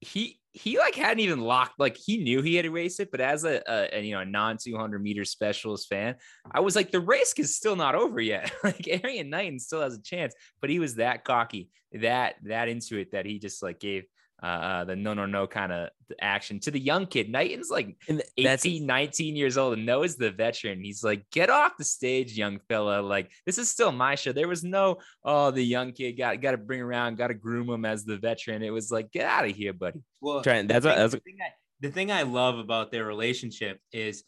[0.00, 3.20] he he like hadn't even locked like he knew he had to race it, but
[3.20, 6.16] as a, a, a, you know a non 200 meter specialist fan,
[6.50, 8.52] I was like the race is still not over yet.
[8.64, 12.98] like Erriyon Knighton still has a chance, but he was that cocky, that that into
[12.98, 14.04] it that he just like gave
[14.42, 15.88] uh, uh the no no no kind of
[16.20, 17.30] action to the young kid.
[17.30, 20.82] Knighton's like And 18, 19 years old and Noah's the veteran.
[20.82, 23.00] He's like, get off the stage, young fella.
[23.00, 24.32] Like, this is still my show.
[24.32, 27.68] There was no, oh, the young kid got got to bring around, got to groom
[27.68, 28.62] him as the veteran.
[28.62, 30.00] It was like, get out of here, buddy.
[30.20, 33.04] Well, Trent, the that's what- that's the thing, I, the thing I love about their
[33.04, 34.24] relationship is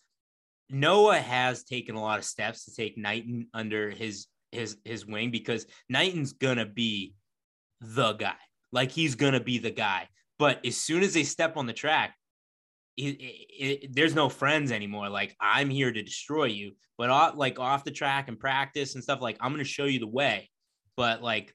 [0.69, 5.31] Noah has taken a lot of steps to take Knighton under his his his wing
[5.31, 7.15] because Knighton's gonna be
[7.81, 8.37] the guy.
[8.73, 10.09] Like he's gonna be the guy.
[10.39, 12.15] But as soon as they step on the track,
[12.97, 15.09] it, it, it, there's no friends anymore.
[15.09, 16.73] Like I'm here to destroy you.
[16.99, 20.07] But like off the track and practice and stuff, like I'm gonna show you the
[20.07, 20.51] way.
[20.97, 21.55] But like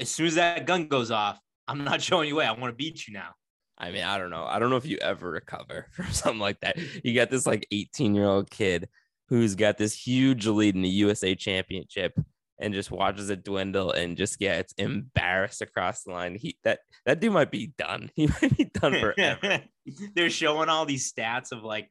[0.00, 2.46] as soon as that gun goes off, I'm not showing you way.
[2.46, 3.30] I want to beat you now.
[3.76, 4.44] I mean, I don't know.
[4.44, 6.76] I don't know if you ever recover from something like that.
[7.04, 8.88] You got this like 18 year old kid
[9.28, 12.18] who's got this huge lead in the USA championship
[12.58, 16.36] and just watches it dwindle and just gets embarrassed across the line.
[16.36, 18.10] He that that dude might be done.
[18.16, 19.62] He might be done forever.
[20.14, 21.90] They're showing all these stats of like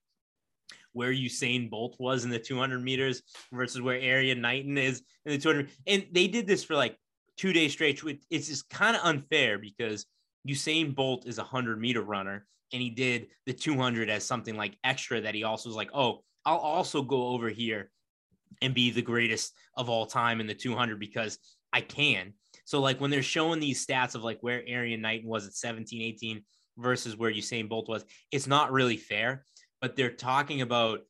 [0.93, 5.38] where Usain Bolt was in the 200 meters versus where Erriyon Knighton is in the
[5.38, 5.70] 200.
[5.88, 6.95] And they did this for like
[7.38, 8.01] two days straight.
[8.30, 10.05] It's just kind of unfair because
[10.47, 14.78] Usain Bolt is a 100 meter runner and he did the 200 as something like
[14.84, 17.89] extra that he also was like, oh, I'll also go over here
[18.61, 21.37] and be the greatest of all time in the 200 because
[21.71, 22.33] I can.
[22.65, 26.01] So like when they're showing these stats of like where Erriyon Knighton was at 17,
[26.01, 26.43] 18
[26.77, 29.45] versus where Usain Bolt was, it's not really fair.
[29.81, 31.01] But they're talking about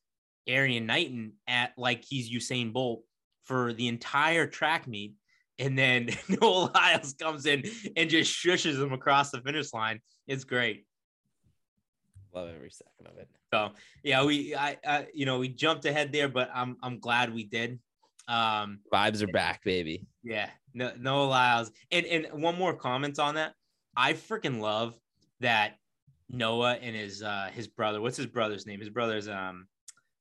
[0.48, 3.04] Erriyon Knighton at like he's Usain Bolt
[3.44, 5.14] for the entire track meet.
[5.60, 7.64] And then Noah Lyles comes in
[7.96, 10.00] and just shushes him across the finish line.
[10.28, 10.86] It's great.
[12.34, 13.30] Love every second of it.
[13.54, 13.72] So
[14.04, 17.44] yeah, we I, I you know we jumped ahead there, but I'm I'm glad we
[17.44, 17.80] did.
[18.28, 20.08] Um Vibes are back, baby.
[20.24, 21.72] Yeah, no no Lyles.
[21.92, 23.54] And and one more comment on that.
[23.96, 24.98] I freaking love
[25.42, 25.76] that
[26.30, 28.02] Noah and his uh his brother.
[28.02, 28.80] What's his brother's name?
[28.80, 29.68] His brother's um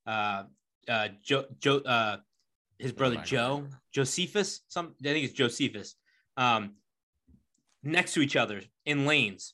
[0.05, 0.43] uh
[0.87, 2.17] uh Joe Joe uh
[2.77, 4.61] his brother my Joe Josephus.
[4.67, 5.95] Some I think it's Josephus.
[6.37, 6.75] Um,
[7.83, 9.53] next to each other in lanes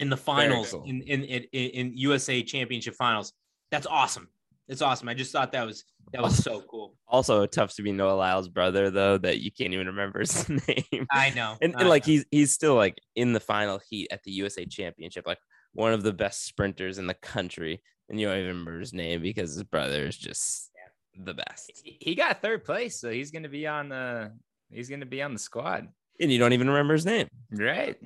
[0.00, 0.82] in the finals cool.
[0.84, 3.32] in, in in in USA Championship finals.
[3.70, 4.28] That's awesome.
[4.68, 5.08] It's awesome.
[5.08, 6.96] I just thought that was that was so cool.
[7.06, 11.06] Also, tough to be Noah Lyles' brother, though, that you can't even remember his name.
[11.10, 11.56] I know.
[11.60, 12.12] and, I and like know.
[12.12, 15.38] he's he's still like in the final heat at the USA Championship, like
[15.72, 19.22] one of the best sprinters in the country, and you don't even remember his name
[19.22, 20.70] because his brother is just
[21.18, 24.32] the best, He- He got third place, so he's gonna be on the
[24.70, 25.88] he's gonna be on the squad.
[26.20, 27.26] and you don't even remember his name.
[27.52, 27.96] Right.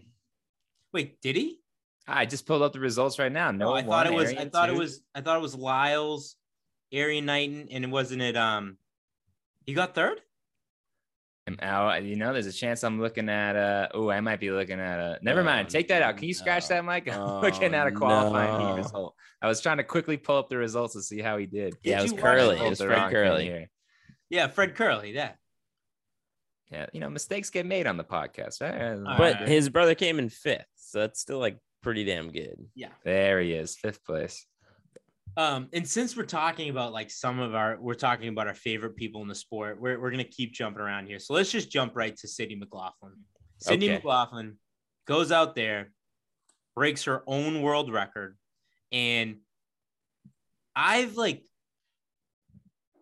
[0.93, 1.61] wait, did he?
[2.07, 3.51] I just pulled up the results right now.
[3.51, 4.33] No, No, I thought it was.
[4.33, 5.01] I thought it was.
[5.15, 6.37] I thought it was Lyles,
[6.93, 8.37] Erriyon Knighton, and it wasn't it.
[8.37, 8.77] Um,
[9.67, 10.21] he got third.
[11.47, 12.03] I'm out.
[12.05, 13.55] You know, there's a chance I'm looking at.
[13.57, 14.99] Uh, oh, I might be looking at.
[14.99, 15.19] a.
[15.23, 15.69] never Oh, mind.
[15.69, 16.17] Take that out.
[16.17, 16.77] Can you scratch no.
[16.77, 17.09] that, Mike?
[17.13, 18.77] I'm Oh, looking at a qualifying no.
[18.77, 19.15] result.
[19.43, 21.75] I was trying to quickly pull up the results to see how he did.
[21.83, 22.59] Yeah, it was Kerley.
[22.59, 23.43] the It was Fred Kerley.
[23.43, 23.71] here.
[24.31, 25.15] Yeah, Fred Kerley.
[25.17, 25.37] That.
[26.71, 28.99] Yeah, you know, mistakes get made on the podcast, right?
[29.19, 29.49] But right.
[29.49, 32.57] his brother came in fifth, so that's still like pretty damn good.
[32.75, 32.89] Yeah.
[33.05, 34.47] There he is, fifth place.
[35.37, 38.97] Um, and since we're talking about like some of our, we're talking about our favorite
[38.97, 39.81] people in the sport.
[39.81, 41.19] We're we're gonna keep jumping around here.
[41.19, 43.13] So let's just jump right to Sydney McLaughlin.
[43.59, 43.97] Sydney Okay.
[43.97, 44.59] McLaughlin
[45.07, 45.93] goes out there,
[46.75, 48.37] breaks her own world record,
[48.93, 49.39] and
[50.75, 51.43] I've like,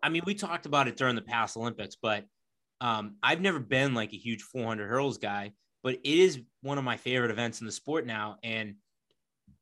[0.01, 2.25] I mean, we talked about it during the past Olympics, but
[2.81, 5.53] um, I've never been like a huge 400 hurdles guy,
[5.83, 8.75] but it is one of my favorite events in the sport now, and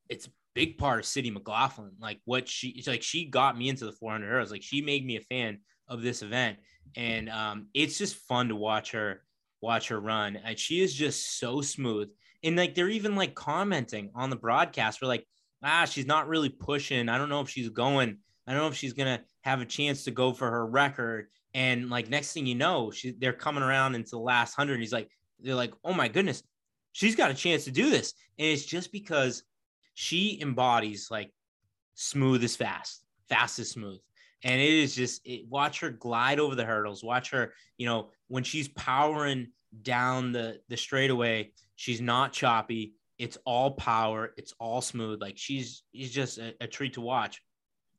[0.08, 1.92] it's a big part of Sydney McLaughlin.
[2.00, 4.52] Like what she, like she got me into the 400 hurdles.
[4.52, 6.60] Like she made me a fan of this event,
[6.96, 9.24] and um, it's just fun to watch her
[9.62, 12.10] watch her run, and she is just so smooth.
[12.44, 15.28] And like they're even like commenting on the broadcast, we're like,
[15.64, 17.10] ah, she's not really pushing.
[17.10, 18.18] I don't know if she's going.
[18.48, 21.28] I don't know if she's gonna have a chance to go for her record.
[21.54, 24.80] And like next thing you know, she they're coming around into the last hundred.
[24.80, 25.10] He's like,
[25.42, 26.44] they're like, oh my goodness,
[26.92, 28.14] she's got a chance to do this.
[28.38, 29.44] And it's just because
[29.94, 31.32] she embodies like
[31.96, 34.00] smooth is fast, fast is smooth.
[34.44, 37.04] And it is just it, watch her glide over the hurdles.
[37.04, 39.50] Watch her, you know, when she's powering
[39.84, 42.96] down the the straightaway, she's not choppy.
[43.20, 44.34] It's all power.
[44.38, 45.22] It's all smooth.
[45.22, 47.42] Like she's she's just a, a treat to watch.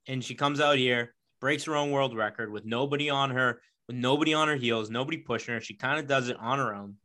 [0.09, 3.97] And she comes out here, breaks her own world record with nobody on her, with
[3.97, 5.61] nobody on her heels, nobody pushing her.
[5.61, 6.97] She kind of does it on her own.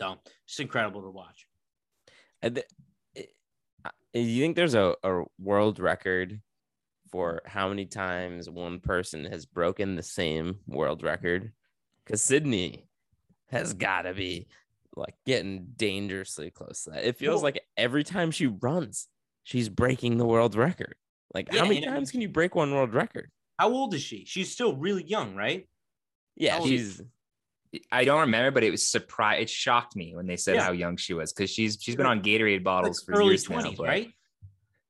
[0.00, 1.46] So just incredible to watch.
[2.42, 2.66] And th-
[3.14, 3.34] it-
[3.84, 6.40] uh, you think there's a, a world record
[7.10, 11.52] for how many times one person has broken the same world record?
[12.04, 12.86] Because Sydney
[13.50, 14.46] has got to be
[14.96, 17.04] like getting dangerously close to that.
[17.04, 19.06] It feels like every time she runs,
[19.44, 20.94] she's breaking the world record.
[21.34, 23.30] Like, Yeah, how many and I mean- times can you break one world record?
[23.58, 24.24] How old is she?
[24.24, 25.68] She's still really young, right?
[26.36, 27.02] Yeah, she's
[27.92, 29.42] I don't remember, but it was surprise.
[29.42, 30.64] It shocked me when they said Yeah.
[30.64, 33.48] how young she was because she's she's been on Gatorade Like bottles for early years
[33.48, 33.60] now.
[33.60, 34.10] twenties, but- right?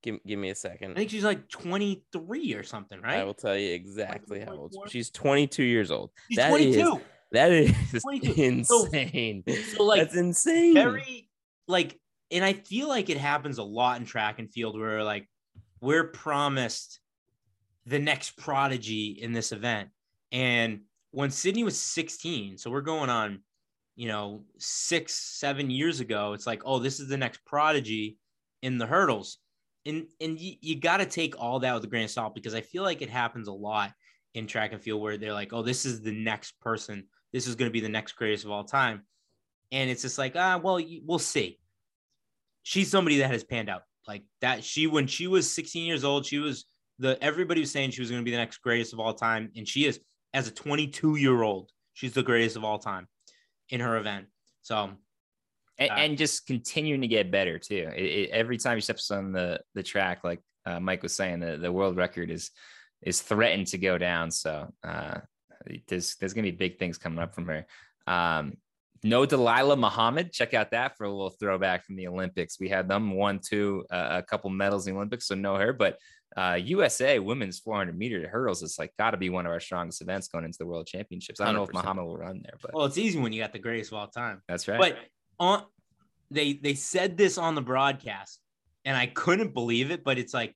[0.03, 0.93] Give, give me a second.
[0.93, 3.19] I think she's like 23 or something, right?
[3.19, 6.11] I will tell you exactly how old she's 22 years old.
[6.31, 7.01] she's that is- 22.
[7.33, 8.65] That is 22.
[8.65, 9.45] So- insane.
[9.77, 10.73] so, like, That's insane.
[10.75, 11.29] very
[11.69, 12.01] like
[12.33, 15.29] and i feel like it happens a lot in track and field where like
[15.81, 16.99] we're promised
[17.87, 19.91] the next prodigy in this event
[20.33, 20.81] and
[21.11, 23.41] when sydney was 16 so we're going on
[23.97, 28.19] you know six seven years ago it's like oh this is the next prodigy
[28.63, 29.39] in the hurdles.
[29.87, 32.55] And and you, you got to take all that with a grain of salt because
[32.55, 33.93] i feel like it happens a lot
[34.35, 37.07] in track and field where they're like oh this is the next person.
[37.33, 39.03] This is going to be the next greatest of all time.
[39.73, 41.59] And it's just like ah well we'll see.
[42.63, 43.83] She's somebody that has panned out.
[44.07, 46.67] Like that she when she was 16 years old she was
[46.99, 49.51] the everybody was saying she was going to be the next greatest of all time
[49.57, 50.01] and she is
[50.33, 53.07] as a 22 year old she's the greatest of all time
[53.69, 54.27] in her event
[54.63, 54.91] so
[55.81, 57.91] and, Uh, and just continuing to get better too.
[57.97, 61.41] It, it, every time he steps on the the track, like uh, Mike was saying,
[61.41, 62.51] the, the world record is
[63.03, 64.31] is threatened to go down.
[64.31, 65.21] So uh,
[65.89, 67.67] there's there's gonna be big things coming up from her.
[68.07, 68.59] Um,
[69.03, 70.33] no Dalilah Muhammad.
[70.33, 72.61] Check out that for a little throwback from the Olympics.
[72.61, 75.73] We had them won two uh, a couple medals in the Olympics, so know her.
[75.73, 75.97] But
[76.37, 80.01] uh, USA women's 400 meter hurdles is like got to be one of our strongest
[80.01, 81.41] events going into the World Championships.
[81.41, 81.75] I don't know if 100%.
[81.75, 84.09] Muhammad will run there, but well it's easy when you got the greatest of all
[84.09, 84.79] time that's right.
[84.79, 84.99] But
[85.39, 85.65] on
[86.31, 88.41] they they said this on the broadcast,
[88.85, 90.05] and I couldn't believe it.
[90.05, 90.55] But it's like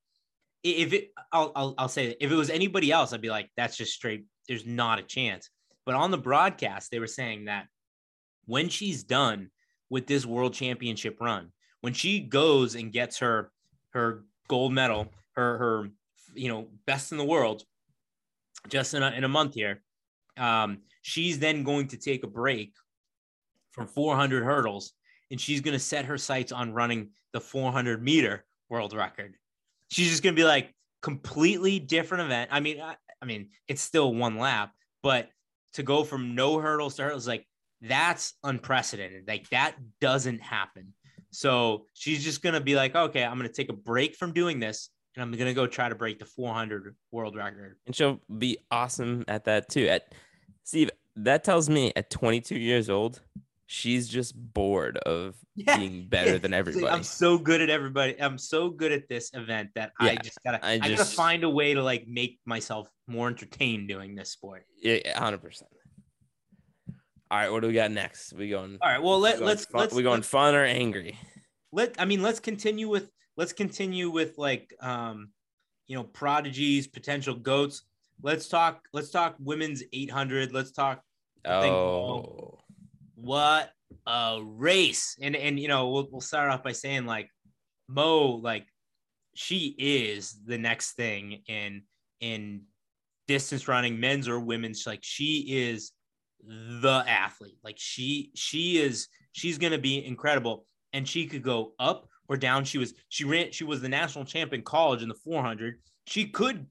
[0.63, 2.19] if it, I'll I'll, I'll say it.
[2.21, 4.25] If it was anybody else, I'd be like, that's just straight.
[4.49, 5.51] There's not a chance.
[5.85, 7.67] But on the broadcast, they were saying that
[8.47, 9.51] when she's done
[9.91, 13.51] with this world championship run, when she goes and gets her
[13.91, 15.89] her gold medal, her her
[16.35, 17.63] you know best in the world,
[18.69, 19.83] just in a, in a month here,
[20.37, 22.73] um, she's then going to take a break
[23.73, 24.93] from 400 hurdles
[25.31, 29.35] and she's going to set her sights on running the 400 meter world record.
[29.91, 30.73] She's just going to be like
[31.03, 32.51] completely different event.
[32.53, 34.73] I mean, I, I mean, it's still one lap,
[35.03, 35.29] but
[35.75, 37.47] to go from no hurdles to hurdles, like
[37.81, 39.27] that's unprecedented.
[39.27, 40.95] Like that doesn't happen.
[41.31, 44.33] So she's just going to be like, okay, I'm going to take a break from
[44.33, 47.77] doing this and I'm going to go try to break the 400 world record.
[47.87, 49.87] and she'll be awesome at that too.
[49.89, 50.13] At
[50.65, 53.21] Steve, that tells me at 22 years old,
[53.67, 56.39] she's just bored of Yeah, being better yeah.
[56.39, 56.89] than everybody.
[56.89, 58.21] I'm so good at everybody.
[58.21, 60.65] I'm so good at this event that I just gotta.
[60.65, 64.31] I I, gotta just- find a way to like make myself more entertained doing this
[64.31, 64.65] sport.
[64.83, 65.71] Yeah, hundred percent.
[67.31, 68.33] All right, what do we got next?
[68.33, 68.79] We going?
[68.81, 69.03] All right.
[69.03, 71.19] Well, let, going let's fun, let's we going let's- fun or angry?
[71.73, 71.95] let.
[72.01, 75.31] I mean, let's continue with let's continue with like um,
[75.87, 77.83] you know, prodigies, potential goats.
[78.23, 78.81] Let's talk.
[78.93, 80.53] Let's talk women's 800.
[80.53, 81.03] Let's talk
[81.45, 82.59] think Oh,
[83.15, 83.71] what
[84.07, 87.31] a race and and you know we'll, we'll start off by saying like
[87.89, 88.67] Mu like
[89.35, 91.83] she is the next thing in
[92.21, 92.63] in
[93.27, 95.93] distance running men's or women's like she is
[96.47, 101.73] the athlete like she she is she's going to be incredible and she could go
[101.79, 105.09] up or down she was she ran she was the national champion in college in
[105.09, 106.67] the 400 she could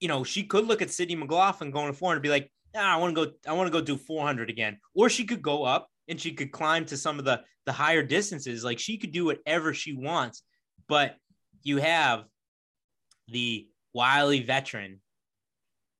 [0.00, 2.94] you know she could look at Sydney McLaughlin going to 400 and be like ah,
[2.94, 4.78] I want to go I want to go do 400 again.
[4.94, 8.02] Or she could go up and she could climb to some of the the higher
[8.02, 8.64] distances.
[8.64, 10.42] Like she could do whatever she wants
[10.88, 11.16] but
[11.62, 12.24] you have
[13.28, 15.00] the wily veteran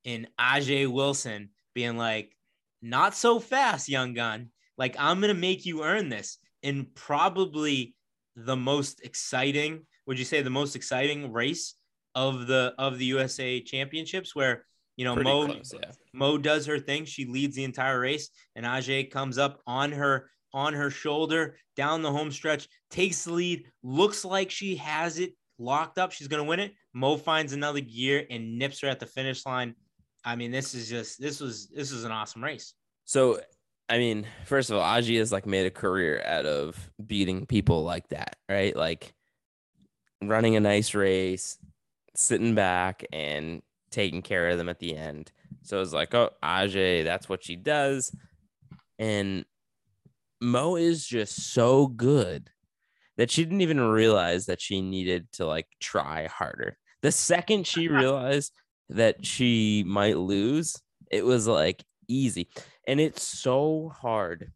[0.04, 2.36] in Ajeé Wilson being like
[2.82, 4.50] not so fast young gun.
[4.78, 6.38] Like I'm to make you earn this.
[6.62, 7.95] And probably
[8.37, 11.74] the most exciting would you say the most exciting race
[12.14, 14.64] of the of the USA championships where
[14.97, 15.91] you know pretty Mu close, yeah.
[16.12, 17.05] Mu does her thing.
[17.05, 22.03] She leads the entire race, and Ajeé comes up on her on her shoulder down
[22.03, 23.64] the home stretch, takes the lead.
[23.82, 26.12] Looks like she has it locked up.
[26.12, 26.72] She's gonna win it.
[26.95, 29.74] Mu finds another gear and nips her at the finish line.
[30.24, 32.72] I mean, this is just this was this was an awesome race.
[33.05, 33.41] So,
[33.89, 37.84] I mean, first of all, Ajeé has like made a career out of beating people
[37.84, 38.74] like that, right?
[38.74, 39.14] Like
[40.22, 41.59] running a nice race,
[42.16, 45.30] sitting back and taking care of them at the end.
[45.62, 48.14] So it's like, oh, Ajeé, that's what she does.
[48.99, 49.45] And
[50.41, 52.51] Mu is just so good
[53.16, 56.76] that she didn't even realize that she needed to like try harder.
[57.03, 58.53] The second she realized
[58.91, 60.76] that she might lose,
[61.11, 62.49] it was like easy.
[62.87, 64.53] And it's so hard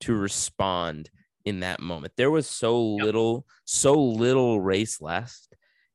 [0.00, 1.10] to respond
[1.44, 2.12] in that moment.
[2.16, 3.04] There was so Yep.
[3.04, 5.48] little, so little race left.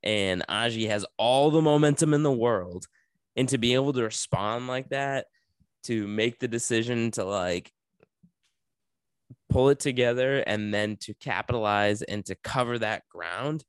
[0.04, 2.86] And Ajeé has all the momentum in the world.
[3.36, 5.28] And to be able to respond like that,
[5.84, 7.72] to make the decision to like
[9.50, 13.64] pull it together and then to capitalize and to cover that ground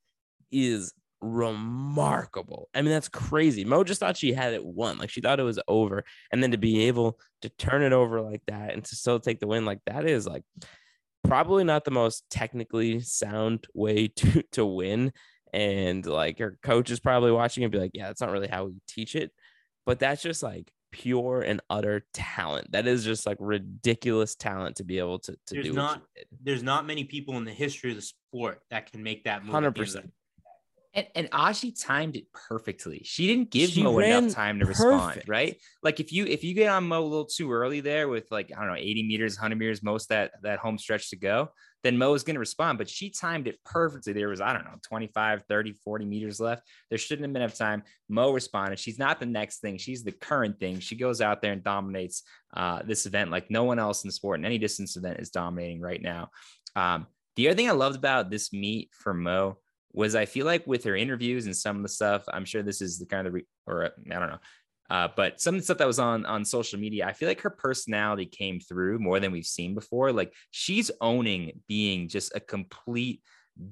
[0.50, 2.68] is remarkable.
[2.74, 3.64] I mean, that's crazy.
[3.64, 4.98] Mu just thought she had it won.
[4.98, 6.04] Like she thought it was over.
[6.32, 9.40] And then to be able to turn it over like that and to still take
[9.40, 10.42] the win, like that is like
[11.24, 15.12] probably not the most technically sound way to to win.
[15.52, 18.64] And like her coach is probably watching and be like, yeah, that's not really how
[18.66, 19.30] we teach it.
[19.86, 22.72] But that's just like pure and utter talent.
[22.72, 26.02] That is just like ridiculous talent to be able to, to There's do not- what
[26.16, 26.26] she did.
[26.42, 29.54] There's not many people in the history of the sport that can make that move.
[29.54, 30.10] at the end of the- 100%.
[30.98, 33.02] And, and Ajeé timed it perfectly.
[33.04, 35.56] She didn't give She Mu enough time to respond, right?
[35.82, 38.50] Like if you if you get on Mu a little too early there with like
[38.54, 41.50] I don't know 80 meters, 100 meters, most that that home stretch to go,
[41.84, 42.78] then Mu is going to respond.
[42.78, 44.12] But she timed it perfectly.
[44.12, 46.62] There was I don't know 25, 30, 40 meters left.
[46.90, 47.84] There shouldn't have been enough time.
[48.08, 48.78] Mu responded.
[48.78, 49.78] She's not the next thing.
[49.78, 50.80] She's the current thing.
[50.80, 52.24] She goes out there and dominates
[52.54, 54.38] uh, this event like no one else in the sport.
[54.38, 56.30] And any distance event is dominating right now.
[56.74, 59.52] Um, the other thing I loved about this meet for Mu
[59.92, 62.82] was I feel like with her interviews and some of the stuff, I'm sure this
[62.82, 64.38] is the kind of, re- or uh, I don't know,
[64.90, 67.42] uh, but some of the stuff that was on on social media, I feel like
[67.42, 70.12] her personality came through more than we've seen before.
[70.12, 73.22] Like she's owning being just a complete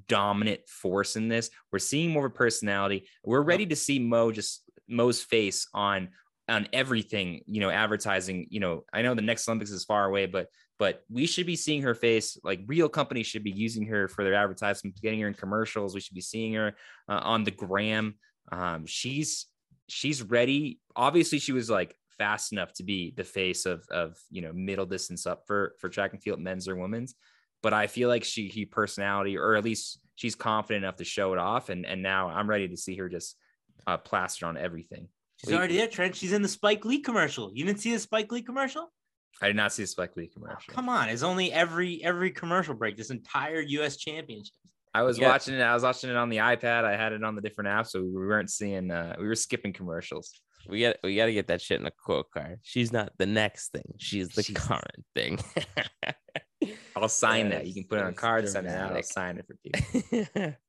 [0.07, 1.49] dominant force in this.
[1.71, 3.07] We're seeing more of a personality.
[3.23, 6.09] We're ready to see Mu just Mu's face on
[6.49, 8.47] on everything, you know, advertising.
[8.49, 10.47] You know, I know the next Olympics is far away, but
[10.79, 12.37] but we should be seeing her face.
[12.43, 15.93] Like real companies should be using her for their advertisements, getting her in commercials.
[15.93, 16.75] We should be seeing her
[17.09, 18.15] uh, on the gram.
[18.51, 19.47] Um, she's
[19.87, 20.79] she's ready.
[20.95, 24.85] Obviously, she was like fast enough to be the face of of you know middle
[24.85, 27.15] distance up for for track and field, men's or women's.
[27.63, 31.33] But I feel like she he personality, or at least she's confident enough to show
[31.33, 31.69] it off.
[31.69, 33.35] And and now I'm ready to see her just
[33.85, 35.09] uh, plastered on everything.
[35.43, 36.15] She's already there, Trent.
[36.15, 37.51] She's in the Spike Lee commercial.
[37.53, 38.91] You didn't see the Spike Lee commercial?
[39.41, 40.73] I did not see the Spike Lee Oh, commercial.
[40.73, 42.97] come on, it's only every every commercial break.
[42.97, 43.97] This entire U.S.
[43.97, 44.53] championship.
[44.95, 45.29] I was Yeah.
[45.29, 45.61] watching it.
[45.61, 46.85] I was watching it on the iPad.
[46.85, 48.89] I had it on the different apps, so we weren't seeing.
[48.89, 50.31] Uh, we were skipping commercials.
[50.67, 52.59] We got we got to get that shit in a quote card.
[52.63, 53.93] She's not the next thing.
[53.99, 55.39] She's the She's- current thing.
[56.95, 57.67] I'll sign that.
[57.67, 58.45] You can put it on cards.
[58.45, 58.95] Yes, card, send it out.
[58.95, 60.53] I'll sign it for people.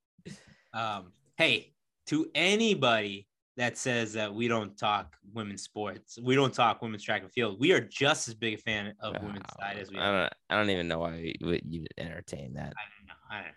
[0.74, 1.72] Um, hey,
[2.08, 3.26] to anybody
[3.58, 7.58] that says that we don't talk women's sports, we don't talk women's track and field.
[7.58, 10.20] We are just as big a fan of women's side as we I are.
[10.20, 10.32] don't.
[10.48, 12.72] I don't even know why you would entertain that.
[12.76, 13.14] I don't know.
[13.30, 13.52] I don't know.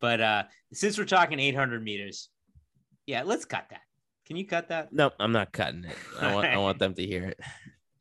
[0.00, 2.30] But uh, since we're talking 800 meters,
[3.06, 3.80] yeah, let's cut that.
[4.26, 4.92] Can you cut that?
[4.92, 5.96] No, I'm not cutting it.
[6.20, 6.48] I want.
[6.48, 7.34] I want them to hear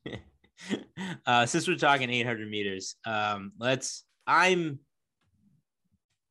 [0.06, 0.20] it.
[1.26, 4.04] uh, since we're talking 800 meters, um, let's.
[4.26, 4.80] I'm.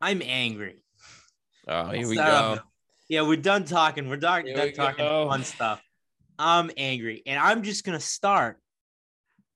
[0.01, 0.83] I'm angry.
[1.69, 2.59] Oh, here we go.
[3.09, 4.09] Yeah, we're done talking.
[4.09, 5.29] We're done, done we talking go.
[5.29, 5.83] fun stuff.
[6.39, 8.59] I'm angry, and I'm just gonna start.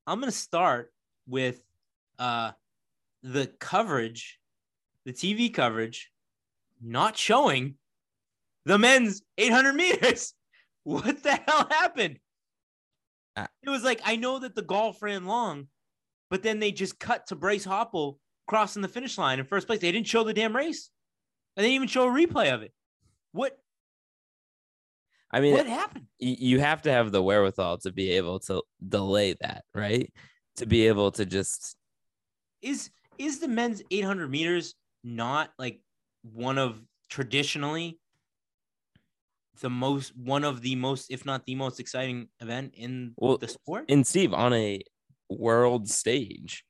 [0.07, 0.93] I'm gonna start
[1.27, 1.61] with
[2.19, 2.53] uh
[3.23, 4.39] the coverage,
[5.05, 6.11] the TV coverage,
[6.81, 7.75] not showing
[8.65, 10.35] the men's 800 meters.
[10.83, 12.19] What the hell happened?
[13.37, 15.69] Uh, it was like I know that the golf ran long,
[16.31, 18.17] but then they just cut to Bryce Hoppel
[18.49, 19.81] crossing the finish line in first place.
[19.81, 20.91] They didn't show the damn race.
[21.55, 22.73] And they didn't even show a replay of it.
[23.33, 23.59] What
[25.31, 26.07] I mean, what happened?
[26.19, 30.13] you have to have the wherewithal to be able to delay that, right?
[30.57, 31.77] To be able to just
[32.63, 34.75] Is is the men's 800 meters
[35.05, 35.81] not like
[36.23, 37.99] one of traditionally
[39.61, 43.49] the most one of the most if not the most exciting event in Well, the
[43.49, 43.85] sport?
[43.89, 44.83] and Steve on a
[45.29, 46.65] world stage,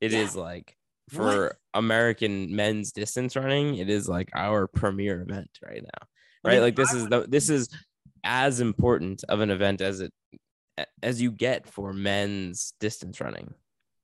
[0.00, 0.42] it is Yeah.
[0.42, 0.76] like
[1.08, 1.56] for What?
[1.74, 6.06] American men's distance running, it is like our premier event right now,
[6.44, 6.54] I right?
[6.54, 7.68] mean, like this I is the this is
[8.24, 10.12] as important of an event as it
[11.02, 13.54] as you get for men's distance running.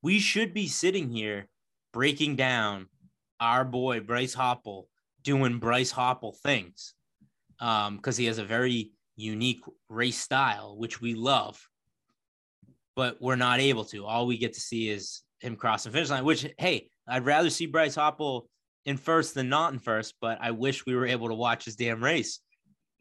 [0.03, 1.49] we should be sitting here
[1.93, 2.87] breaking down
[3.41, 4.85] our boy Bryce Hoppel
[5.23, 6.95] doing Bryce Hoppel things
[7.61, 11.69] um because he has a very unique race style which we love
[12.97, 16.11] but we're not able to all we get to see is him cross the finish
[16.11, 18.43] line which hey I'd rather see Bryce Hoppel
[18.85, 21.77] in first than not in first but I wish we were able to watch his
[21.77, 22.41] damn race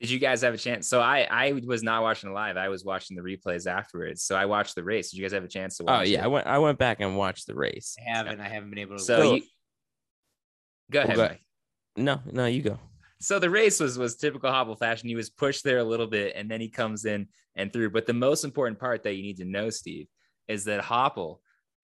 [0.02, 0.88] Did you guys have a chance?
[0.88, 2.56] So I I was not watching live.
[2.58, 4.24] I was watching the replays afterwards.
[4.24, 5.12] So I watched the race.
[5.12, 6.08] Did you guys have a chance to Oh watch?
[6.08, 6.24] yeah, it?
[6.24, 7.96] I went I went back and watched the race.
[8.00, 9.36] I haven't I haven't been able to So Go.
[9.36, 9.42] you
[10.92, 11.16] go ahead.
[11.16, 11.42] go Mike.
[11.98, 12.80] No, no, you go.
[13.20, 15.10] So the race was was typical Hoppel fashion.
[15.10, 17.90] He was pushed there a little bit, and then he comes in and through.
[17.90, 20.08] But the most important part that you need to know, Steve,
[20.48, 21.40] is that Hoppel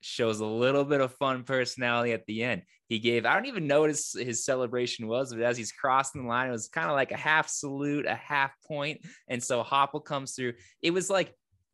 [0.06, 2.62] shows a little bit of fun personality at the end.
[2.88, 6.24] He gave I don't even know what his, his celebration was, but as he's crossing
[6.24, 9.64] the line, it was kind of like a half salute, a half point, and so
[9.64, 10.54] Hoppel comes through.
[10.82, 11.34] It was like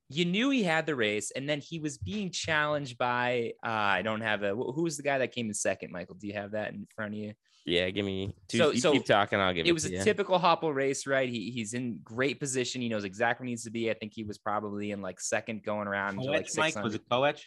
[0.09, 4.01] you knew he had the race, and then he was being challenged by uh, I
[4.01, 6.15] don't have a who was the guy that came in second, Michael?
[6.15, 7.33] Do you have that in front of you?
[7.65, 8.57] Yeah, give me two.
[8.57, 9.39] So- you so keep talking.
[9.39, 9.69] I'll give it.
[9.69, 10.03] It was to a you.
[10.03, 11.29] typical Hoppel race, right?
[11.29, 12.81] He he's in great position.
[12.81, 13.91] He knows exactly where he needs to be.
[13.91, 17.07] I think he was probably in like second going around to like Mike was it
[17.09, 17.41] Koech?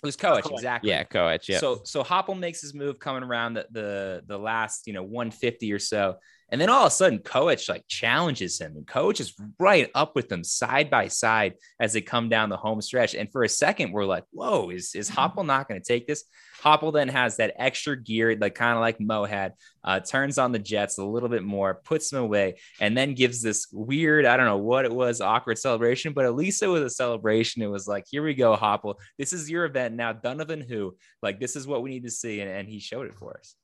[0.00, 0.52] It was Koech, Koech.
[0.52, 0.90] exactly.
[0.90, 1.48] Yeah, Koech.
[1.48, 1.58] Yeah.
[1.58, 5.72] So so Hoppel makes his move coming around the the the last you know 150
[5.72, 6.16] or so,
[6.50, 10.14] and then all of a sudden Koech like challenges him, and Koech is right up
[10.14, 13.16] with them side by side as they come down the home stretch.
[13.16, 15.18] And for a second, we're like, "Whoa, is is mm-hmm.
[15.18, 16.24] Hoppel not going to take this?"
[16.62, 19.54] Hoppel then has that extra gear, like kind of like Mu had,
[19.84, 23.42] uh, turns on the jets a little bit more, puts them away, and then gives
[23.42, 26.82] this weird, I don't know what it was, awkward celebration, but at least it was
[26.82, 27.62] a celebration.
[27.62, 28.96] It was like, here we go, Hoppel.
[29.18, 30.12] This is your event now.
[30.12, 30.96] Donavan who?
[31.22, 32.40] Like, this is what we need to see.
[32.40, 33.54] And, and he showed it for us.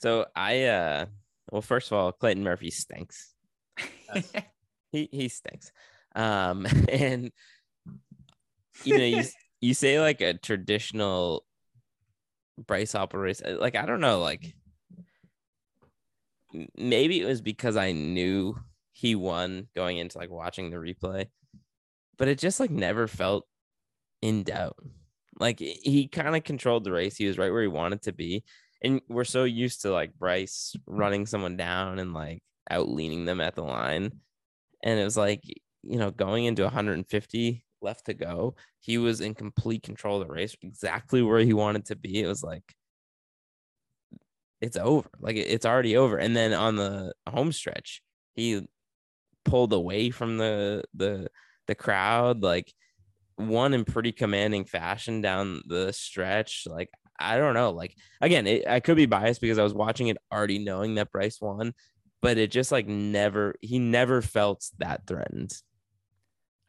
[0.00, 1.06] So I uh
[1.52, 3.34] well first of all Clayton Murphy stinks.
[4.92, 5.70] He he stinks.
[6.16, 7.30] Um and
[8.82, 9.22] you know you
[9.60, 11.44] you say like a traditional
[12.66, 14.54] Bryce Hoppel race uh, like I don't know like
[16.76, 18.56] maybe it was because I knew
[18.92, 21.26] he won going into like watching the replay
[22.18, 23.46] but it just like never felt
[24.20, 24.76] in doubt.
[25.38, 27.16] Like he kind of controlled the race.
[27.16, 28.44] He was right where he wanted to be
[28.82, 33.40] and we're so used to like Bryce running someone down and like out leaning them
[33.40, 34.12] at the line.
[34.82, 35.42] And it was like,
[35.82, 40.32] you know, going into 150 left to go, he was in complete control of the
[40.32, 42.20] race, exactly where he wanted to be.
[42.20, 42.74] It was like,
[44.60, 45.08] it's over.
[45.18, 46.18] Like it's already over.
[46.18, 48.02] And then on the home stretch,
[48.34, 48.66] he
[49.44, 51.28] pulled away from the the
[51.66, 52.72] the crowd, like
[53.38, 56.64] won in pretty commanding fashion down the stretch.
[56.66, 57.70] Like I don't know.
[57.70, 61.10] Like again, it, I could be biased because I was watching it already knowing that
[61.10, 61.72] Bryce won,
[62.20, 65.52] but it just like never he never felt that threatened.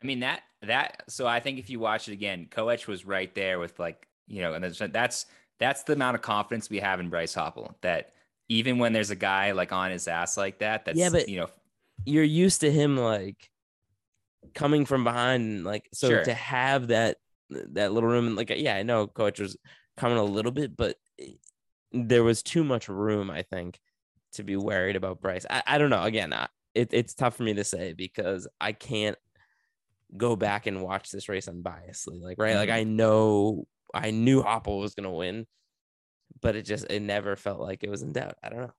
[0.01, 3.33] I mean, that, that, so I think if you watch it again, Koech was right
[3.35, 5.25] there with like, you know, and that's, that's,
[5.59, 8.13] that's the amount of confidence we have in Bryce Hoppel that
[8.49, 11.39] even when there's a guy like on his ass like that, that's, Yeah, but- you
[11.39, 11.49] know,
[12.05, 13.49] You're used to him like
[14.53, 16.23] coming from behind, and, like so Sure.
[16.23, 17.17] to have that
[17.49, 19.57] that little room and like yeah, I know Koech was
[19.97, 20.95] coming a little bit, but
[21.91, 23.77] there was too much room, I think,
[24.33, 25.45] to be worried about Bryce.
[25.49, 26.03] I, I don't know.
[26.03, 29.17] Again, I, it, it's tough for me to say because I can't
[30.15, 32.21] go back and watch this race unbiasedly.
[32.21, 32.55] Like, right?
[32.55, 32.73] Like Mhm.
[32.73, 35.45] I know I knew Hoppel was gonna win,
[36.41, 38.35] but it just it never felt like it was in doubt.
[38.43, 38.73] I don't know.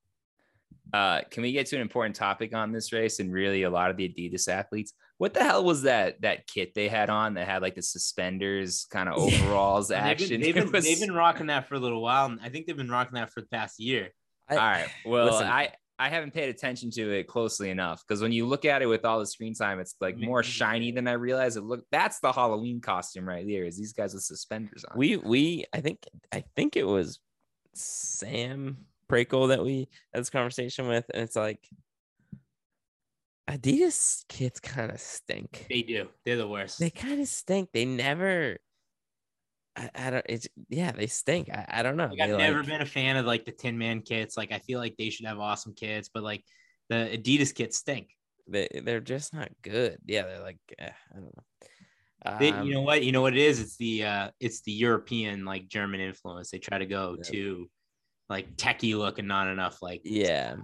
[0.93, 3.91] Uh, can we get to an important topic on this race and really a lot
[3.91, 4.93] of the Adidas athletes?
[5.19, 8.87] What the hell was that that kit they had on that had like the suspenders
[8.91, 10.29] kind of overalls They've action?
[10.31, 12.27] been, they've, been, was- they've been rocking that for a little while.
[12.27, 14.11] And I think they've been rocking that for the past year.
[14.49, 14.89] I, all right.
[15.07, 15.47] Well, listen.
[15.47, 15.73] I
[16.03, 19.05] I haven't paid attention to it closely enough because when you look at it with
[19.05, 21.57] all the screen time, it's like more shiny than I realized.
[21.57, 23.63] It look that's the Halloween costume right there.
[23.63, 24.99] Is these guys with suspenders on?
[24.99, 27.21] we we I think I think it was
[27.75, 28.79] Sam
[29.09, 31.61] Prakel that we had this conversation with, and it's like
[33.49, 35.67] Adidas kids kind of stink.
[35.71, 36.09] They do.
[36.25, 36.81] They're the worst.
[36.81, 37.69] They kind of stink.
[37.73, 38.59] They never.
[39.77, 40.27] I, I don't.
[40.29, 40.93] It's yeah.
[40.93, 41.49] They stink.
[41.51, 42.09] I, I don't know.
[42.09, 44.37] Like, I've never been a fan of like the Tin Man kits.
[44.37, 46.45] Like I feel like they should have awesome kits, but like
[46.89, 48.11] the Adidas kits stink.
[48.47, 49.99] They they're just not good.
[50.07, 52.39] Yeah, they're like eh, I don't know.
[52.39, 53.03] They, Um, you know what?
[53.03, 53.61] You know what it is?
[53.61, 56.51] It's the uh it's the European like German influence.
[56.51, 57.31] They try to go Yeah.
[57.31, 57.71] to
[58.29, 60.57] like techie look and not enough like Yeah.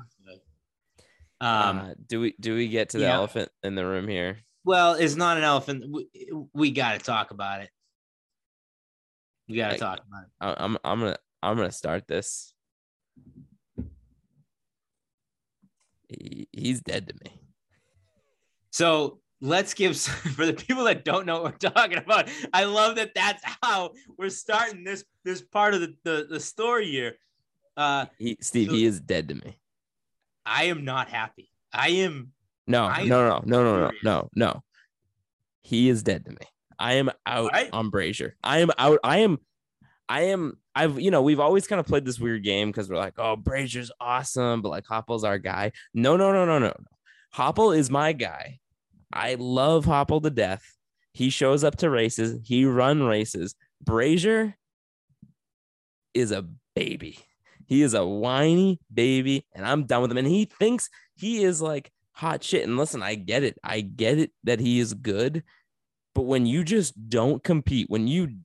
[1.41, 3.15] um uh, do we do we get to the yeah.
[3.15, 4.39] elephant in the room here?
[4.65, 5.85] well it's not an elephant.
[5.91, 6.09] We,
[6.53, 7.71] we gotta talk about it.
[9.49, 10.57] We gotta Like- talk about it.
[10.61, 12.53] I'm I'm gonna I'm gonna start this.
[16.09, 17.41] He, he's dead to me.
[18.71, 19.97] So let's give
[20.37, 22.29] for the people that don't know what we're talking about.
[22.53, 26.91] I love that that's how we're starting this this part of the the, the story
[26.91, 27.17] here.
[27.77, 29.59] Uh, He Steve, So- he is dead to me.
[30.45, 31.51] I am not happy.
[31.73, 32.33] I am.
[32.67, 34.63] No, I no, no, no, no, no, no, no.
[35.63, 36.37] He is dead to me.
[36.79, 37.71] I am out Alright.
[37.73, 38.37] on Brazier.
[38.43, 39.01] I am out.
[39.03, 39.39] I am,
[40.09, 40.59] I am.
[40.75, 43.37] I've, you know, we've always kind of played this weird game because we're like, oh,
[43.37, 45.73] Brazier's awesome, but like Hoppel's our guy.
[45.93, 46.85] No, no, no, no, no, no.
[47.35, 48.61] Hoppel is my guy.
[49.13, 50.63] I love Hoppel to death.
[51.13, 52.39] He shows up to races.
[52.45, 53.55] He run races.
[53.83, 54.57] Brazier
[56.15, 56.47] is a
[56.77, 57.19] baby.
[57.67, 60.19] He is a whiny baby, and I'm done with him.
[60.19, 62.67] And he thinks he is like hot shit.
[62.67, 63.59] And listen, I get it.
[63.63, 65.43] I get it that he is good.
[66.19, 68.39] But when you just don't compete, when you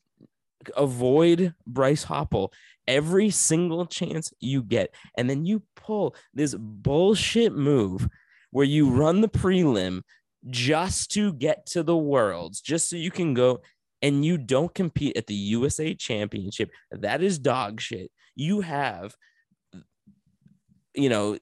[0.78, 2.54] avoid Bryce Hoppel
[2.88, 8.08] every single chance you get, and then you pull this bullshit move
[8.52, 10.04] where you run the prelim
[10.52, 13.62] just to get to the worlds, just so you can go
[14.04, 16.70] and you don't compete at the USA Championship.
[16.92, 18.12] That is dog shit.
[18.36, 19.16] You have,
[20.94, 21.40] you know,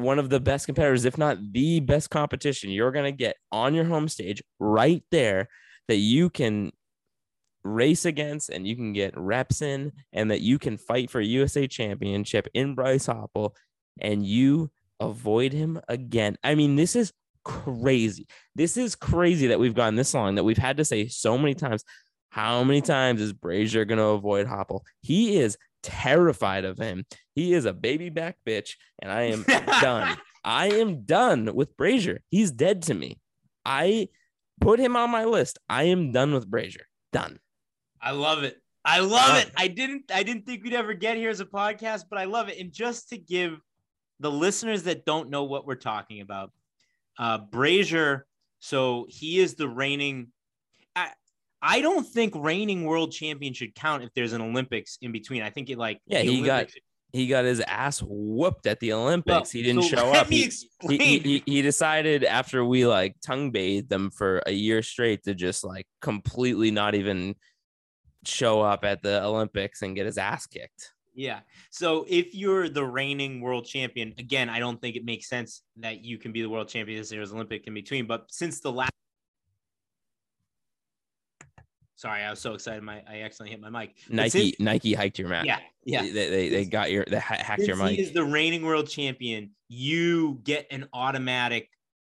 [0.00, 3.74] one of the best competitors, if not the best competition you're going to get on
[3.74, 5.48] your home stage right there
[5.88, 6.72] that you can
[7.62, 11.24] race against and you can get reps in and that you can fight for a
[11.24, 13.54] USA championship in Bryce Hoppel
[14.00, 16.36] and you avoid him again.
[16.42, 17.12] I mean, this is
[17.44, 18.26] crazy.
[18.54, 21.54] This is crazy that we've gone this long that we've had to say so many
[21.54, 21.84] times.
[22.30, 24.82] How many times is Brazier going to avoid Hoppel?
[25.00, 27.04] He is terrified of him.
[27.34, 29.44] He is a baby back bitch, and I am
[29.80, 30.16] done.
[30.44, 32.20] I am done with Brazier.
[32.30, 33.18] He's dead to me.
[33.64, 34.08] I
[34.60, 35.58] put him on my list.
[35.68, 36.86] I am done with Brazier.
[37.12, 37.38] Done.
[38.00, 38.56] I love it.
[38.84, 39.50] I love it.
[39.56, 42.48] I didn't I didn't think we'd ever get here as a podcast, but I love
[42.48, 42.58] it.
[42.58, 43.60] And just to give
[44.20, 46.50] the listeners that don't know what we're talking about,
[47.18, 48.26] uh Brazier,
[48.58, 50.28] so he is the reigning
[50.96, 51.10] I
[51.62, 55.42] I don't think reigning world champion should count if there's an Olympics in between.
[55.42, 56.70] I think it like Yeah, he got-
[57.12, 59.26] He got his ass whooped at the Olympics.
[59.34, 60.28] Well, he didn't so show up.
[60.28, 60.48] He,
[60.88, 65.34] he, he, he decided after we like tongue bathed them for a year straight to
[65.34, 67.34] just like completely not even
[68.24, 70.92] show up at the Olympics and get his ass kicked.
[71.12, 71.40] Yeah.
[71.72, 76.04] So if you're the reigning world champion, again, I don't think it makes sense that
[76.04, 78.06] you can be the world champion if there's Olympic in between.
[78.06, 78.92] But since the last,
[82.00, 83.94] sorry, I was so excited, my I accidentally hit my mic.
[84.08, 85.44] Nike since- Nike hiked your mat.
[85.44, 86.00] yeah, yeah.
[86.02, 87.96] They, they, they got your they ha- hacked your mic.
[87.96, 91.68] he is the reigning world champion, you get an automatic,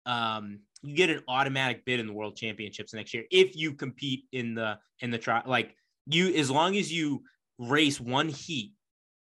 [0.06, 4.24] um, you get an automatic bid in the world championships next year if you compete
[4.32, 5.44] in the in the trial.
[5.46, 5.76] Like
[6.08, 7.24] you, as long as you
[7.60, 8.72] race one heat,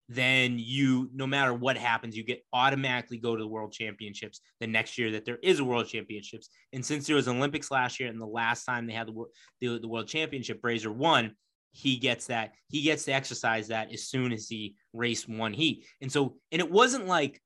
[0.10, 4.68] then you, no matter what happens, you get automatically go to the world championships the
[4.68, 6.50] next year that there is a world championships.
[6.72, 9.26] And since there was Olympics last year and the last time they had the
[9.60, 11.36] the, the world championship, Brazier won.
[11.72, 12.54] He gets that.
[12.70, 15.86] He gets to exercise that as soon as he raced one heat.
[16.02, 17.42] And so, and it wasn't like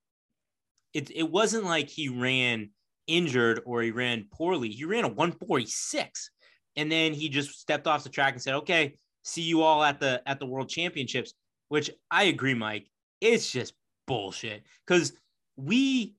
[0.93, 1.11] it.
[1.13, 2.69] It wasn't like he ran
[3.07, 4.69] injured or he ran poorly.
[4.69, 6.29] He ran a 146,
[6.77, 9.99] and then he just stepped off the track and said, "Okay, see you all at
[9.99, 11.33] the at the world championships."
[11.71, 12.89] Which I agree, Mike.
[13.21, 13.73] It's just
[14.05, 15.13] bullshit because
[15.55, 16.15] we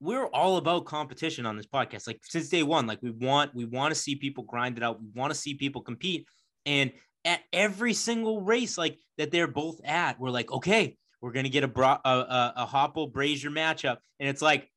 [0.00, 2.06] we're all about competition on this podcast.
[2.06, 4.98] Like since day one, like we want we want to see people grind it out.
[4.98, 6.24] We want to see people compete.
[6.64, 6.90] And
[7.26, 11.62] at every single race, like that they're both at, we're like, okay, we're gonna get
[11.62, 14.70] a bra- a, a, a Hoppel Brazier matchup, and it's like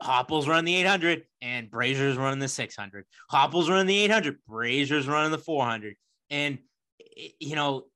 [0.00, 3.04] Hoppel's running the 800 and Brazier's running the 600.
[3.32, 5.96] Hoppel's running the 800, Brazier's running the 400,
[6.30, 6.58] and
[7.40, 7.86] you know,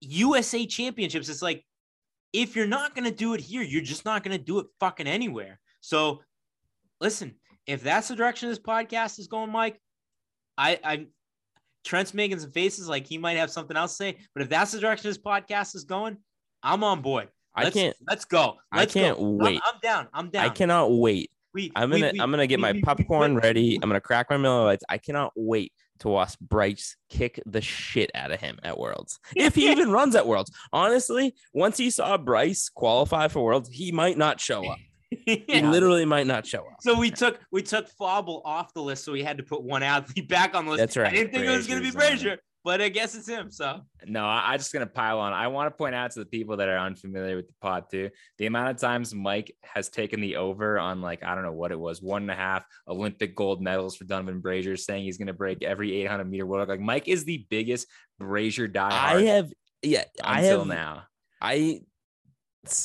[0.00, 1.28] USA Championships.
[1.28, 1.64] It's like
[2.32, 5.58] if you're not gonna do it here, you're just not gonna do it fucking anywhere.
[5.80, 6.22] So,
[7.00, 7.34] listen,
[7.66, 9.80] if that's the direction this podcast is going, Mike,
[10.56, 11.06] I, I
[11.84, 14.18] Trent's making some faces like he might have something else to say.
[14.34, 16.18] But if that's the direction this podcast is going,
[16.62, 17.28] I'm on board.
[17.54, 18.56] I Let's, can't Let's go.
[18.70, 19.24] I Let's can't go.
[19.24, 19.60] I'm- wait.
[19.64, 20.08] I'm, down.
[20.12, 20.44] I'm down.
[20.44, 21.30] I cannot wait.
[21.52, 23.76] We, I'm gonna we- I'm gonna get we- my popcorn ready.
[23.82, 24.84] I'm gonna crack my Miller Lites.
[24.88, 29.18] I cannot wait to watch Bryce kick the shit out of him at Worlds.
[29.36, 30.50] If he even runs at Worlds.
[30.72, 34.78] Honestly, once he saw Bryce qualify for Worlds, he might not show up.
[35.26, 36.76] He literally might not show up.
[36.82, 39.82] So we took we took Fauble off the list, so we had to put one
[39.82, 40.78] athlete back on the list.
[40.78, 41.08] That's right.
[41.08, 43.50] I didn't think it was gonna be Brazier's on Brazier, but I guess it's him.
[43.50, 45.32] So No, I, I just gonna pile on.
[45.32, 48.10] I want to point out to the people that are unfamiliar with the pod too,
[48.38, 51.72] the amount of times Mike has taken the over on like I don't know what
[51.72, 55.32] it was, one and a half Olympic gold medals for Donavan Brazier, saying he's gonna
[55.32, 56.68] break every 800 meter world.
[56.68, 57.86] Like Mike is the biggest
[58.18, 61.02] Brazier diehard I have yeah, I until have now.
[61.40, 61.80] I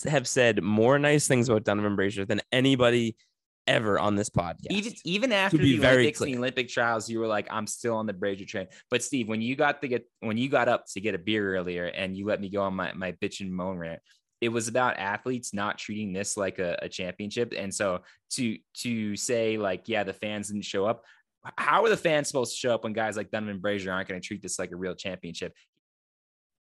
[0.07, 3.17] have said more nice things about Donavan Brazier than anybody
[3.67, 4.67] ever on this podcast.
[4.69, 6.37] Even even after the very Olympics the.
[6.37, 8.67] Olympic trials, you were like, I'm still on the Brazier train.
[8.89, 11.55] But Steve, when you got to get when you got up to get a beer
[11.55, 14.01] earlier and you let me go on my, my bitch and moan rant,
[14.41, 17.53] it was about athletes not treating this like a, a championship.
[17.57, 18.01] And so
[18.31, 21.03] to to say, like, yeah, the fans didn't show up.
[21.57, 24.19] How are the fans supposed to show up when guys like Donavan Brazier aren't going
[24.19, 25.53] to treat this like a real championship?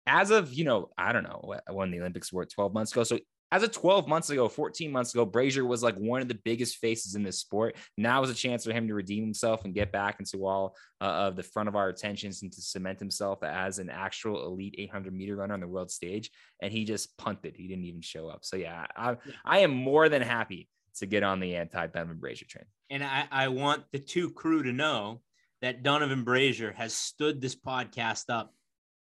[0.07, 3.05] As of, you know, I don't know when the Olympics were 12 months ago.
[3.05, 3.19] So
[3.53, 6.79] as of 12 months ago, 14 months ago, Brazier was like one of the biggest
[6.79, 7.77] faces in this sport.
[7.99, 11.05] Now is a chance for him to redeem himself and get back into all uh,
[11.05, 15.15] of the front of our attentions and to cement himself as an actual elite 800
[15.15, 16.31] meter runner on the world stage.
[16.63, 17.55] And he just punted.
[17.55, 18.41] He didn't even show up.
[18.43, 22.47] So yeah, I, I am more than happy to get on the anti Donavan Brazier
[22.49, 22.65] train.
[22.89, 25.21] and I, I want the two crew to know
[25.61, 28.55] that Donavan Brazier has stood this podcast up,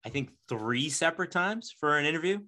[0.05, 2.41] I think three separate times for an interview.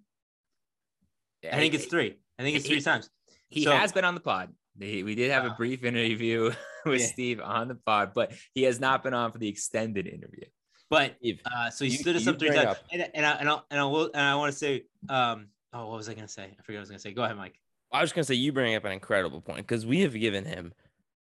[1.53, 2.17] I think it's three.
[2.39, 3.11] I think it's three He- times.
[3.49, 4.53] He So- has been on the pod.
[4.79, 6.53] We did have a brief interview
[6.85, 7.07] with Yeah.
[7.07, 10.45] Steve on the pod, but he has not been on for the extended interview.
[10.91, 13.31] But uh, so he you- stood us you up three times, up- and and I
[13.33, 16.15] and I and I will and I want to say, um, oh, what was I
[16.15, 16.45] gonna say?
[16.45, 17.13] I forget what I was gonna say.
[17.13, 17.59] Go ahead, Mike.
[17.91, 20.75] I was gonna say you bring up an incredible point because we have given him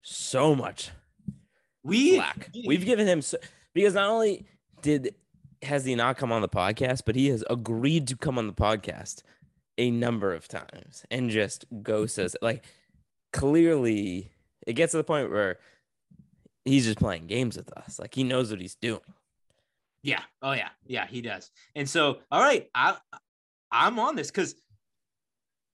[0.03, 0.91] so much
[1.83, 2.51] We slack.
[2.67, 3.39] We've given him so,
[3.75, 4.47] because not only
[4.83, 5.15] did
[5.63, 8.53] has he not come on the podcast, but he has agreed to come on the
[8.53, 9.23] podcast
[9.79, 12.37] a number of times and just ghosts us.
[12.41, 12.65] Like
[13.33, 14.31] clearly,
[14.67, 15.59] it gets to the point where
[16.65, 17.99] he's just playing games with us.
[17.99, 19.01] Like he knows what he's doing.
[20.03, 20.23] Yeah.
[20.43, 20.69] Oh yeah.
[20.87, 21.51] Yeah, he does.
[21.75, 22.97] And so, all right, I
[23.71, 24.55] I'm on this because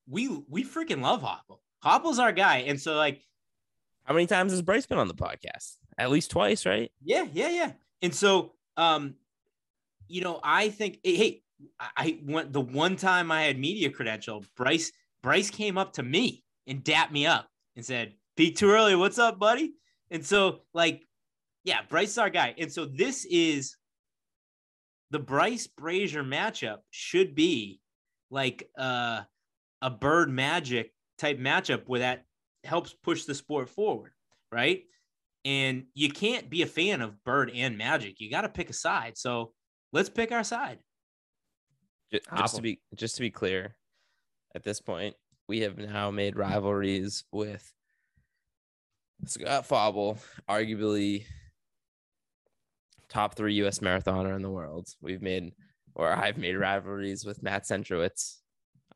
[0.08, 1.58] we we freaking love Hoppel.
[1.84, 2.58] Hoppel's our guy.
[2.58, 3.22] And so like,
[4.04, 5.76] How many times has Bryce been on the podcast?
[5.98, 6.90] At least twice, right?
[7.02, 7.72] yeah, yeah, yeah.
[8.02, 9.14] And so um,
[10.08, 11.42] you know, I think hey,
[11.80, 14.92] I, went the one time I had media credential, Bryce,
[15.22, 19.18] Bryce came up to me and dapped me up and said, Peak too early, what's
[19.18, 19.74] up, buddy?
[20.10, 21.06] And so, like,
[21.64, 22.54] yeah, Bryce is our guy.
[22.58, 23.76] And so this is
[25.10, 27.80] the Bryce Brazier matchup should be
[28.30, 29.22] like uh,
[29.82, 32.24] a bird magic type matchup where that
[32.64, 34.12] helps push the sport forward,
[34.50, 34.82] right?
[35.44, 38.20] And you can't be a fan of bird and magic.
[38.20, 39.16] You got to pick a side.
[39.16, 39.52] So
[39.92, 40.78] let's pick our side.
[42.12, 43.76] Ju- Just, to be just to be clear,
[44.54, 45.14] at this point,
[45.48, 47.72] we have now made rivalries with
[49.26, 50.18] Scott Fauble,
[50.48, 51.24] arguably
[53.08, 53.80] top three U.S.
[53.80, 54.88] marathoner in the world.
[55.00, 55.52] We've made,
[55.94, 58.38] or I've made rivalries with Matt Centrowitz.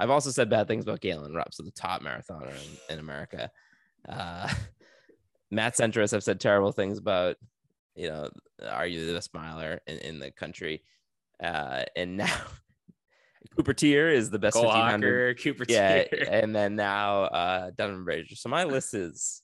[0.00, 2.50] I've also said bad things about Galen Rupp, so the top marathoner
[2.88, 3.50] in, in America.
[4.08, 4.52] Uh,
[5.50, 7.36] Matt Centrowitz, I've said terrible things about.
[7.96, 8.30] You know,
[8.68, 10.82] are you the best miler in, in the country?
[11.42, 12.40] Uh, and now
[13.56, 15.38] Cooper Teare is the best Cole 1500.
[15.38, 16.28] Hocker, Cooper Yeah, Teare.
[16.30, 18.36] and then now uh Donavan Brazier.
[18.36, 19.42] So my list is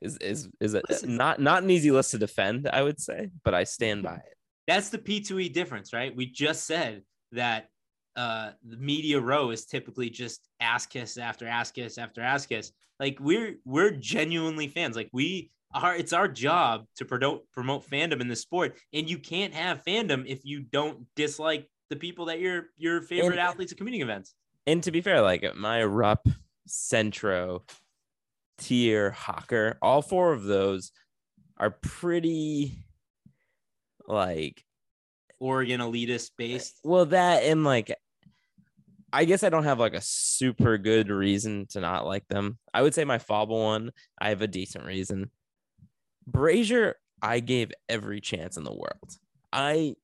[0.00, 3.54] is is is a, not not an easy list to defend, I would say, but
[3.54, 4.36] I stand by it.
[4.66, 6.14] That's the P2E difference, right?
[6.14, 7.02] We just said
[7.32, 7.68] that
[8.16, 12.72] uh, the media row is typically just ass kiss after ass kiss after ass kiss.
[13.00, 14.96] Like we're we're genuinely fans.
[14.96, 15.96] Like we are.
[15.96, 20.24] It's our job to promote promote fandom in the sport, and you can't have fandom
[20.26, 24.34] if you don't dislike the people that your your favorite And- athletes at community events.
[24.66, 26.26] And to be fair, like my Rupp,
[26.66, 27.64] Centro,
[28.58, 30.90] Teare, Hocker, all four of those
[31.58, 32.72] are pretty
[34.06, 34.64] like
[35.38, 36.80] Oregon elitist based.
[36.82, 37.94] Well, that and like,
[39.12, 42.58] I guess I don't have like a super good reason to not like them.
[42.72, 45.30] I would say my Fauble one, I have a decent reason.
[46.26, 49.18] Brazier, I gave every chance in the world.
[49.52, 49.94] I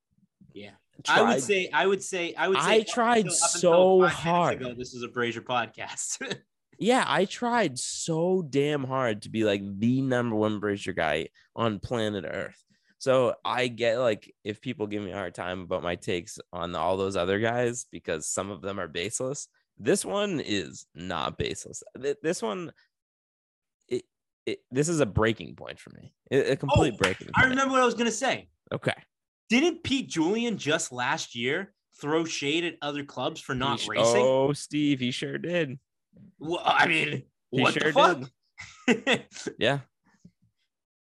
[0.53, 0.73] Yeah.
[1.05, 4.61] Tried, I would say, I would say, I would say, I tried so hard.
[4.61, 6.23] ago, this is a Brazier podcast.
[6.79, 11.79] yeah, I tried so damn hard to be like the number one Brazier guy on
[11.79, 12.65] planet Earth.
[13.01, 16.75] So I get like if people give me a hard time about my takes on
[16.75, 19.49] all those other guys because some of them are baseless.
[19.79, 21.83] This one is not baseless.
[22.23, 22.73] This one,
[23.89, 24.05] it,
[24.45, 26.13] it this is a breaking point for me.
[26.31, 27.29] A a oh, complete Oh, breaking.
[27.35, 28.51] I remember what I was gonna say.
[28.71, 28.93] Okay,
[29.51, 34.23] Didn't Pete Julian just last year throw shade at other clubs for not He racing?
[34.25, 35.79] Oh, Steve, he sure did.
[36.39, 38.31] Well, I mean, He what sure the fuck?
[39.59, 39.81] Yeah,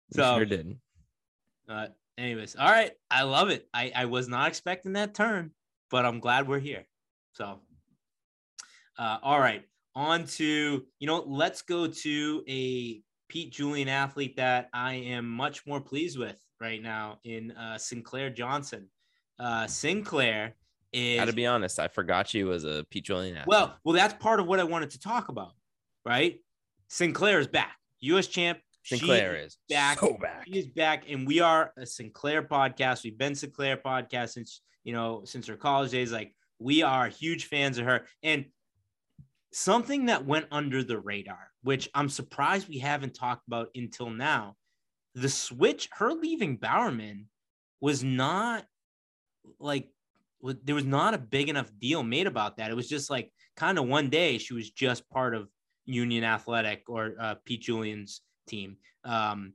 [0.09, 0.79] he So- sure did.
[1.69, 2.93] uh, anyways, all right.
[3.11, 3.69] I love it.
[3.75, 5.51] I, I was not expecting that turn,
[5.91, 6.87] but I'm glad we're here.
[7.33, 7.61] So,
[8.99, 9.65] uh, all right.
[9.97, 15.67] On to, you know, let's go to a Pete Julian athlete that I am much
[15.67, 18.89] more pleased with right now in uh, Sinclair Johnson.
[19.39, 20.55] Uh, Sinclair
[20.93, 23.37] is Got to be honest, I forgot you was a Pete Julian.
[23.37, 23.49] athlete.
[23.49, 25.53] Well, well, that's part of what I wanted to talk about,
[26.05, 26.41] right?
[26.89, 28.27] Sinclair is back, U.S.
[28.27, 28.59] champ.
[28.83, 29.99] She Sinclair is back.
[29.99, 30.45] so back.
[30.47, 33.03] She is back, and we are a Sinclair podcast.
[33.03, 36.13] We've been Sinclair podcast since you know since her college days.
[36.13, 38.47] Like we are huge fans of her, and
[39.53, 44.55] something that went under the radar, which I'm surprised we haven't talked about until now.
[45.17, 47.27] The switch, her leaving Bowerman,
[47.81, 48.65] was not
[49.59, 49.89] like
[50.63, 52.71] there was not a big enough deal made about that.
[52.71, 55.49] It was just like kind of one day she was just part of
[55.85, 58.77] Union Athletic or uh, Pete Julian's team.
[59.05, 59.55] Um,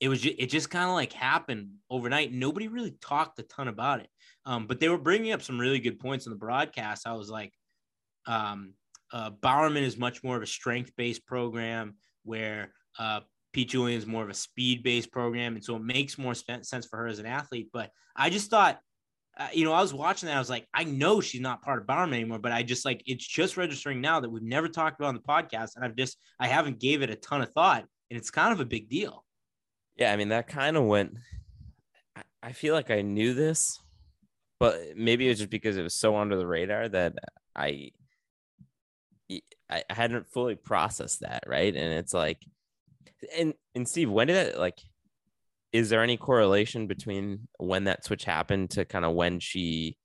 [0.00, 2.32] it was ju- it just kind of like happened overnight.
[2.32, 4.08] Nobody really talked a ton about it,
[4.44, 7.06] um, but they were bringing up some really good points in the broadcast.
[7.06, 7.52] I was like,
[8.26, 8.74] um,
[9.12, 11.94] uh, Bowerman is much more of a strength based program
[12.24, 13.20] where uh,
[13.56, 16.86] Pete Julian is more of a speed based program, and so it makes more sense
[16.86, 17.70] for her as an athlete.
[17.72, 18.78] But I just thought
[19.38, 20.36] uh, you know, I was watching that.
[20.36, 23.02] I was like, I know she's not part of Bowerman anymore, but I just like
[23.06, 26.18] it's just registering now that we've never talked about on the podcast, and I've just
[26.38, 27.86] I haven't gave it a ton of thought.
[28.10, 29.24] and it's kind of a big deal.
[29.96, 31.14] Yeah, I mean that kind of went.
[32.42, 33.80] I- feel like I knew this,
[34.60, 37.14] but maybe it was just because it was so under the radar that
[37.56, 37.92] I
[39.70, 41.74] I hadn't fully processed that, right?
[41.74, 42.38] And it's like,
[43.36, 44.78] and and Steve, when did it like?
[45.72, 49.98] Is there any correlation between when that switch happened to kind of when she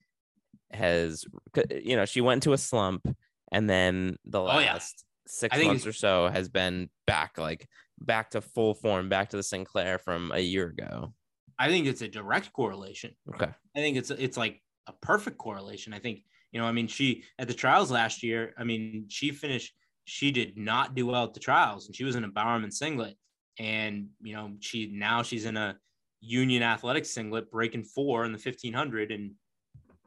[0.74, 1.24] has,
[1.70, 3.06] you know, she went to a slump,
[3.52, 4.74] and then the Oh, yeah.
[4.74, 7.68] last six months or so has been back, like
[8.00, 11.14] back to full form, back to the Sinclair from a year ago.
[11.58, 13.16] I think it's a direct correlation.
[13.36, 13.52] Okay.
[13.76, 15.94] I think it's it's like a perfect correlation.
[15.94, 16.66] I think you know.
[16.66, 18.54] I mean, she at the trials last year.
[18.58, 19.74] I mean, she finished.
[20.14, 23.16] She did not do well at the trials, and she was in a Bowerman singlet.
[23.58, 25.78] And you know, she now she's in a
[26.20, 29.32] Union Athletics singlet, breaking four in the fifteen hundred, and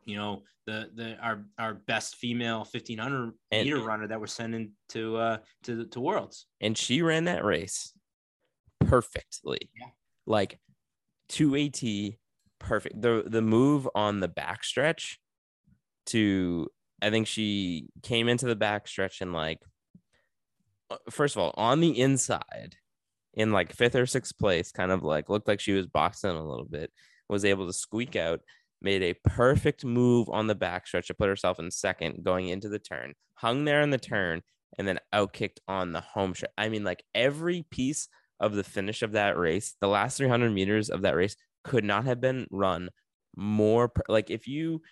[0.04, 4.26] you know the the our our best female fifteen hundred And- meter runner that we're
[4.26, 6.44] sending to uh to to Worlds.
[6.60, 7.94] and she ran that race
[8.80, 9.70] perfectly.
[9.74, 9.86] Yeah.
[10.26, 10.60] Like
[11.30, 12.18] 2AT
[12.58, 13.00] perfect.
[13.00, 15.16] The the move on the backstretch
[16.06, 16.68] to
[17.00, 19.60] I think she came into the backstretch and like
[20.94, 22.76] Uh, first of all, on the inside
[23.34, 26.48] in like fifth or sixth place, kind of like looked like she was boxing a
[26.48, 26.92] little bit,
[27.28, 28.40] was able to squeak out,
[28.80, 32.78] made a perfect move on the backstretch to put herself in second going into the
[32.78, 34.42] turn, hung there in the turn,
[34.78, 36.52] and then outkicked on the home stretch.
[36.56, 38.08] I mean, like every piece
[38.40, 42.04] of the finish of that race, the last 300 meters of that race could not
[42.04, 42.90] have been run
[43.36, 43.88] more.
[43.88, 44.82] Per- like if you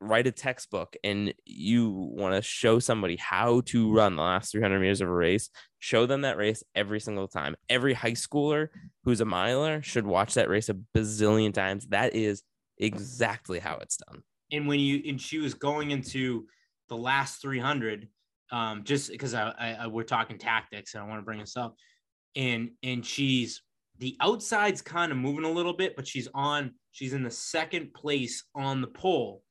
[0.00, 4.78] write a textbook and you want to show somebody how to run the last 300
[4.78, 7.56] meters of a race, show them that race every single time.
[7.68, 8.68] Every high schooler
[9.04, 11.86] who's a miler should watch that race a bazillion times.
[11.88, 12.42] That is
[12.78, 14.22] exactly how it's done.
[14.52, 16.46] and when you and she was going into
[16.88, 18.08] the last 300
[18.52, 21.56] um just because I, I, I we're talking tactics and i want to bring this
[21.56, 21.74] up
[22.36, 23.62] and and she's
[23.98, 27.92] the outside's kind of moving a little bit but she's on she's in the second
[27.92, 29.42] place on the pole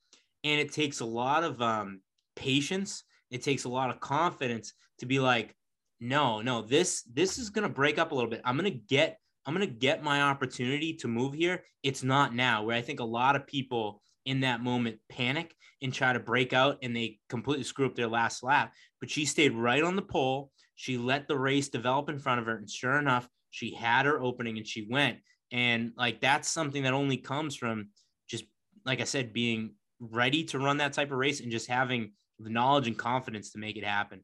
[0.48, 2.02] and it takes a lot of um
[2.36, 5.56] patience it takes a lot of confidence to be like
[6.00, 9.54] no no this this is gonna break up a little bit i'm gonna get i'm
[9.54, 13.36] gonna get my opportunity to move here it's not now where i think a lot
[13.36, 17.86] of people in that moment panic and try to break out and they completely screw
[17.86, 18.74] up their last lap.
[19.00, 20.52] But she stayed right on the pole.
[20.76, 22.58] She let the race develop in front of her.
[22.58, 25.20] And sure enough, she had her opening and she went.
[25.52, 27.90] And like that's something that only comes from
[28.30, 28.46] just,
[28.86, 32.50] like I said, being ready to run that type of race and just having the
[32.50, 34.24] knowledge and confidence to make it happen.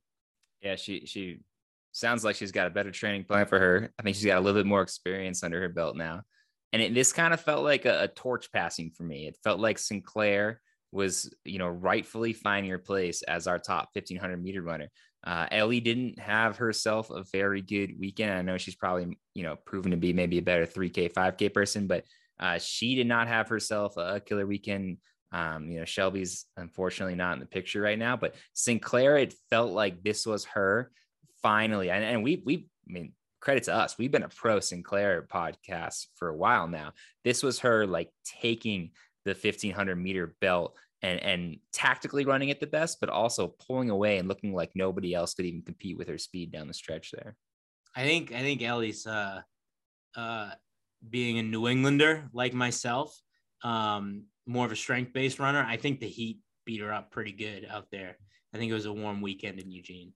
[0.62, 1.40] Yeah, she she
[1.91, 3.91] sounds like she's got a better training plan for her.
[4.00, 6.24] I think she's got a little bit more experience under her belt now.
[6.72, 9.28] And it, this kind of felt like a, a torch passing for me.
[9.28, 10.60] It felt like Sinclair
[10.91, 14.90] was, you know, rightfully finding her place as our top 1500 meter runner.
[15.26, 18.34] Uh, Ellie didn't have herself a very good weekend.
[18.34, 21.88] I know she's probably, you know, proven to be maybe a better 3K, 5K person,
[21.88, 22.06] but
[22.40, 24.98] uh, she did not have herself a killer weekend.
[25.34, 29.72] Um, you know, Shelby's unfortunately not in the picture right now, but Sinclair, it felt
[29.72, 30.91] like this was her
[31.41, 31.89] finally.
[31.89, 33.97] And, and we, we, I mean, credit to us.
[33.97, 36.93] We've been a pro Sinclair podcast for a while now.
[37.23, 38.10] This was her like
[38.41, 38.91] taking
[39.26, 44.19] the 1500 meter belt and, and tactically running it the best, but also pulling away
[44.19, 47.35] and looking like nobody else could even compete with her speed down the stretch there.
[47.95, 49.41] I think I think Ellie's uh
[50.15, 50.51] uh
[51.07, 53.19] being a New Englander like myself,
[53.64, 55.65] um, more of a strength based runner.
[55.68, 58.18] I think the heat beat her up pretty good out there.
[58.53, 60.14] I think it was a warm weekend in Eugene.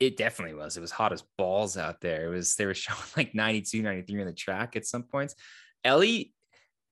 [0.00, 0.76] It definitely was.
[0.76, 2.26] It was hot as balls out there.
[2.26, 5.34] It was, they were showing like 92, 93 on the track at some points.
[5.84, 6.32] Ellie,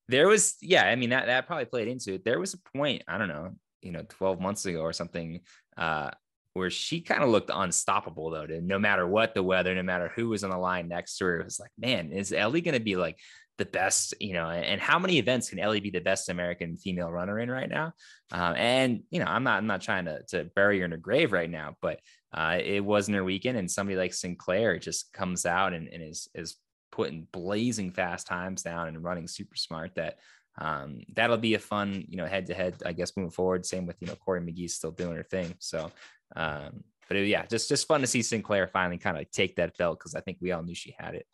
[0.08, 2.24] there was, yeah, I mean, that, that probably played into it.
[2.24, 5.40] There was a point, I don't know, you know, 12 months ago or something,
[5.78, 6.10] uh,
[6.52, 8.46] where she kind of looked unstoppable though.
[8.46, 11.40] No matter what the weather, no matter who was on the line next to her,
[11.40, 13.18] it was like, man, is Ellie going to be like
[13.56, 17.10] the best, you know, and how many events can Ellie be the best American female
[17.10, 17.92] runner in right now?
[18.32, 20.96] Um, and you know, I'm not, I'm not trying to, to bury her in her
[20.96, 22.00] grave right now, but
[22.32, 23.56] uh, it wasn't her weekend.
[23.56, 26.56] And somebody like Sinclair just comes out and, and is, is
[26.90, 30.18] putting blazing fast times down and running super smart that,
[30.58, 33.66] um, that'll be a fun, you know, head to head, I guess, moving forward.
[33.66, 35.54] Same with, you know, Cory McGee still doing her thing.
[35.58, 35.90] So,
[36.34, 39.76] um, but it, yeah, just, just fun to see Sinclair finally kind of take that
[39.76, 40.00] belt.
[40.00, 41.26] Cause I think we all knew she had it.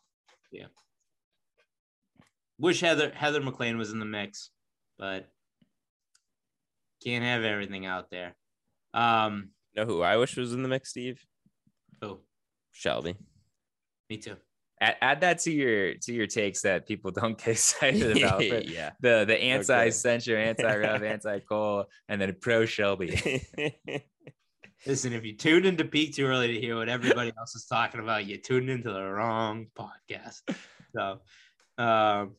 [2.61, 4.51] Wish Heather Heather MacLean was in the mix,
[4.99, 5.27] but
[7.03, 8.35] can't have everything out there.
[8.93, 11.25] Um, know who I wish was in the mix, Steve?
[12.03, 12.19] oh,
[12.71, 13.15] Shelby.
[14.11, 14.35] me too.
[14.79, 18.67] Add, add that to your, to your takes that people don't get excited about.
[18.67, 18.91] yeah.
[18.99, 23.43] The, the anti censor, anti rev, anti Cole, and then pro Shelby.
[24.85, 28.01] Listen, if you tuned into peak too early to hear what everybody else is talking
[28.01, 30.41] about, you tuned into the wrong podcast.
[30.95, 31.19] So,
[31.77, 32.35] um,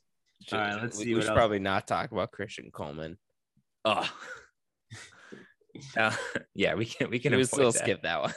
[0.53, 1.37] All right, let's we, see We should else.
[1.37, 3.19] probably not talk about Christian Coleman.
[3.85, 4.09] Oh.
[5.97, 6.15] Uh,
[6.55, 7.79] yeah, we can we can we still that.
[7.79, 8.35] skip that one?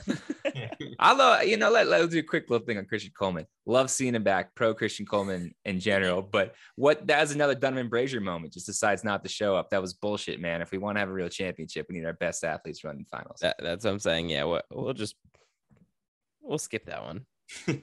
[0.99, 3.45] Although you know, let, let's do a quick little thing on Christian Coleman.
[3.65, 6.21] Love seeing him back, pro Christian Coleman in general.
[6.21, 8.53] But what that was another Donavan Brazier moment.
[8.53, 9.69] Just decides not to show up.
[9.69, 10.61] That was bullshit, man.
[10.61, 13.39] If we want to have a real championship, we need our best athletes running finals.
[13.41, 14.29] That, that's what I'm saying.
[14.29, 15.15] Yeah, we'll, we'll just
[16.41, 17.25] we'll skip that one.
[17.67, 17.77] um,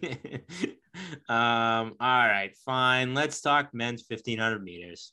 [1.29, 3.15] all right, fine.
[3.15, 5.13] Let's talk men's 1500 meters.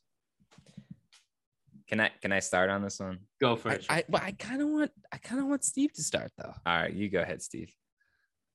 [1.87, 3.19] Can I can I start on this one?
[3.41, 3.85] Go for I, it.
[3.89, 6.53] I, but I kind of want I kind of want Steve to start though.
[6.65, 7.73] All right, you go ahead, Steve.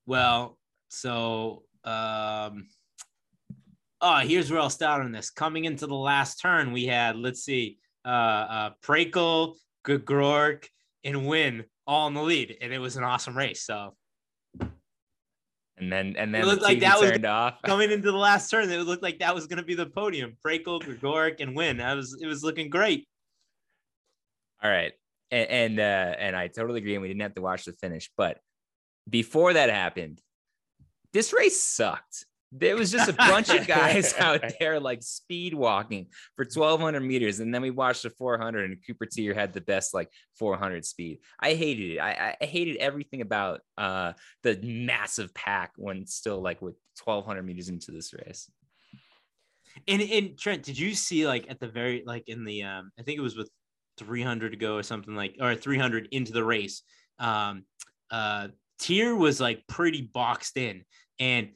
[0.05, 0.57] Well,
[0.87, 2.67] so um
[3.99, 5.31] oh, here's where I'll start on this.
[5.31, 9.55] Coming into the last turn, we had let's see, uh uh Prakel,
[9.85, 10.67] Gregorek,
[11.03, 13.65] and Wynn all in the lead, and it was an awesome race.
[13.65, 13.95] So
[15.77, 17.61] And then and then it looked the like that was- turned off.
[17.65, 20.37] coming into the last turn, it looked like that was gonna be the podium.
[20.45, 21.77] Prakel, Gregorek, and Wynn.
[21.77, 23.07] That was it was looking great.
[24.63, 24.93] All right.
[25.31, 26.93] And and, uh, and I totally agree.
[26.93, 28.09] And we didn't have to watch the finish.
[28.15, 28.39] But
[29.09, 30.21] before that happened,
[31.13, 32.25] this race sucked.
[32.51, 37.39] There was just a bunch of guys out there like speed walking for 1200 meters.
[37.39, 40.09] And then we watched the 400 and Cooper Teare had the best like
[40.39, 41.19] 400 speed.
[41.39, 41.99] I hated it.
[41.99, 44.13] I, I hated everything about uh,
[44.43, 48.49] the massive pack when still like with 1200 meters into this race.
[49.87, 53.03] And and Trent, did you see like at the very like in the um I
[53.03, 53.49] think it was with
[53.97, 56.81] 300 to go or something like or 300 into the race.
[57.19, 57.65] Um
[58.11, 58.49] uh
[58.79, 60.83] Teare was like pretty boxed in
[61.19, 61.49] and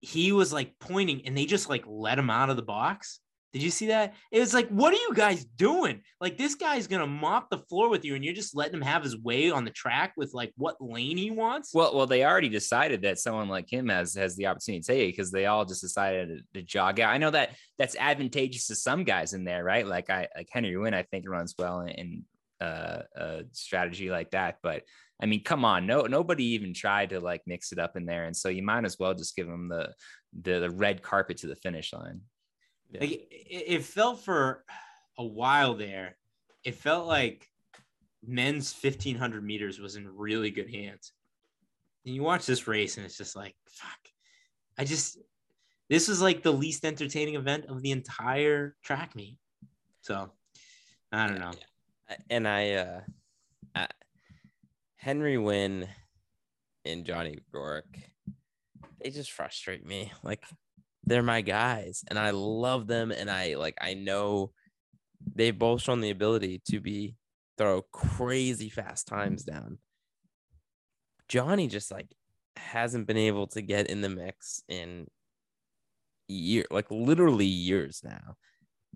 [0.00, 3.20] he was like pointing and they just like let him out of the box.
[3.52, 4.14] Did you see that?
[4.30, 6.02] It was like, what are you guys doing?
[6.20, 9.02] Like this guy's gonna mop the floor with you, and you're just letting him have
[9.02, 11.74] his way on the track with like what lane he wants.
[11.74, 15.16] Well, well, they already decided that someone like him has has the opportunity to take
[15.16, 17.12] because they all just decided to, to jog out.
[17.12, 19.84] I know that that's advantageous to some guys in there, right?
[19.84, 22.24] Like I like Henry Wynn, I think runs well in, in
[22.60, 24.58] uh, a strategy like that.
[24.62, 24.84] But
[25.22, 28.24] I mean, come on, no nobody even tried to like mix it up in there,
[28.24, 29.92] and so you might as well just give them the
[30.40, 32.20] the, the red carpet to the finish line.
[32.98, 34.64] Like it, it felt for
[35.18, 36.16] a while there,
[36.64, 37.46] it felt like
[38.26, 41.12] men's 1500 meters was in really good hands.
[42.04, 43.98] And you watch this race and it's just like, fuck.
[44.78, 45.18] I just,
[45.88, 49.36] this was like the least entertaining event of the entire track meet.
[50.00, 50.30] So
[51.12, 51.52] I don't know.
[52.30, 53.19] And I, uh, I,
[55.00, 55.88] Henry Wynn
[56.84, 57.82] and Johnny Gregorek,
[59.02, 60.12] they just frustrate me.
[60.22, 60.44] Like
[61.04, 64.52] they're my guys, and I love them, and I like I know
[65.34, 67.14] they've both shown the ability to be
[67.56, 69.78] throw crazy fast times down.
[71.28, 72.08] Johnny just like
[72.56, 75.06] hasn't been able to get in the mix in
[76.28, 78.36] year like literally years now.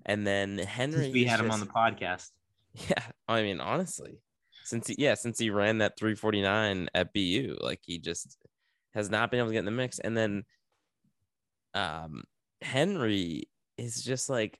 [0.04, 2.28] And then Henry Since we had him on the podcast.
[2.88, 4.18] yeah, I mean, honestly,
[4.64, 8.36] since he, yeah, since he ran that 349 at BU, like he just
[8.94, 9.98] has not been able to get in the mix.
[9.98, 10.44] And then
[11.74, 12.24] um
[12.62, 14.58] Henry is just like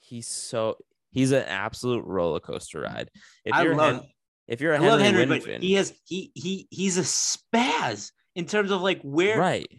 [0.00, 0.76] he's so
[1.10, 3.10] he's an absolute roller coaster ride.
[3.44, 4.06] If I you're love, Hen-
[4.46, 8.12] if you're a I love Henry, Henry, but he has, he, he, he's a spaz
[8.34, 9.70] in terms of like where right.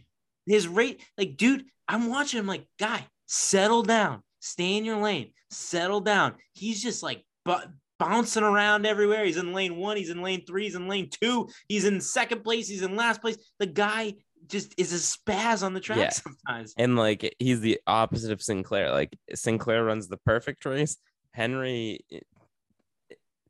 [0.45, 5.31] his rate, like, dude, I'm watching him like, guy, settle down, stay in your lane,
[5.49, 6.35] settle down.
[6.53, 7.67] He's just like bu-
[7.99, 9.25] bouncing around everywhere.
[9.25, 12.43] He's in lane one, he's in lane three, he's in lane two, he's in second
[12.43, 13.37] place, he's in last place.
[13.59, 14.15] The guy
[14.47, 16.09] just is a spaz on the track Yeah.
[16.09, 16.73] sometimes.
[16.77, 18.91] And like he's the opposite of Sinclair.
[18.91, 20.97] Like Sinclair runs the perfect race.
[21.33, 22.19] Henry eh,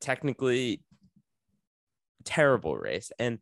[0.01, 0.81] technically
[2.25, 3.11] terrible race.
[3.19, 3.39] And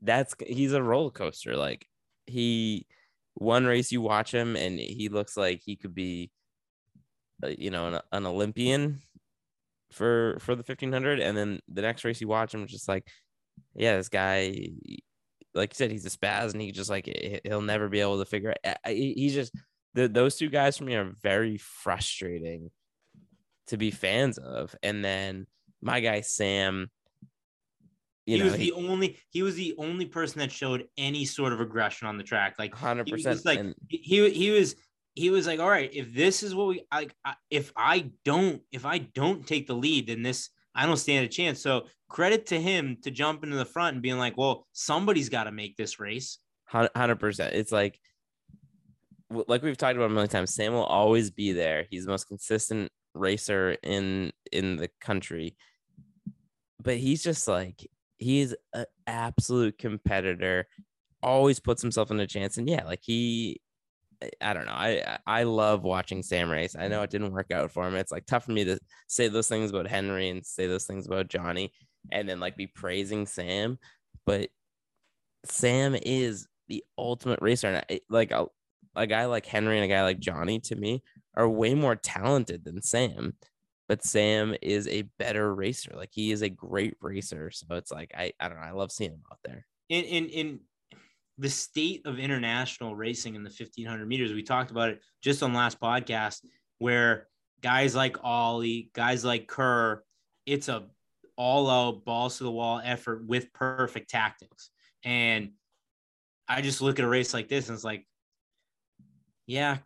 [0.00, 1.56] that's he's a roller coaster.
[1.56, 1.86] Like
[2.26, 2.86] he
[3.34, 6.30] one race you watch him and he looks like he could be
[7.42, 9.02] uh, you know an, an Olympian
[9.96, 13.08] for for the 1500 and then the next race you watch him just like
[13.74, 14.54] yeah this guy
[15.54, 18.18] like you said he's a spaz and he just like he- he'll never be able
[18.18, 19.54] to figure it he's just
[19.94, 22.70] the, those two guys for me are very frustrating
[23.68, 25.46] to be fans of and then
[25.80, 26.90] my guy sam
[28.26, 31.52] you he know was the only he was the only person that showed any sort
[31.52, 32.56] of aggression on the track.
[32.58, 34.74] Like hundred he was like and he he was
[35.16, 37.12] he was like all right if this is what we like
[37.50, 41.28] if i don't if i don't take the lead then this i don't stand a
[41.28, 45.28] chance so credit to him to jump into the front and being like well somebody's
[45.28, 46.38] got to make this race
[46.68, 47.54] hundred percent.
[47.54, 47.98] It's like,
[49.30, 50.54] like we've talked about a million times.
[50.54, 51.86] Sam will always be there.
[51.90, 55.56] He's the most consistent racer in in the country,
[56.82, 57.86] but he's just like
[58.18, 60.66] he's an absolute competitor.
[61.22, 63.60] Always puts himself in a chance, and yeah, like he
[64.40, 64.72] I don't know.
[64.72, 66.74] I I love watching Sam race.
[66.78, 67.94] I know it didn't work out for him.
[67.94, 68.78] It's like tough for me to
[69.08, 71.72] say those things about Henry and say those things about Johnny
[72.12, 73.78] and then like be praising Sam,
[74.24, 74.50] but
[75.44, 78.46] Sam is the ultimate racer and I, like a,
[78.94, 81.02] a guy like Henry and a guy like Johnny to me
[81.36, 83.34] are way more talented than Sam.
[83.88, 85.92] But Sam is a better racer.
[85.94, 87.50] Like he is a great racer.
[87.52, 88.64] So it's like I I don't know.
[88.66, 89.66] I love seeing him out there.
[89.88, 90.60] in in in
[91.38, 94.32] the state of international racing in the 1500 meters.
[94.32, 96.40] We talked about it just on last podcast
[96.78, 97.28] where
[97.62, 100.02] guys like ollie guys like kerr
[100.44, 100.84] it's a
[101.36, 104.70] all out balls to the wall effort with perfect tactics.
[105.04, 105.52] And
[106.48, 108.06] i just look at a race like this and it's like
[109.46, 109.78] yeah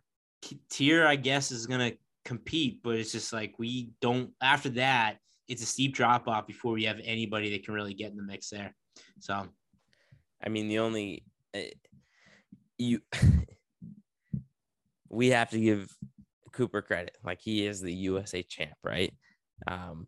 [0.69, 5.17] Teare i guess is going to compete but it's just like we don't after that
[5.47, 8.23] it's a steep drop off before we have anybody that can really get in the
[8.23, 8.73] mix there.
[9.19, 9.47] So.
[10.43, 11.23] I mean, the only
[12.77, 13.01] you
[15.09, 15.93] we have to give
[16.51, 17.17] Cooper credit.
[17.23, 19.13] Like he is the USA champ, right?
[19.67, 20.07] Um,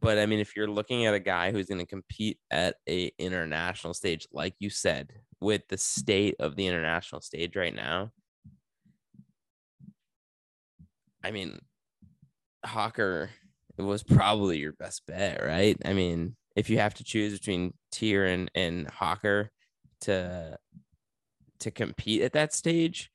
[0.00, 3.10] but I mean, if you're looking at a guy who's going to compete at a
[3.18, 8.10] international stage, like you said, with the state of the international stage right now,
[11.24, 11.58] I mean,
[12.64, 13.30] Hocker
[13.78, 15.76] was probably your best bet, right?
[15.84, 19.50] I mean, if you have to choose between Teare and and Hocker
[20.02, 20.58] to
[21.60, 23.10] to compete at that stage,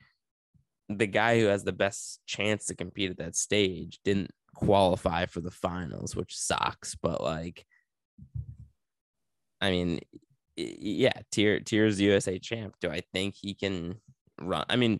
[0.89, 5.41] the guy who has the best chance to compete at that stage didn't qualify for
[5.41, 6.95] the finals, which sucks.
[6.95, 7.65] But like,
[9.61, 9.99] I mean,
[10.55, 12.75] yeah, Teare Teare's USA champ.
[12.81, 13.95] Do I think he can
[14.39, 14.65] run?
[14.69, 14.99] I mean,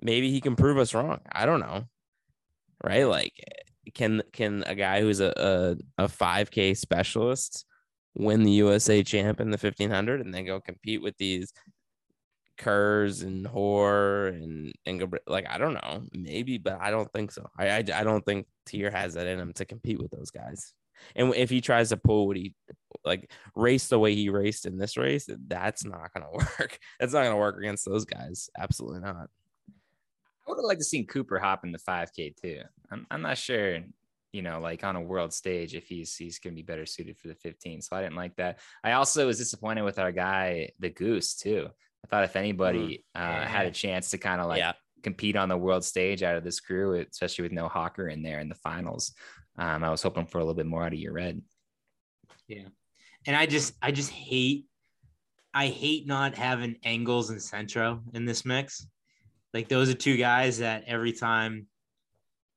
[0.00, 1.20] maybe he can prove us wrong.
[1.30, 1.84] I don't know.
[2.84, 3.04] Right?
[3.04, 3.32] Like,
[3.94, 7.64] can can a guy who's a a, a 5K specialist
[8.14, 11.52] win the USA champ in the 1500 and then go compete with these
[12.58, 16.02] Kerrs and Hoare and and like I don't know.
[16.12, 17.48] Maybe but I don't think so.
[17.56, 20.74] I, I I don't think Teare has that in him to compete with those guys.
[21.14, 22.54] And if he tries to pull what he
[23.04, 26.78] like race the way he raced in this race that's not gonna work.
[26.98, 28.50] That's not gonna work against those guys.
[28.58, 29.28] Absolutely not.
[30.46, 32.62] I would have liked to seen Cooper hop in the 5K too.
[32.90, 33.80] I'm, I'm not sure,
[34.38, 37.26] you know, like on a world stage if he's he's gonna be better suited for
[37.26, 37.82] the 15.
[37.82, 38.60] So I didn't like that.
[38.84, 41.68] I also was disappointed with our guy, the Goose, too.
[42.04, 44.74] I thought if anybody mm, uh, had a chance to kind of like yeah.
[45.02, 48.38] compete on the world stage out of this crew, especially with no Hocker in there
[48.38, 49.12] in the finals,
[49.58, 51.42] um, I was hoping for a little bit more out of your red.
[52.46, 52.68] Yeah,
[53.26, 54.66] and I just I just hate
[55.52, 58.86] I hate not having Engels and Centro in this mix
[59.54, 61.66] like those are two guys that every time,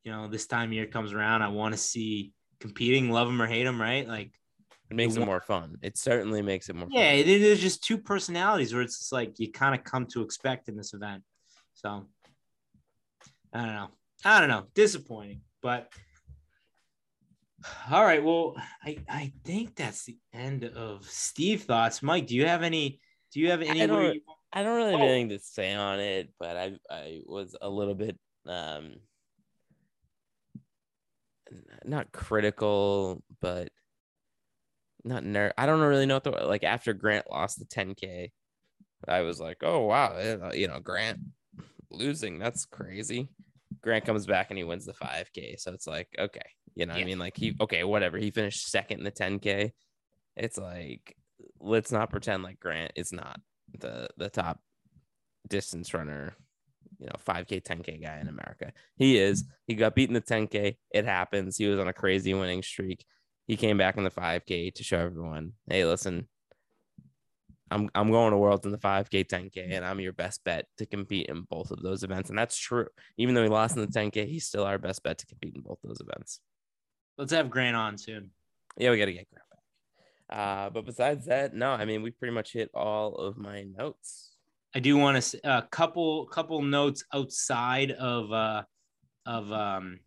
[0.03, 3.48] you know, this time year comes around, I want to see competing, love them or
[3.48, 4.07] hate them, right?
[4.07, 4.32] Like
[4.90, 5.78] it makes it more fun.
[5.82, 7.26] It certainly makes it more yeah, fun.
[7.26, 10.76] there's just two personalities where it's just like you kind of come to expect in
[10.76, 11.23] this event.
[11.73, 12.07] So
[13.53, 13.90] I don't know.
[14.26, 14.65] I don't know.
[14.76, 15.91] Disappointing, but
[17.91, 18.23] all right.
[18.23, 22.03] Well, I, I think that's the end of Steve thoughts.
[22.03, 22.99] Mike, do you have any
[23.34, 24.22] do you have any I don't,
[24.52, 25.06] I don't really have oh.
[25.06, 28.95] anything to say on it, but I I was a little bit um
[31.86, 33.69] not critical, but
[35.03, 38.32] not ner- I don't really know what the like after Grant lost the 10k,
[39.07, 41.19] I was like, oh wow, eh, you know Grant
[41.90, 43.30] losing that's crazy.
[43.82, 46.41] Grant comes back and he wins the 5k, so it's like okay,
[46.76, 47.02] you know yeah.
[47.02, 49.72] I mean like he okay whatever he finished second in the 10k.
[50.36, 51.15] It's like
[51.60, 53.40] let's not pretend like Grant is not
[53.80, 54.60] the the top
[55.49, 56.36] distance runner,
[57.02, 58.72] you know, 5K, 10K guy in America.
[58.95, 59.44] He is.
[59.65, 60.78] He got beaten the 10K.
[60.94, 61.57] It happens.
[61.57, 63.03] He was on a crazy winning streak.
[63.48, 66.28] He came back in the 5K to show everyone, hey, listen,
[67.72, 70.86] I'm I'm going to Worlds in the 5K, 10K, and I'm your best bet to
[70.86, 72.30] compete in both of those events.
[72.30, 72.88] And that's true.
[73.18, 75.61] Even though he lost in the 10K, he's still our best bet to compete in
[75.61, 76.41] both those events.
[77.18, 78.32] Let's have Grant on soon.
[78.78, 80.38] Yeah, we got to get Grant back.
[80.38, 84.31] uh, but besides that, no, I mean, we pretty much hit all of my notes.
[84.73, 88.64] I do want to a uh, couple couple notes outside of uh,
[89.26, 89.99] of um,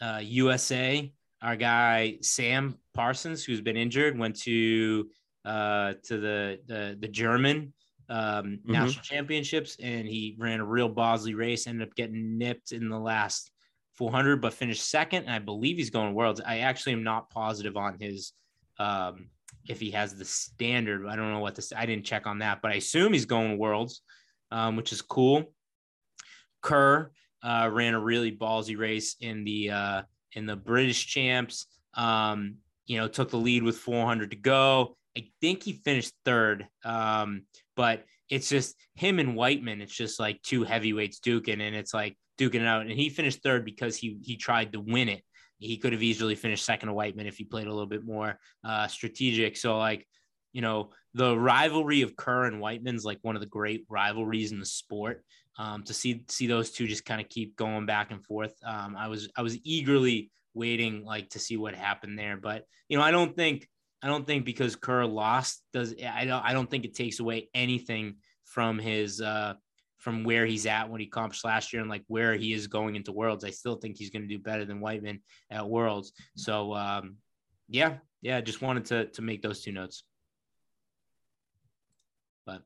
[0.00, 1.12] uh, USA.
[1.42, 5.08] Our guy Sam Parsons, who's been injured, went to
[5.44, 7.72] uh, to the the, the German
[8.08, 8.72] um, mm-hmm.
[8.72, 11.66] national championships, and he ran a real Bosley race.
[11.66, 13.50] Ended up getting nipped in the last
[13.94, 15.24] 400, but finished second.
[15.24, 16.40] And I believe he's going worlds.
[16.44, 18.32] I actually am not positive on his
[18.78, 19.28] um,
[19.68, 21.06] if he has the standard.
[21.06, 21.72] I don't know what this.
[21.76, 24.02] I didn't check on that, but I assume he's going worlds,
[24.50, 25.52] um, which is cool.
[26.60, 27.10] Kerr
[27.42, 30.02] uh, ran a really ballsy race in the uh,
[30.32, 31.66] in the British champs.
[31.94, 32.56] Um,
[32.86, 34.96] you know, took the lead with 400 to go.
[35.16, 36.66] I think he finished third.
[36.84, 37.42] Um,
[37.76, 39.80] but it's just him and Wightman.
[39.80, 42.82] It's just like two heavyweights duking, and it's like duking it out.
[42.82, 45.22] And he finished third because he he tried to win it.
[45.62, 48.38] He could have easily finished second to Wightman if he played a little bit more
[48.64, 49.56] uh, strategic.
[49.56, 50.06] So like,
[50.52, 54.60] you know, the rivalry of Kerr and Wightman's like one of the great rivalries in
[54.60, 55.24] the sport.
[55.58, 58.54] Um, to see see those two just kind of keep going back and forth.
[58.64, 62.96] Um, I was I was eagerly waiting like to see what happened there, but you
[62.96, 63.68] know, I don't think
[64.02, 67.50] I don't think because Kerr lost does I don't I don't think it takes away
[67.54, 69.54] anything from his uh
[70.02, 72.96] from where he's at when he accomplished last year and like where he is going
[72.96, 73.44] into worlds.
[73.44, 76.12] I still think he's going to do better than Wightman at worlds.
[76.36, 77.18] So um
[77.68, 80.02] yeah, yeah, just wanted to to make those two notes.
[82.44, 82.62] But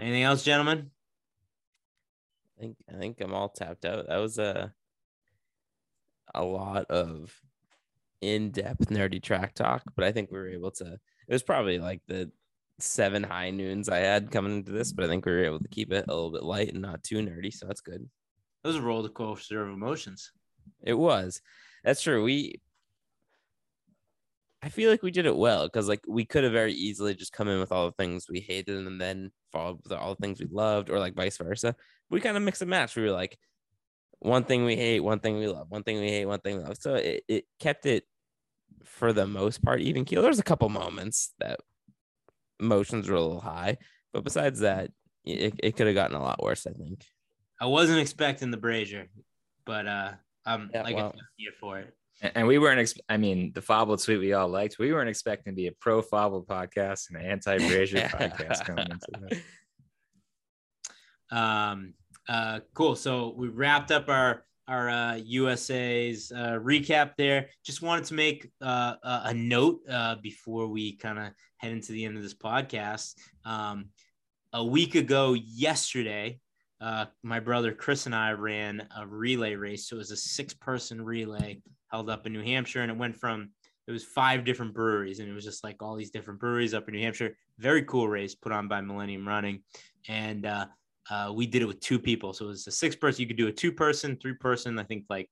[0.00, 0.90] anything else, gentlemen?
[2.58, 4.08] I think I think I'm all tapped out.
[4.08, 4.74] That was a
[6.34, 7.32] a lot of
[8.20, 10.94] in-depth nerdy track talk, but I think we were able to.
[11.28, 12.32] It was probably like the
[12.82, 15.68] seven high noons I had coming into this, but I think we were able to
[15.68, 18.08] keep it a little bit light and not too nerdy, so that's good.
[18.64, 20.32] It was a roller coaster of emotions.
[20.82, 21.40] It was.
[21.84, 22.22] That's true.
[22.22, 22.60] We
[24.62, 27.32] I feel like we did it well because like we could have very easily just
[27.32, 30.40] come in with all the things we hated and then followed with all the things
[30.40, 31.74] we loved, or like vice versa.
[32.10, 32.94] We kind of mix and match.
[32.94, 33.38] We were like,
[34.18, 36.64] one thing we hate, one thing we love, one thing we hate, one thing we
[36.64, 36.76] love.
[36.78, 38.04] So it, it kept it
[38.84, 40.22] for the most part even keel.
[40.22, 41.60] There's a couple moments that
[42.60, 43.78] emotions were a little high,
[44.12, 44.90] but besides that,
[45.24, 47.04] it, it could have gotten a lot worse, I think.
[47.60, 49.08] I wasn't expecting the Brazier,
[49.66, 50.12] but uh
[50.46, 51.14] I'm Yeah, like well.
[51.36, 51.94] here for it.
[52.22, 54.78] And- And we weren't, ex- I mean, the Fauble tweet we all liked.
[54.78, 58.90] We weren't expecting to be a pro Fauble podcast and an anti Brazier podcast coming
[58.90, 59.38] into that.
[61.30, 61.94] Um,
[62.28, 62.96] uh, cool.
[62.96, 67.48] So we wrapped up our our uh, USA's uh, recap there.
[67.64, 71.90] Just wanted to make uh, a, a note uh, before we kind of head into
[71.92, 73.14] the end of this podcast.
[73.44, 73.86] Um,
[74.52, 76.38] a week ago, yesterday,
[76.80, 79.88] uh, my brother Chris and I ran a relay race.
[79.88, 83.16] So it was a six person relay held up in New Hampshire, and it went
[83.16, 83.50] from
[83.88, 86.86] it was five different breweries, and it was just like all these different breweries up
[86.86, 87.36] in New Hampshire.
[87.58, 89.64] Very cool race put on by Millennium Running,
[90.08, 90.46] and
[91.10, 92.32] uh, we did it with two people.
[92.32, 93.20] So it was a six person.
[93.20, 95.28] You could do a two person, three person, I think like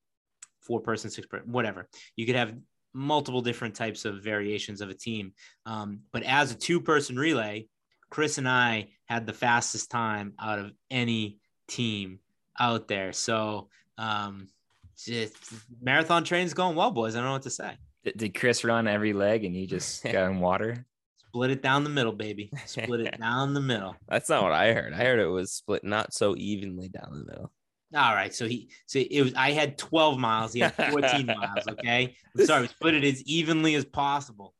[0.60, 1.88] four person, six person, whatever.
[2.16, 2.54] You could have
[2.92, 5.32] multiple different types of variations of a team.
[5.66, 7.68] Um, but as a two person relay,
[8.10, 11.38] Chris and I had the fastest time out of any
[11.68, 12.18] team
[12.58, 13.12] out there.
[13.12, 13.68] So
[13.98, 14.48] um,
[14.96, 15.36] just,
[15.80, 17.14] marathon train's going well, boys.
[17.14, 17.76] I don't know what to say.
[18.04, 20.86] Did, did Chris run every leg and you just got in water?
[21.28, 22.50] Split it down the middle, baby.
[22.64, 23.96] Split it down the middle.
[24.08, 24.94] That's not what I heard.
[24.94, 27.52] I heard it was split not so evenly down the middle.
[27.94, 28.34] All right.
[28.34, 30.52] So he, so it was, I had 12 miles.
[30.52, 31.68] He had 14 miles.
[31.68, 32.16] Okay.
[32.36, 32.62] I'm sorry.
[32.62, 34.54] We split it as evenly as possible.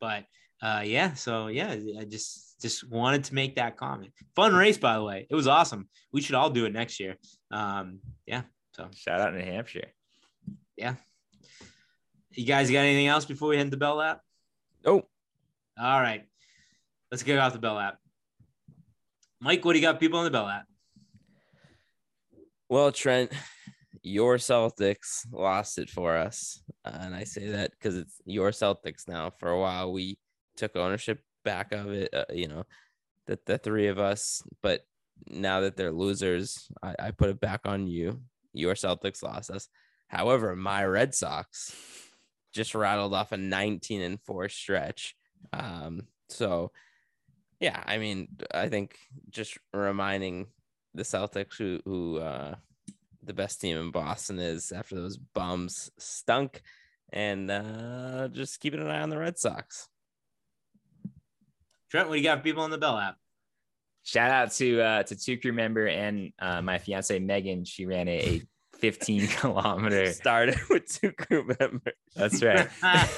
[0.00, 0.24] But
[0.62, 1.14] uh, yeah.
[1.14, 4.12] So yeah, I just, just wanted to make that comment.
[4.34, 5.26] Fun race, by the way.
[5.28, 5.88] It was awesome.
[6.12, 7.16] We should all do it next year.
[7.50, 8.42] Um, yeah.
[8.74, 9.88] So Shout out New Hampshire.
[10.76, 10.94] Yeah.
[12.30, 14.20] You guys got anything else before we head to Bell Lap?
[14.84, 15.02] Oh,
[15.78, 16.24] All right.
[17.10, 17.98] Let's kick off the Bell Lap.
[19.40, 20.66] Mike, what do you got people on the Bell Lap?
[22.68, 23.32] well, Trent,
[24.02, 26.62] your Celtics lost it for us.
[26.84, 29.30] Uh, and I say that because it's your Celtics now.
[29.38, 30.18] For a while, we
[30.56, 32.64] took ownership back of it, uh, you know,
[33.26, 34.42] the, the three of us.
[34.62, 34.82] But
[35.28, 38.20] now that they're losers, I, I put it back on you.
[38.52, 39.68] Your Celtics lost us.
[40.08, 41.74] However, my Red Sox
[42.52, 45.15] just rattled off a 19 and 4 stretch.
[45.52, 46.72] Um, so,
[47.60, 48.96] yeah, I mean, I think
[49.30, 50.48] just reminding
[50.94, 52.54] the Celtics who who uh
[53.22, 56.62] the best team in Boston is after those bums stunk
[57.12, 59.88] and uh just keeping an eye on the Red Sox.
[61.90, 63.16] Trent, what do you got for people on the Bell Lap.
[64.02, 67.64] Shout out to uh, to two crew member and uh, my fiance Megan.
[67.64, 68.42] She ran a, a
[68.78, 70.12] 15 kilometer.
[70.12, 71.94] Started with two crew members.
[72.14, 72.68] That's right.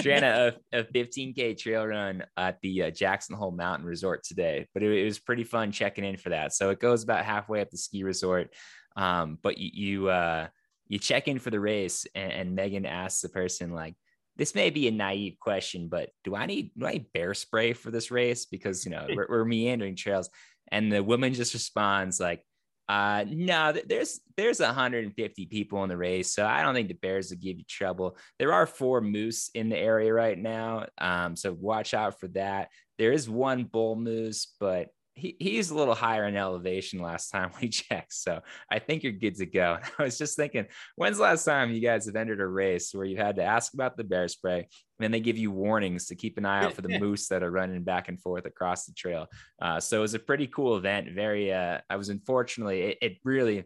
[0.00, 4.66] she ran a, a 15k trail run at the uh, Jackson Hole Mountain Resort today,
[4.74, 6.52] but it, it was pretty fun checking in for that.
[6.52, 8.52] So it goes about halfway up the ski resort,
[8.96, 10.48] um, but you you, uh,
[10.88, 13.94] you check in for the race, and, and Megan asks the person like,
[14.36, 17.72] "This may be a naive question, but do I need do I need bear spray
[17.72, 18.46] for this race?
[18.46, 20.28] Because you know we're, we're meandering trails."
[20.72, 22.44] And the woman just responds like,
[22.90, 27.30] uh, no, there's there's 150 people in the race, so I don't think the Bears
[27.30, 28.16] will give you trouble.
[28.40, 32.70] There are four moose in the area right now, um, so watch out for that.
[32.98, 37.50] There is one bull moose, but he, he's a little higher in elevation last time
[37.60, 38.14] we checked.
[38.14, 39.78] So I think you're good to go.
[39.98, 40.66] I was just thinking,
[40.96, 43.74] when's the last time you guys have entered a race where you had to ask
[43.74, 44.68] about the bear spray and
[44.98, 47.50] then they give you warnings to keep an eye out for the moose that are
[47.50, 49.26] running back and forth across the trail?
[49.60, 51.12] Uh, so it was a pretty cool event.
[51.14, 53.64] Very, uh, I was unfortunately, it, it really,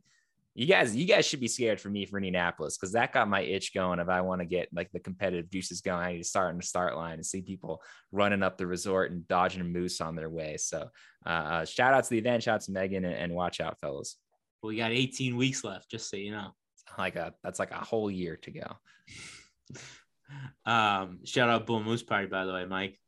[0.54, 3.40] you guys, you guys should be scared for me for Indianapolis because that got my
[3.40, 3.98] itch going.
[3.98, 6.58] If I want to get like the competitive juices going, I need to start in
[6.58, 7.82] the start line and see people
[8.12, 10.56] running up the resort and dodging a moose on their way.
[10.56, 10.88] So,
[11.26, 13.80] uh, uh, shout out to the event, shout out to Megan, and, and watch out,
[13.80, 14.16] fellas.
[14.62, 16.50] Well, We got 18 weeks left, just so you know.
[16.96, 18.76] Like a that's like a whole year to go.
[20.66, 22.98] Um, shout out Bull Moose Party, by the way, Mike.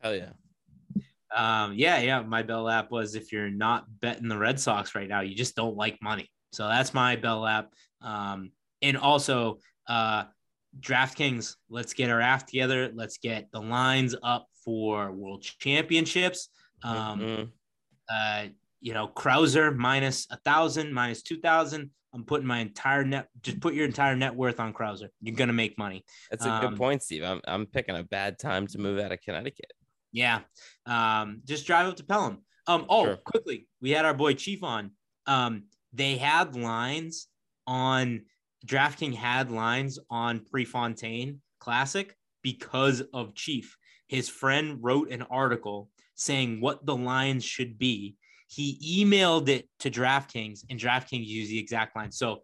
[0.00, 0.32] Hell yeah.
[1.34, 2.22] Um, yeah, yeah.
[2.22, 5.56] My bell lap was if you're not betting the Red Sox right now, you just
[5.56, 6.30] don't like money.
[6.56, 7.74] So that's my bell lap.
[8.00, 8.50] Um,
[8.80, 9.58] and also
[9.88, 10.24] uh
[10.80, 12.90] DraftKings, let's get our app together.
[12.94, 16.48] Let's get the lines up for world championships.
[16.82, 17.52] Um, Mhm.
[18.10, 18.48] uh,
[18.80, 21.90] you know, Crouser minus a thousand, minus two thousand.
[22.14, 23.28] I'm putting my entire net.
[23.42, 25.08] Just put your entire net worth on Crouser.
[25.20, 26.04] You're gonna make money.
[26.30, 27.22] That's a Um, good point, Steve.
[27.22, 29.72] I'm, I'm picking a bad time to move out of Connecticut.
[30.12, 30.40] Yeah.
[30.86, 32.44] Um, just drive up to Pelham.
[32.66, 33.16] Um, oh, Sure.
[33.16, 34.92] quickly, we had our boy Chief on.
[35.26, 35.64] Um,
[35.96, 37.28] they had lines
[37.66, 38.22] on
[38.66, 43.76] DraftKings had lines on Prefontaine Classic because of Chief.
[44.08, 48.16] His friend wrote an article saying what the lines should be.
[48.48, 52.12] He emailed it to DraftKings, and DraftKings used the exact line.
[52.12, 52.42] So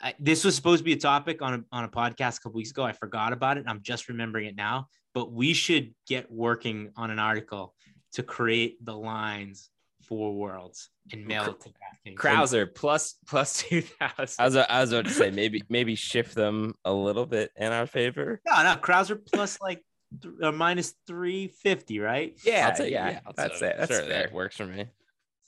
[0.00, 2.56] I, this was supposed to be a topic on a, on a podcast a couple
[2.56, 2.84] weeks ago.
[2.84, 3.60] I forgot about it.
[3.60, 4.88] And I'm just remembering it now.
[5.14, 7.74] But we should get working on an article
[8.12, 9.70] to create the lines
[10.02, 12.16] for Worlds and mail it to DraftKings.
[12.16, 14.36] Crouser plus plus two thousand.
[14.38, 17.72] I was, I was about to say maybe maybe shift them a little bit in
[17.72, 18.40] our favor.
[18.46, 19.82] No, no, Crouser plus like
[20.22, 22.38] th- uh, minus 350, right?
[22.44, 23.76] Yeah, I'll take yeah, I'll that's take it.
[23.78, 24.22] That's sure, fair.
[24.22, 24.86] that works for me.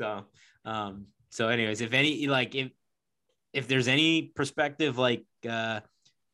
[0.00, 0.24] So,
[0.64, 2.70] um, so anyways, if any like if
[3.52, 5.80] if there's any perspective like uh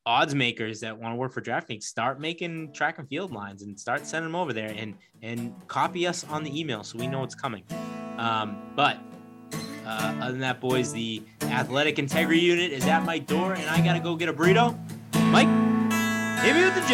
[0.05, 3.77] odds makers that want to work for DraftKings, start making track and field lines and
[3.77, 7.23] start sending them over there and and copy us on the email so we know
[7.23, 7.63] it's coming.
[8.17, 8.97] Um, but
[9.87, 13.81] uh, other than that, boys, the athletic integrity unit is at my door, and I
[13.81, 14.77] gotta go get a burrito.
[15.31, 15.47] Mike,
[16.43, 16.85] hit me with the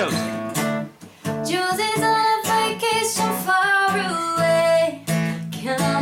[1.80, 5.04] is on a vacation far away.
[5.52, 5.93] Come around